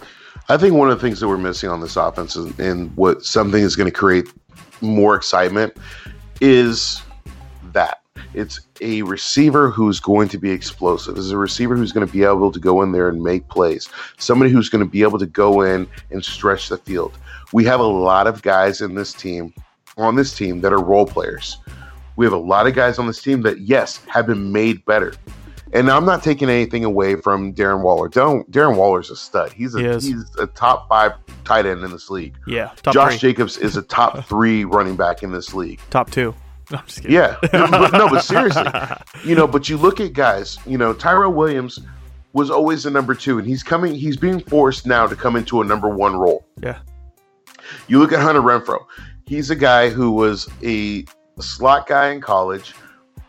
I 0.49 0.57
think 0.57 0.74
one 0.76 0.89
of 0.89 0.99
the 0.99 1.05
things 1.07 1.19
that 1.19 1.28
we're 1.28 1.38
missing 1.38 1.69
on 1.69 1.80
this 1.80 1.95
offense 1.95 2.36
is, 2.36 2.57
and 2.59 2.95
what 2.97 3.24
something 3.24 3.61
is 3.61 3.76
going 3.76 3.86
to 3.86 3.91
create 3.97 4.28
more 4.82 5.15
excitement 5.15 5.78
is 6.41 7.01
that 7.71 8.01
It's 8.34 8.61
a 8.82 9.03
receiver 9.03 9.70
who's 9.70 9.99
going 9.99 10.28
to 10.30 10.38
be 10.38 10.51
explosive. 10.51 11.18
It's 11.18 11.30
a 11.30 11.38
receiver 11.38 11.76
who's 11.76 11.91
going 11.91 12.05
to 12.05 12.11
be 12.11 12.24
able 12.24 12.51
to 12.51 12.59
go 12.59 12.82
in 12.82 12.91
there 12.91 13.09
and 13.09 13.22
make 13.22 13.47
plays. 13.47 13.89
Somebody 14.18 14.51
who's 14.51 14.70
going 14.70 14.84
to 14.84 14.89
be 14.89 15.03
able 15.03 15.20
to 15.20 15.26
go 15.26 15.61
in 15.61 15.88
and 16.11 16.24
stretch 16.24 16.70
the 16.70 16.78
field. 16.78 17.18
We 17.51 17.64
have 17.66 17.80
a 17.80 17.84
lot 17.84 18.28
of 18.28 18.41
guys 18.41 18.82
in 18.82 18.95
this 18.95 19.14
team, 19.14 19.53
on 19.97 20.16
this 20.16 20.36
team, 20.36 20.61
that 20.61 20.74
are 20.74 20.84
role 20.84 21.05
players. 21.05 21.57
We 22.16 22.26
have 22.26 22.34
a 22.34 22.38
lot 22.38 22.68
of 22.68 22.74
guys 22.74 22.99
on 22.99 23.07
this 23.07 23.22
team 23.22 23.41
that, 23.43 23.61
yes, 23.61 24.03
have 24.05 24.28
been 24.28 24.51
made 24.51 24.84
better. 24.86 25.14
And 25.74 25.89
I'm 25.89 26.05
not 26.05 26.22
taking 26.22 26.49
anything 26.49 26.86
away 26.86 27.16
from 27.16 27.53
Darren 27.53 27.82
Waller. 27.82 28.07
Darren, 28.07 28.47
Darren 28.49 28.78
Waller's 28.78 29.09
a 29.09 29.16
stud. 29.16 29.51
He's 29.53 29.74
a 29.74 29.80
He 29.80 30.11
he's 30.11 30.36
a 30.38 30.45
top 30.45 30.88
five 30.88 31.14
tight 31.45 31.66
end 31.66 31.84
in 31.84 31.89
this 31.89 32.11
league. 32.11 32.36
Yeah, 32.45 32.72
top 32.84 32.93
Josh 32.93 33.20
three. 33.20 33.32
Jacobs 33.32 33.57
is 33.57 33.76
a 33.76 33.82
top 33.82 34.24
three 34.30 34.66
running 34.66 34.95
back 34.95 35.24
in 35.24 35.32
this 35.32 35.55
league. 35.55 35.80
Top 35.89 36.11
two. 36.11 36.36
No, 36.74 36.80
I'm 36.80 36.86
just 36.88 37.01
kidding. 37.03 37.15
Yeah, 37.15 37.38
no, 37.53 37.67
but, 37.69 37.93
no, 37.93 38.09
but 38.09 38.21
seriously, 38.21 38.63
you 39.24 39.36
know. 39.36 39.45
But 39.45 39.69
you 39.69 39.78
look 39.78 39.99
at 39.99 40.13
guys. 40.13 40.57
You 40.65 40.80
know, 40.80 40.91
Tyrell 40.91 41.32
Williams 41.32 41.80
was 42.34 42.49
always 42.49 42.82
the 42.82 42.89
number 42.89 43.13
two, 43.13 43.38
and 43.38 43.47
he's 43.47 43.61
coming. 43.61 43.93
He's 43.93 44.17
being 44.17 44.39
forced 44.39 44.88
now 44.88 45.05
to 45.05 45.15
come 45.15 45.36
into 45.36 45.61
a 45.61 45.65
number 45.65 45.88
one 45.88 46.15
role. 46.15 46.47
Yeah. 46.63 46.80
You 47.88 47.99
look 47.99 48.11
at 48.11 48.19
Hunter 48.19 48.41
Renfrow. 48.41 48.86
He's 49.28 49.51
a 49.51 49.55
guy 49.55 49.89
who 49.89 50.11
was 50.11 50.49
a 50.63 51.05
slot 51.39 51.86
guy 51.86 52.09
in 52.09 52.21
college. 52.21 52.74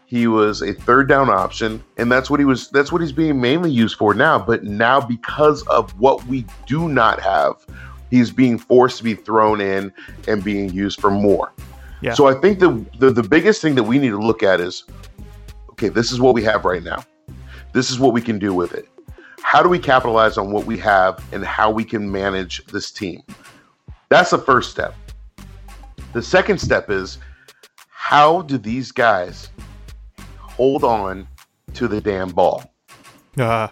He 0.06 0.26
was 0.26 0.62
a 0.62 0.72
third 0.72 1.06
down 1.06 1.28
option, 1.28 1.84
and 1.98 2.10
that's 2.10 2.30
what 2.30 2.40
he 2.40 2.46
was. 2.46 2.70
That's 2.70 2.90
what 2.90 3.02
he's 3.02 3.12
being 3.12 3.38
mainly 3.38 3.70
used 3.70 3.98
for 3.98 4.14
now. 4.14 4.38
But 4.38 4.64
now, 4.64 5.02
because 5.02 5.62
of 5.68 5.90
what 6.00 6.24
we 6.24 6.46
do 6.66 6.88
not 6.88 7.20
have, 7.20 7.56
he's 8.10 8.30
being 8.30 8.56
forced 8.56 8.96
to 8.98 9.04
be 9.04 9.14
thrown 9.14 9.60
in 9.60 9.92
and 10.26 10.42
being 10.42 10.72
used 10.72 10.98
for 10.98 11.10
more. 11.10 11.52
Yeah. 12.04 12.12
So 12.12 12.26
I 12.26 12.34
think 12.34 12.58
the, 12.58 12.84
the 12.98 13.10
the 13.10 13.22
biggest 13.22 13.62
thing 13.62 13.74
that 13.76 13.82
we 13.84 13.98
need 13.98 14.10
to 14.10 14.18
look 14.18 14.42
at 14.42 14.60
is, 14.60 14.84
okay, 15.70 15.88
this 15.88 16.12
is 16.12 16.20
what 16.20 16.34
we 16.34 16.42
have 16.42 16.66
right 16.66 16.82
now. 16.82 17.02
This 17.72 17.90
is 17.90 17.98
what 17.98 18.12
we 18.12 18.20
can 18.20 18.38
do 18.38 18.52
with 18.52 18.74
it. 18.74 18.86
How 19.40 19.62
do 19.62 19.70
we 19.70 19.78
capitalize 19.78 20.36
on 20.36 20.50
what 20.52 20.66
we 20.66 20.76
have 20.78 21.24
and 21.32 21.42
how 21.42 21.70
we 21.70 21.82
can 21.82 22.12
manage 22.12 22.62
this 22.66 22.90
team? 22.90 23.22
That's 24.10 24.30
the 24.30 24.38
first 24.38 24.70
step. 24.70 24.94
The 26.12 26.20
second 26.22 26.58
step 26.60 26.90
is 26.90 27.16
how 27.88 28.42
do 28.42 28.58
these 28.58 28.92
guys 28.92 29.48
hold 30.36 30.84
on 30.84 31.26
to 31.72 31.88
the 31.88 32.02
damn 32.02 32.28
ball? 32.28 32.70
Uh, 33.38 33.68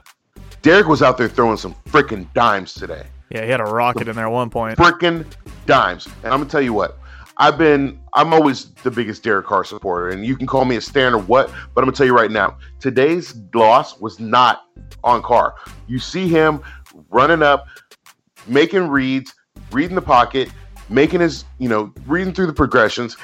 Derek 0.62 0.86
was 0.86 1.02
out 1.02 1.18
there 1.18 1.28
throwing 1.28 1.58
some 1.58 1.74
freaking 1.86 2.32
dimes 2.32 2.72
today. 2.72 3.04
yeah, 3.30 3.44
he 3.44 3.50
had 3.50 3.60
a 3.60 3.64
rocket 3.64 4.08
in 4.08 4.16
there 4.16 4.26
at 4.26 4.32
one 4.32 4.48
point. 4.48 4.78
Freaking 4.78 5.26
dimes. 5.66 6.06
And 6.24 6.32
I'm 6.32 6.40
gonna 6.40 6.48
tell 6.50 6.62
you 6.62 6.72
what, 6.72 6.98
I've 7.38 7.58
been 7.58 7.98
I'm 8.14 8.32
always 8.32 8.70
the 8.82 8.90
biggest 8.90 9.22
Derek 9.22 9.46
Carr 9.46 9.64
supporter, 9.64 10.10
and 10.10 10.24
you 10.24 10.36
can 10.36 10.46
call 10.46 10.64
me 10.64 10.76
a 10.76 10.80
stan 10.80 11.14
or 11.14 11.18
what, 11.18 11.48
but 11.74 11.80
I'm 11.82 11.86
gonna 11.86 11.96
tell 11.96 12.06
you 12.06 12.16
right 12.16 12.30
now, 12.30 12.58
today's 12.80 13.34
loss 13.54 13.98
was 14.00 14.20
not 14.20 14.64
on 15.02 15.22
Carr. 15.22 15.54
You 15.86 15.98
see 15.98 16.28
him 16.28 16.62
running 17.10 17.42
up, 17.42 17.66
making 18.46 18.88
reads, 18.88 19.34
reading 19.70 19.94
the 19.94 20.02
pocket, 20.02 20.50
making 20.88 21.20
his, 21.20 21.44
you 21.58 21.68
know, 21.68 21.92
reading 22.06 22.34
through 22.34 22.46
the 22.46 22.52
progressions, 22.52 23.16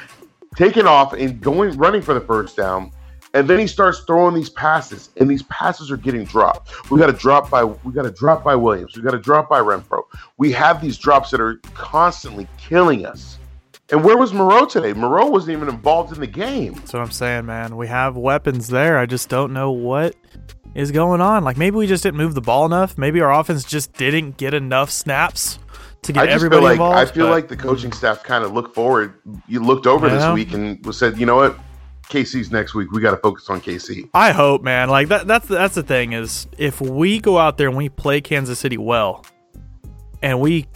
taking 0.57 0.87
off 0.87 1.13
and 1.13 1.41
going 1.41 1.77
running 1.77 2.03
for 2.03 2.15
the 2.15 2.21
first 2.21 2.57
down. 2.57 2.91
And 3.35 3.49
then 3.49 3.59
he 3.59 3.67
starts 3.67 4.01
throwing 4.07 4.35
these 4.35 4.49
passes, 4.49 5.11
and 5.19 5.29
these 5.31 5.43
passes 5.45 5.91
are 5.91 5.99
getting 5.99 6.25
dropped. 6.25 6.91
We 6.91 6.99
got 6.99 7.11
a 7.11 7.13
drop 7.13 7.51
by 7.51 7.63
we 7.63 7.93
got 7.93 8.07
a 8.07 8.11
drop 8.11 8.43
by 8.43 8.55
Williams. 8.55 8.97
We 8.97 9.03
got 9.03 9.15
a 9.15 9.19
drop 9.19 9.51
by 9.51 9.61
Renfrow. 9.61 10.03
We 10.39 10.51
have 10.53 10.81
these 10.81 10.97
drops 10.97 11.31
that 11.31 11.41
are 11.41 11.57
constantly 11.75 12.49
killing 12.57 13.05
us. 13.05 13.39
And 13.91 14.05
where 14.05 14.19
was 14.19 14.35
Moreau 14.35 14.67
today? 14.67 14.93
Moreau 14.93 15.27
wasn't 15.29 15.57
even 15.57 15.69
involved 15.69 16.13
in 16.13 16.21
the 16.21 16.27
game. 16.27 16.75
That's 16.75 16.93
what 16.93 17.01
I'm 17.03 17.11
saying, 17.11 17.47
man. 17.47 17.77
We 17.77 17.87
have 17.89 18.17
weapons 18.17 18.69
there. 18.69 18.99
I 18.99 19.07
just 19.07 19.29
don't 19.31 19.53
know 19.55 19.71
what 19.71 20.15
is 20.75 20.93
going 20.93 21.21
on. 21.23 21.43
Like 21.43 21.57
maybe 21.57 21.77
we 21.77 21.87
just 21.87 22.03
didn't 22.03 22.19
move 22.19 22.35
the 22.35 22.43
ball 22.43 22.67
enough. 22.67 22.99
Maybe 22.99 23.21
our 23.23 23.33
offense 23.33 23.65
just 23.65 23.95
didn't 23.95 24.37
get 24.37 24.53
enough 24.53 24.91
snaps 24.91 25.59
to 26.03 26.13
get 26.13 26.29
I 26.29 26.33
everybody 26.33 26.61
feel 26.61 26.65
like 26.65 26.73
involved. 26.73 26.97
I 26.99 27.05
feel 27.07 27.27
but- 27.27 27.33
like 27.33 27.49
the 27.49 27.57
coaching 27.57 27.93
staff 27.93 28.23
kind 28.23 28.45
of 28.45 28.53
looked 28.53 28.75
forward. 28.75 29.15
You 29.49 29.61
looked 29.61 29.87
over 29.87 30.07
Yeah. 30.09 30.17
this 30.19 30.35
week 30.35 30.53
and 30.53 30.95
said, 30.95 31.17
you 31.19 31.25
know 31.25 31.37
what, 31.37 31.59
KC's 32.11 32.51
next 32.53 32.75
week. 32.75 32.91
We 32.93 33.01
got 33.01 33.13
to 33.13 33.17
focus 33.17 33.49
on 33.49 33.61
KC. 33.63 34.09
I 34.13 34.33
hope, 34.33 34.63
man. 34.63 34.91
Like 34.91 35.09
that. 35.09 35.27
That's 35.27 35.49
that's 35.49 35.75
the 35.75 35.83
thing 35.83 36.13
is 36.13 36.47
if 36.59 36.81
we 36.81 37.21
go 37.21 37.39
out 37.39 37.57
there 37.57 37.69
and 37.69 37.77
we 37.77 37.89
play 37.89 38.21
Kansas 38.21 38.59
City 38.59 38.77
well, 38.79 39.25
and 40.23 40.41
we, 40.41 40.67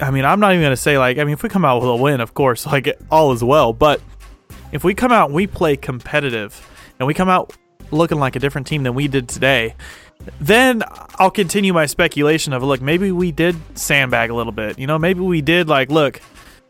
I 0.00 0.10
mean, 0.10 0.24
I'm 0.24 0.40
not 0.40 0.52
even 0.52 0.62
gonna 0.62 0.76
say 0.76 0.98
like, 0.98 1.18
I 1.18 1.24
mean, 1.24 1.34
if 1.34 1.42
we 1.42 1.48
come 1.48 1.64
out 1.64 1.80
with 1.80 1.90
a 1.90 1.96
win, 1.96 2.20
of 2.20 2.34
course, 2.34 2.66
like 2.74 2.88
all 3.10 3.32
is 3.32 3.42
well. 3.44 3.72
But 3.72 4.00
if 4.72 4.84
we 4.84 4.94
come 4.94 5.12
out 5.12 5.26
and 5.26 5.34
we 5.34 5.46
play 5.46 5.76
competitive, 5.76 6.70
and 6.98 7.06
we 7.06 7.14
come 7.14 7.28
out 7.28 7.52
looking 7.90 8.18
like 8.18 8.36
a 8.36 8.38
different 8.38 8.66
team 8.66 8.82
than 8.82 8.94
we 8.94 9.08
did 9.08 9.28
today, 9.28 9.74
then 10.40 10.82
I'll 11.18 11.30
continue 11.30 11.72
my 11.72 11.86
speculation 11.86 12.52
of 12.52 12.62
look, 12.62 12.80
maybe 12.80 13.12
we 13.12 13.32
did 13.32 13.56
sandbag 13.76 14.30
a 14.30 14.34
little 14.34 14.52
bit. 14.52 14.78
You 14.78 14.86
know, 14.86 14.98
maybe 14.98 15.20
we 15.20 15.42
did 15.42 15.68
like 15.68 15.90
look, 15.90 16.20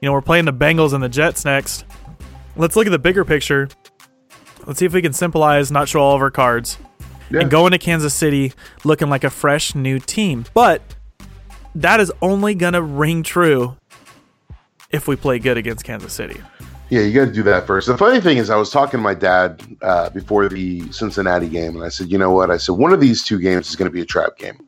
you 0.00 0.08
know, 0.08 0.12
we're 0.12 0.22
playing 0.22 0.44
the 0.44 0.52
Bengals 0.52 0.92
and 0.92 1.02
the 1.02 1.08
Jets 1.08 1.44
next. 1.44 1.84
Let's 2.56 2.76
look 2.76 2.86
at 2.86 2.90
the 2.90 2.98
bigger 2.98 3.24
picture. 3.24 3.68
Let's 4.66 4.78
see 4.78 4.86
if 4.86 4.94
we 4.94 5.02
can 5.02 5.12
symbolize, 5.12 5.70
not 5.70 5.88
show 5.88 6.00
all 6.00 6.14
of 6.14 6.22
our 6.22 6.30
cards, 6.30 6.78
and 7.30 7.50
go 7.50 7.66
into 7.66 7.78
Kansas 7.78 8.14
City 8.14 8.52
looking 8.84 9.10
like 9.10 9.24
a 9.24 9.30
fresh 9.30 9.74
new 9.74 9.98
team. 9.98 10.44
But 10.54 10.80
that 11.74 12.00
is 12.00 12.12
only 12.22 12.54
gonna 12.54 12.82
ring 12.82 13.22
true 13.22 13.76
if 14.90 15.08
we 15.08 15.16
play 15.16 15.38
good 15.38 15.56
against 15.56 15.84
Kansas 15.84 16.12
City. 16.12 16.40
Yeah, 16.90 17.00
you 17.00 17.12
got 17.12 17.24
to 17.24 17.32
do 17.32 17.42
that 17.44 17.66
first. 17.66 17.88
The 17.88 17.96
funny 17.96 18.20
thing 18.20 18.36
is, 18.36 18.50
I 18.50 18.56
was 18.56 18.70
talking 18.70 18.98
to 18.98 19.02
my 19.02 19.14
dad 19.14 19.60
uh, 19.82 20.10
before 20.10 20.48
the 20.48 20.92
Cincinnati 20.92 21.48
game, 21.48 21.74
and 21.74 21.84
I 21.84 21.88
said, 21.88 22.08
you 22.08 22.18
know 22.18 22.30
what? 22.30 22.50
I 22.50 22.58
said 22.58 22.72
one 22.72 22.92
of 22.92 23.00
these 23.00 23.24
two 23.24 23.40
games 23.40 23.68
is 23.68 23.74
going 23.74 23.90
to 23.90 23.92
be 23.92 24.02
a 24.02 24.06
trap 24.06 24.36
game. 24.36 24.58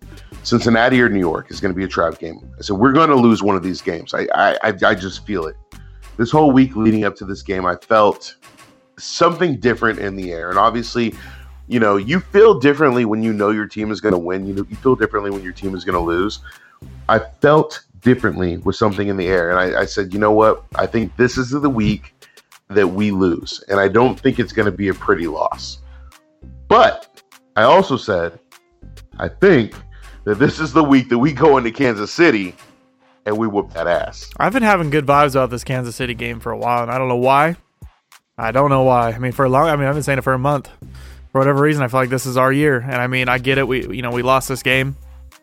Cincinnati 0.43 1.01
or 1.01 1.09
New 1.09 1.21
York 1.21 1.51
is 1.51 1.61
going 1.61 1.73
to 1.73 1.77
be 1.77 1.85
a 1.85 1.89
trap 1.89 2.19
game. 2.19 2.41
I 2.59 2.63
said 2.63 2.77
we're 2.77 2.93
going 2.93 3.11
to 3.11 3.17
lose 3.17 3.43
one 3.43 3.55
of 3.55 3.63
these 3.63 3.83
games. 3.83 4.15
I, 4.15 4.27
I 4.35 4.59
I 4.63 4.73
I 4.87 4.95
just 4.95 5.27
feel 5.27 5.47
it. 5.47 5.57
This 6.17 6.31
whole 6.31 6.53
week 6.53 6.75
leading 6.75 7.05
up 7.05 7.15
to 7.17 7.25
this 7.25 7.43
game, 7.43 7.67
I 7.67 7.77
felt 7.77 8.37
something 8.99 9.61
different 9.61 9.99
in 9.99 10.17
the 10.17 10.33
air, 10.33 10.51
and 10.51 10.59
obviously. 10.59 11.15
You 11.69 11.81
know, 11.81 11.97
you 11.97 12.21
feel 12.21 12.61
differently 12.61 13.05
when 13.05 13.25
you 13.25 13.33
know 13.33 13.51
your 13.51 13.67
team 13.67 13.91
is 13.91 14.01
going 14.01 14.13
to 14.13 14.19
win. 14.19 14.47
You 14.47 14.55
know, 14.55 14.67
you 14.71 14.77
feel 14.77 14.95
differently 14.95 15.33
when 15.33 15.43
your 15.43 15.53
team 15.53 15.75
is 15.75 15.85
going 15.85 15.97
to 15.97 16.01
lose. 16.01 16.39
I 17.09 17.21
felt 17.41 17.85
differently 18.01 18.59
with 18.59 18.77
something 18.77 19.09
in 19.09 19.17
the 19.17 19.27
air. 19.27 19.51
And 19.51 19.59
I, 19.59 19.81
I 19.81 19.85
said, 19.85 20.13
you 20.13 20.19
know 20.19 20.33
what? 20.33 20.65
I 20.77 20.87
think 20.87 21.17
this 21.17 21.37
is 21.37 21.51
the 21.51 21.71
week 21.71 22.15
that 22.69 22.87
we 22.87 23.11
lose. 23.11 23.63
And 23.69 23.81
I 23.81 23.89
don't 23.89 24.19
think 24.19 24.39
it's 24.39 24.53
going 24.53 24.67
to 24.67 24.77
be 24.77 24.89
a 24.89 24.95
pretty 24.95 25.27
loss. 25.27 25.79
But 26.69 27.23
I 27.57 27.63
also 27.63 27.97
said, 27.97 28.39
I 29.19 29.29
think 29.29 29.75
that 30.25 30.39
this 30.39 30.61
is 30.61 30.73
the 30.73 30.85
week 30.85 31.09
that 31.09 31.19
we 31.19 31.33
go 31.33 31.59
into 31.59 31.71
Kansas 31.71 32.13
City 32.13 32.55
and 33.25 33.37
we 33.37 33.47
whoop 33.49 33.73
that 33.73 33.87
ass. 33.87 34.31
I've 34.37 34.53
been 34.53 34.63
having 34.63 34.91
good 34.91 35.07
vibes 35.07 35.33
about 35.33 35.51
this 35.51 35.65
Kansas 35.65 35.97
City 35.97 36.15
game 36.15 36.39
for 36.39 36.53
a 36.53 36.59
while, 36.59 36.83
and 36.83 36.91
I 36.91 36.99
don't 36.99 37.09
know 37.09 37.17
why. 37.17 37.57
I 38.39 38.53
don't 38.53 38.71
know 38.71 38.85
why. 38.85 39.11
I 39.11 39.19
mean, 39.19 39.33
for 39.33 39.45
a 39.45 39.49
long, 39.49 39.69
I 39.69 39.77
mean, 39.77 39.87
I've 39.87 39.95
been 39.95 40.03
saying 40.03 40.19
it 40.19 40.25
for 40.25 40.33
a 40.33 40.39
month. 40.39 40.71
For 41.33 41.41
whatever 41.41 41.61
reason, 41.61 41.83
I 41.83 41.89
feel 41.89 42.01
like 42.01 42.09
this 42.09 42.27
is 42.27 42.37
our 42.37 42.53
year, 42.53 42.79
and 42.79 42.95
I 42.95 43.09
mean, 43.09 43.29
I 43.29 43.39
get 43.39 43.59
it. 43.59 43.67
We, 43.67 43.87
you 43.89 44.03
know, 44.03 44.13
we 44.13 44.23
lost 44.23 44.49
this 44.49 44.63
game. 44.63 44.97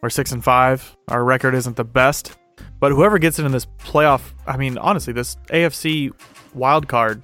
We're 0.04 0.10
six 0.10 0.34
and 0.34 0.44
five. 0.44 0.98
Our 1.08 1.24
record 1.24 1.56
isn't 1.56 1.78
the 1.78 1.86
best, 1.86 2.36
but 2.82 2.92
whoever 2.92 3.18
gets 3.20 3.40
into 3.40 3.50
this 3.52 3.66
playoff, 3.86 4.34
I 4.46 4.58
mean, 4.58 4.78
honestly, 4.78 5.14
this 5.14 5.38
AFC 5.48 6.12
wild 6.54 6.90
card 6.90 7.24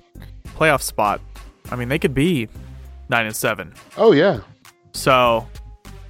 playoff 0.55 0.81
spot, 0.81 1.19
I 1.69 1.75
mean, 1.75 1.89
they 1.89 1.99
could 1.99 2.13
be 2.13 2.47
nine 3.09 3.25
and 3.25 3.35
seven. 3.35 3.73
Oh, 3.97 4.13
yeah. 4.13 4.39
So 4.93 5.45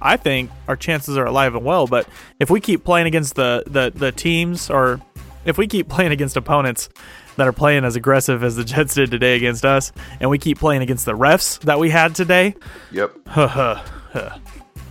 I 0.00 0.16
think 0.16 0.52
our 0.68 0.76
chances 0.76 1.16
are 1.18 1.26
alive 1.26 1.56
and 1.56 1.64
well. 1.64 1.88
But 1.88 2.08
if 2.38 2.50
we 2.50 2.60
keep 2.60 2.84
playing 2.84 3.08
against 3.08 3.34
the, 3.34 3.64
the, 3.66 3.90
the 3.92 4.12
teams, 4.12 4.70
or 4.70 5.00
if 5.44 5.58
we 5.58 5.66
keep 5.66 5.88
playing 5.96 6.12
against 6.12 6.36
opponents 6.36 6.88
that 7.34 7.48
are 7.48 7.52
playing 7.52 7.84
as 7.84 7.96
aggressive 7.96 8.44
as 8.44 8.54
the 8.54 8.62
Jets 8.64 8.94
did 8.94 9.10
today 9.10 9.34
against 9.34 9.64
us, 9.64 9.90
and 10.20 10.30
we 10.30 10.38
keep 10.38 10.60
playing 10.60 10.82
against 10.82 11.04
the 11.04 11.14
refs 11.14 11.58
that 11.62 11.80
we 11.80 11.90
had 11.90 12.14
today, 12.14 12.54
Yep. 12.92 13.10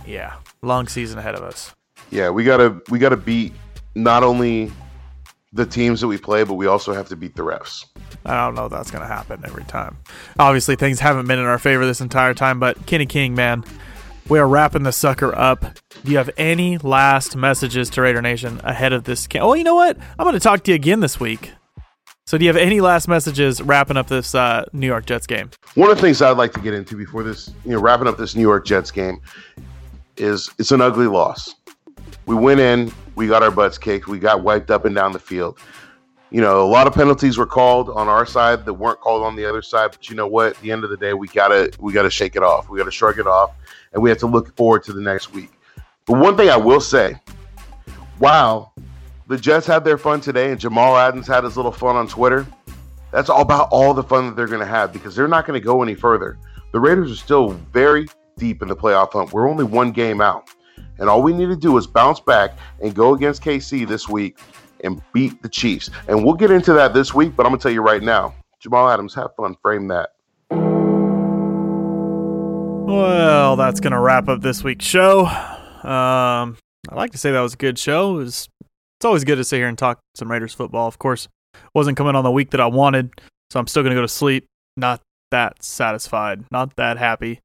yeah, 0.06 0.34
long 0.62 0.88
season 0.88 1.18
ahead 1.18 1.34
of 1.34 1.42
us. 1.42 1.74
Yeah, 2.10 2.30
we 2.30 2.44
gotta 2.44 2.80
we 2.90 2.98
gotta 2.98 3.16
beat 3.16 3.52
not 3.94 4.22
only 4.22 4.72
the 5.52 5.66
teams 5.66 6.00
that 6.00 6.06
we 6.06 6.16
play, 6.16 6.44
but 6.44 6.54
we 6.54 6.66
also 6.66 6.92
have 6.92 7.08
to 7.08 7.16
beat 7.16 7.34
the 7.34 7.42
refs. 7.42 7.86
I 8.24 8.44
don't 8.44 8.54
know 8.54 8.66
if 8.66 8.72
that's 8.72 8.90
going 8.90 9.02
to 9.02 9.08
happen 9.08 9.42
every 9.44 9.64
time. 9.64 9.96
Obviously, 10.38 10.76
things 10.76 11.00
haven't 11.00 11.26
been 11.26 11.38
in 11.38 11.44
our 11.44 11.58
favor 11.58 11.84
this 11.84 12.00
entire 12.00 12.34
time, 12.34 12.60
but 12.60 12.86
Kenny 12.86 13.06
King, 13.06 13.34
man, 13.34 13.64
we 14.28 14.38
are 14.38 14.46
wrapping 14.46 14.84
the 14.84 14.92
sucker 14.92 15.34
up. 15.34 15.60
Do 16.04 16.10
you 16.12 16.18
have 16.18 16.30
any 16.36 16.78
last 16.78 17.34
messages 17.34 17.90
to 17.90 18.02
Raider 18.02 18.22
Nation 18.22 18.60
ahead 18.62 18.92
of 18.92 19.04
this 19.04 19.26
game? 19.26 19.42
Oh, 19.42 19.54
you 19.54 19.64
know 19.64 19.74
what? 19.74 19.96
I'm 20.18 20.24
going 20.24 20.34
to 20.34 20.40
talk 20.40 20.62
to 20.64 20.70
you 20.70 20.76
again 20.76 21.00
this 21.00 21.18
week. 21.18 21.50
So, 22.26 22.38
do 22.38 22.44
you 22.44 22.48
have 22.48 22.56
any 22.56 22.80
last 22.80 23.08
messages 23.08 23.60
wrapping 23.60 23.96
up 23.96 24.06
this 24.06 24.36
uh, 24.36 24.64
New 24.72 24.86
York 24.86 25.04
Jets 25.04 25.26
game? 25.26 25.50
One 25.74 25.90
of 25.90 25.96
the 25.96 26.02
things 26.02 26.22
I'd 26.22 26.36
like 26.36 26.52
to 26.52 26.60
get 26.60 26.74
into 26.74 26.94
before 26.94 27.24
this, 27.24 27.50
you 27.64 27.72
know, 27.72 27.80
wrapping 27.80 28.06
up 28.06 28.18
this 28.18 28.36
New 28.36 28.42
York 28.42 28.64
Jets 28.64 28.92
game, 28.92 29.20
is 30.16 30.50
it's 30.58 30.72
an 30.72 30.80
ugly 30.80 31.06
loss. 31.06 31.54
We 32.26 32.34
went 32.34 32.60
in, 32.60 32.92
we 33.16 33.26
got 33.26 33.42
our 33.42 33.50
butts 33.50 33.78
kicked, 33.78 34.06
we 34.06 34.18
got 34.18 34.42
wiped 34.42 34.70
up 34.70 34.84
and 34.84 34.94
down 34.94 35.12
the 35.12 35.18
field. 35.18 35.58
You 36.30 36.40
know, 36.40 36.62
a 36.62 36.68
lot 36.68 36.86
of 36.86 36.94
penalties 36.94 37.38
were 37.38 37.46
called 37.46 37.90
on 37.90 38.06
our 38.06 38.24
side 38.24 38.64
that 38.64 38.74
weren't 38.74 39.00
called 39.00 39.24
on 39.24 39.34
the 39.34 39.44
other 39.44 39.62
side. 39.62 39.90
But 39.90 40.08
you 40.08 40.14
know 40.14 40.28
what? 40.28 40.54
At 40.54 40.60
the 40.60 40.70
end 40.70 40.84
of 40.84 40.90
the 40.90 40.96
day, 40.96 41.12
we 41.12 41.26
gotta 41.28 41.72
we 41.80 41.92
gotta 41.92 42.10
shake 42.10 42.36
it 42.36 42.42
off. 42.42 42.68
We 42.68 42.78
gotta 42.78 42.92
shrug 42.92 43.18
it 43.18 43.26
off, 43.26 43.52
and 43.92 44.02
we 44.02 44.10
have 44.10 44.18
to 44.18 44.26
look 44.26 44.54
forward 44.56 44.84
to 44.84 44.92
the 44.92 45.00
next 45.00 45.32
week. 45.32 45.50
But 46.06 46.18
one 46.18 46.36
thing 46.36 46.48
I 46.48 46.56
will 46.56 46.80
say, 46.80 47.16
wow, 48.20 48.72
the 49.26 49.36
Jets 49.36 49.66
had 49.66 49.84
their 49.84 49.98
fun 49.98 50.20
today, 50.20 50.50
and 50.50 50.60
Jamal 50.60 50.96
Adams 50.96 51.26
had 51.26 51.44
his 51.44 51.56
little 51.56 51.72
fun 51.72 51.96
on 51.96 52.08
Twitter. 52.08 52.46
That's 53.12 53.28
all 53.28 53.42
about 53.42 53.68
all 53.70 53.92
the 53.94 54.02
fun 54.02 54.26
that 54.26 54.36
they're 54.36 54.46
going 54.46 54.60
to 54.60 54.66
have 54.66 54.92
because 54.92 55.16
they're 55.16 55.28
not 55.28 55.46
going 55.46 55.60
to 55.60 55.64
go 55.64 55.82
any 55.82 55.94
further. 55.94 56.38
The 56.72 56.78
Raiders 56.78 57.10
are 57.10 57.16
still 57.16 57.50
very 57.72 58.06
deep 58.40 58.62
in 58.62 58.68
the 58.68 58.74
playoff 58.74 59.12
hunt. 59.12 59.32
We're 59.32 59.48
only 59.48 59.64
one 59.64 59.92
game 59.92 60.20
out. 60.20 60.50
And 60.98 61.08
all 61.08 61.22
we 61.22 61.32
need 61.32 61.46
to 61.46 61.56
do 61.56 61.76
is 61.78 61.86
bounce 61.86 62.18
back 62.18 62.58
and 62.82 62.94
go 62.94 63.14
against 63.14 63.42
KC 63.42 63.86
this 63.86 64.08
week 64.08 64.38
and 64.82 65.00
beat 65.12 65.40
the 65.42 65.48
Chiefs. 65.48 65.90
And 66.08 66.24
we'll 66.24 66.34
get 66.34 66.50
into 66.50 66.72
that 66.72 66.94
this 66.94 67.14
week, 67.14 67.36
but 67.36 67.46
I'm 67.46 67.52
going 67.52 67.60
to 67.60 67.62
tell 67.62 67.72
you 67.72 67.82
right 67.82 68.02
now 68.02 68.34
Jamal 68.60 68.90
Adams, 68.90 69.14
have 69.14 69.34
fun, 69.36 69.56
frame 69.62 69.88
that. 69.88 70.10
Well, 72.90 73.56
that's 73.56 73.80
going 73.80 73.92
to 73.92 74.00
wrap 74.00 74.28
up 74.28 74.42
this 74.42 74.62
week's 74.62 74.84
show. 74.84 75.26
Um, 75.26 76.56
I'd 76.88 76.96
like 76.96 77.12
to 77.12 77.18
say 77.18 77.30
that 77.30 77.40
was 77.40 77.54
a 77.54 77.58
good 77.58 77.78
show. 77.78 78.16
It 78.16 78.24
was, 78.24 78.48
it's 78.98 79.04
always 79.04 79.24
good 79.24 79.36
to 79.36 79.44
sit 79.44 79.56
here 79.56 79.68
and 79.68 79.78
talk 79.78 80.00
some 80.14 80.30
Raiders 80.30 80.52
football. 80.52 80.86
Of 80.86 80.98
course, 80.98 81.28
wasn't 81.74 81.96
coming 81.96 82.14
on 82.14 82.24
the 82.24 82.30
week 82.30 82.50
that 82.50 82.60
I 82.60 82.66
wanted, 82.66 83.12
so 83.50 83.58
I'm 83.58 83.66
still 83.66 83.82
going 83.82 83.92
to 83.92 83.96
go 83.96 84.02
to 84.02 84.08
sleep. 84.08 84.44
Not 84.76 85.00
that 85.30 85.62
satisfied, 85.62 86.44
not 86.50 86.76
that 86.76 86.98
happy. 86.98 87.40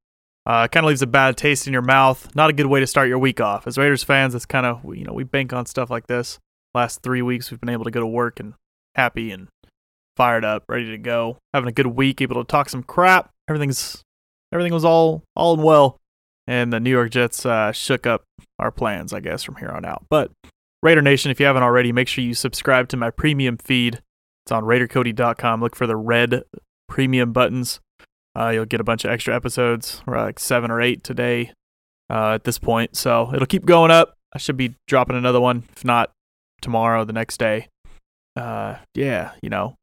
Uh, 0.45 0.67
kind 0.67 0.85
of 0.85 0.89
leaves 0.89 1.01
a 1.01 1.07
bad 1.07 1.37
taste 1.37 1.65
in 1.65 1.73
your 1.73 1.81
mouth. 1.81 2.33
Not 2.35 2.51
a 2.51 2.53
good 2.53 2.67
way 2.67 2.79
to 2.79 2.87
start 2.87 3.07
your 3.07 3.17
week 3.17 3.41
off. 3.41 3.65
As 3.65 3.77
Raiders 3.77 4.03
fans, 4.03 4.33
that's 4.33 4.45
kind 4.45 4.65
of 4.65 4.83
you 4.95 5.03
know 5.03 5.13
we 5.13 5.23
bank 5.23 5.53
on 5.53 5.65
stuff 5.65 5.89
like 5.89 6.07
this. 6.07 6.39
Last 6.73 7.01
three 7.01 7.21
weeks, 7.21 7.49
we've 7.49 7.59
been 7.59 7.69
able 7.69 7.85
to 7.85 7.91
go 7.91 7.99
to 7.99 8.07
work 8.07 8.39
and 8.39 8.53
happy 8.95 9.31
and 9.31 9.47
fired 10.15 10.45
up, 10.45 10.63
ready 10.69 10.89
to 10.91 10.97
go, 10.97 11.37
having 11.53 11.67
a 11.67 11.71
good 11.71 11.87
week, 11.87 12.21
able 12.21 12.43
to 12.43 12.47
talk 12.47 12.69
some 12.69 12.83
crap. 12.83 13.31
Everything's 13.49 14.03
everything 14.51 14.73
was 14.73 14.85
all 14.85 15.23
all 15.35 15.55
in 15.55 15.63
well, 15.63 15.97
and 16.47 16.71
the 16.71 16.79
New 16.79 16.91
York 16.91 17.11
Jets 17.11 17.45
uh, 17.45 17.71
shook 17.71 18.05
up 18.05 18.23
our 18.59 18.71
plans, 18.71 19.13
I 19.13 19.19
guess, 19.19 19.43
from 19.43 19.55
here 19.55 19.69
on 19.69 19.83
out. 19.83 20.05
But 20.09 20.31
Raider 20.83 21.01
Nation, 21.01 21.31
if 21.31 21.39
you 21.39 21.47
haven't 21.47 21.63
already, 21.63 21.91
make 21.91 22.07
sure 22.07 22.23
you 22.23 22.35
subscribe 22.35 22.87
to 22.89 22.97
my 22.97 23.09
premium 23.09 23.57
feed. 23.57 24.01
It's 24.45 24.51
on 24.51 24.63
RaiderCody.com. 24.63 25.59
Look 25.59 25.75
for 25.75 25.87
the 25.87 25.95
red 25.95 26.43
premium 26.87 27.33
buttons. 27.33 27.79
Uh, 28.35 28.49
you'll 28.49 28.65
get 28.65 28.81
a 28.81 28.83
bunch 28.83 29.05
of 29.05 29.11
extra 29.11 29.35
episodes, 29.35 30.01
We're 30.05 30.17
like 30.17 30.39
seven 30.39 30.69
or 30.69 30.81
eight 30.81 31.03
today 31.03 31.53
uh, 32.09 32.33
at 32.33 32.43
this 32.43 32.59
point. 32.59 32.95
So 32.97 33.31
it'll 33.33 33.47
keep 33.47 33.65
going 33.65 33.91
up. 33.91 34.15
I 34.33 34.37
should 34.37 34.57
be 34.57 34.75
dropping 34.87 35.15
another 35.15 35.39
one, 35.39 35.63
if 35.75 35.85
not 35.85 36.11
tomorrow, 36.61 37.05
the 37.05 37.13
next 37.13 37.37
day. 37.37 37.69
Uh, 38.35 38.75
yeah, 38.93 39.31
you 39.41 39.49
know, 39.49 39.75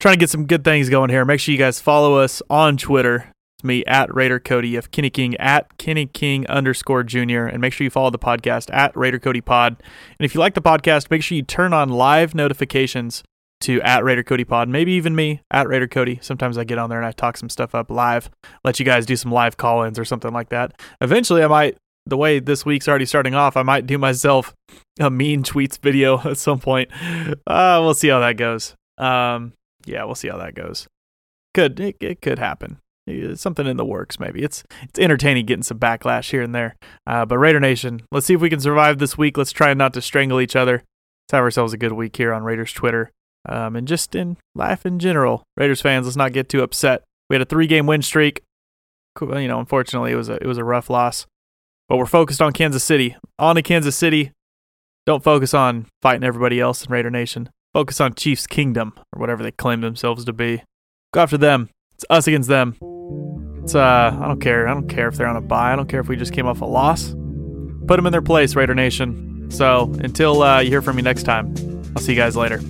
trying 0.00 0.14
to 0.14 0.18
get 0.18 0.30
some 0.30 0.46
good 0.46 0.64
things 0.64 0.88
going 0.88 1.10
here. 1.10 1.24
Make 1.24 1.38
sure 1.38 1.52
you 1.52 1.58
guys 1.58 1.80
follow 1.80 2.16
us 2.16 2.42
on 2.50 2.76
Twitter. 2.76 3.30
It's 3.56 3.64
me 3.64 3.84
at 3.84 4.12
Raider 4.12 4.40
Cody. 4.40 4.74
Have 4.74 4.90
Kenny 4.90 5.08
King 5.08 5.36
at 5.36 5.78
Kenny 5.78 6.06
King 6.06 6.46
underscore 6.48 7.04
Junior, 7.04 7.46
and 7.46 7.60
make 7.60 7.72
sure 7.72 7.84
you 7.84 7.90
follow 7.90 8.10
the 8.10 8.18
podcast 8.18 8.74
at 8.74 8.96
Raider 8.96 9.20
Cody 9.20 9.40
Pod. 9.40 9.76
And 10.18 10.24
if 10.24 10.34
you 10.34 10.40
like 10.40 10.54
the 10.54 10.60
podcast, 10.60 11.10
make 11.10 11.22
sure 11.22 11.36
you 11.36 11.42
turn 11.42 11.72
on 11.72 11.90
live 11.90 12.34
notifications 12.34 13.22
to 13.60 13.80
at 13.82 14.04
Raider 14.04 14.22
Cody 14.22 14.44
Pod, 14.44 14.68
maybe 14.68 14.92
even 14.92 15.16
me 15.16 15.40
at 15.50 15.68
Raider 15.68 15.88
Cody. 15.88 16.18
Sometimes 16.22 16.58
I 16.58 16.64
get 16.64 16.78
on 16.78 16.90
there 16.90 16.98
and 16.98 17.06
I 17.06 17.12
talk 17.12 17.36
some 17.36 17.48
stuff 17.48 17.74
up 17.74 17.90
live, 17.90 18.30
let 18.64 18.78
you 18.78 18.84
guys 18.84 19.06
do 19.06 19.16
some 19.16 19.32
live 19.32 19.56
call 19.56 19.82
ins 19.82 19.98
or 19.98 20.04
something 20.04 20.32
like 20.32 20.50
that. 20.50 20.80
Eventually, 21.00 21.42
I 21.42 21.48
might, 21.48 21.76
the 22.04 22.16
way 22.16 22.38
this 22.38 22.64
week's 22.64 22.88
already 22.88 23.06
starting 23.06 23.34
off, 23.34 23.56
I 23.56 23.62
might 23.62 23.86
do 23.86 23.98
myself 23.98 24.54
a 25.00 25.10
mean 25.10 25.42
tweets 25.42 25.78
video 25.78 26.20
at 26.24 26.38
some 26.38 26.58
point. 26.58 26.90
Uh, 27.46 27.80
we'll 27.82 27.94
see 27.94 28.08
how 28.08 28.20
that 28.20 28.36
goes. 28.36 28.74
Um, 28.98 29.52
yeah, 29.84 30.04
we'll 30.04 30.14
see 30.14 30.28
how 30.28 30.38
that 30.38 30.54
goes. 30.54 30.86
Could 31.54 31.80
it, 31.80 31.96
it 32.00 32.20
could 32.20 32.38
happen. 32.38 32.78
It's 33.06 33.40
something 33.40 33.66
in 33.66 33.76
the 33.76 33.84
works, 33.84 34.18
maybe. 34.18 34.42
It's 34.42 34.64
it's 34.82 34.98
entertaining 34.98 35.46
getting 35.46 35.62
some 35.62 35.78
backlash 35.78 36.30
here 36.30 36.42
and 36.42 36.54
there. 36.54 36.74
Uh, 37.06 37.24
but 37.24 37.38
Raider 37.38 37.60
Nation, 37.60 38.02
let's 38.10 38.26
see 38.26 38.34
if 38.34 38.40
we 38.40 38.50
can 38.50 38.58
survive 38.58 38.98
this 38.98 39.16
week. 39.16 39.38
Let's 39.38 39.52
try 39.52 39.72
not 39.74 39.94
to 39.94 40.02
strangle 40.02 40.40
each 40.40 40.56
other. 40.56 40.82
Let's 41.24 41.32
have 41.32 41.44
ourselves 41.44 41.72
a 41.72 41.78
good 41.78 41.92
week 41.92 42.16
here 42.16 42.32
on 42.32 42.42
Raiders 42.42 42.72
Twitter 42.72 43.12
um, 43.48 43.76
and 43.76 43.88
just 43.88 44.14
in 44.14 44.36
life 44.54 44.84
in 44.84 44.98
general. 44.98 45.42
Raiders 45.56 45.80
fans, 45.80 46.06
let's 46.06 46.16
not 46.16 46.32
get 46.32 46.48
too 46.48 46.62
upset. 46.62 47.02
We 47.28 47.34
had 47.34 47.42
a 47.42 47.46
three-game 47.46 47.86
win 47.86 48.02
streak. 48.02 48.42
You 49.20 49.48
know, 49.48 49.58
unfortunately, 49.58 50.12
it 50.12 50.16
was 50.16 50.28
a 50.28 50.34
it 50.34 50.46
was 50.46 50.58
a 50.58 50.64
rough 50.64 50.90
loss, 50.90 51.26
but 51.88 51.96
we're 51.96 52.06
focused 52.06 52.42
on 52.42 52.52
Kansas 52.52 52.84
City. 52.84 53.16
On 53.38 53.56
to 53.56 53.62
Kansas 53.62 53.96
City. 53.96 54.32
Don't 55.06 55.24
focus 55.24 55.54
on 55.54 55.86
fighting 56.02 56.24
everybody 56.24 56.60
else 56.60 56.84
in 56.84 56.92
Raider 56.92 57.10
Nation. 57.10 57.48
Focus 57.72 58.00
on 58.00 58.14
Chiefs 58.14 58.46
Kingdom 58.46 58.92
or 59.14 59.20
whatever 59.20 59.42
they 59.42 59.52
claim 59.52 59.80
themselves 59.80 60.24
to 60.24 60.32
be. 60.32 60.62
Go 61.14 61.20
after 61.20 61.38
them. 61.38 61.70
It's 61.94 62.04
us 62.10 62.26
against 62.26 62.48
them. 62.48 62.76
It's 63.62 63.74
uh, 63.74 64.18
I 64.20 64.26
don't 64.26 64.40
care. 64.40 64.68
I 64.68 64.74
don't 64.74 64.88
care 64.88 65.08
if 65.08 65.16
they're 65.16 65.26
on 65.26 65.36
a 65.36 65.40
bye. 65.40 65.72
I 65.72 65.76
don't 65.76 65.88
care 65.88 66.00
if 66.00 66.08
we 66.08 66.16
just 66.16 66.32
came 66.32 66.46
off 66.46 66.60
a 66.60 66.66
loss. 66.66 67.14
Put 67.86 67.96
them 67.96 68.06
in 68.06 68.12
their 68.12 68.22
place, 68.22 68.54
Raider 68.54 68.74
Nation. 68.74 69.50
So 69.50 69.92
until 70.00 70.42
uh, 70.42 70.60
you 70.60 70.70
hear 70.70 70.82
from 70.82 70.96
me 70.96 71.02
next 71.02 71.22
time, 71.22 71.54
I'll 71.94 72.02
see 72.02 72.12
you 72.12 72.18
guys 72.18 72.36
later. 72.36 72.60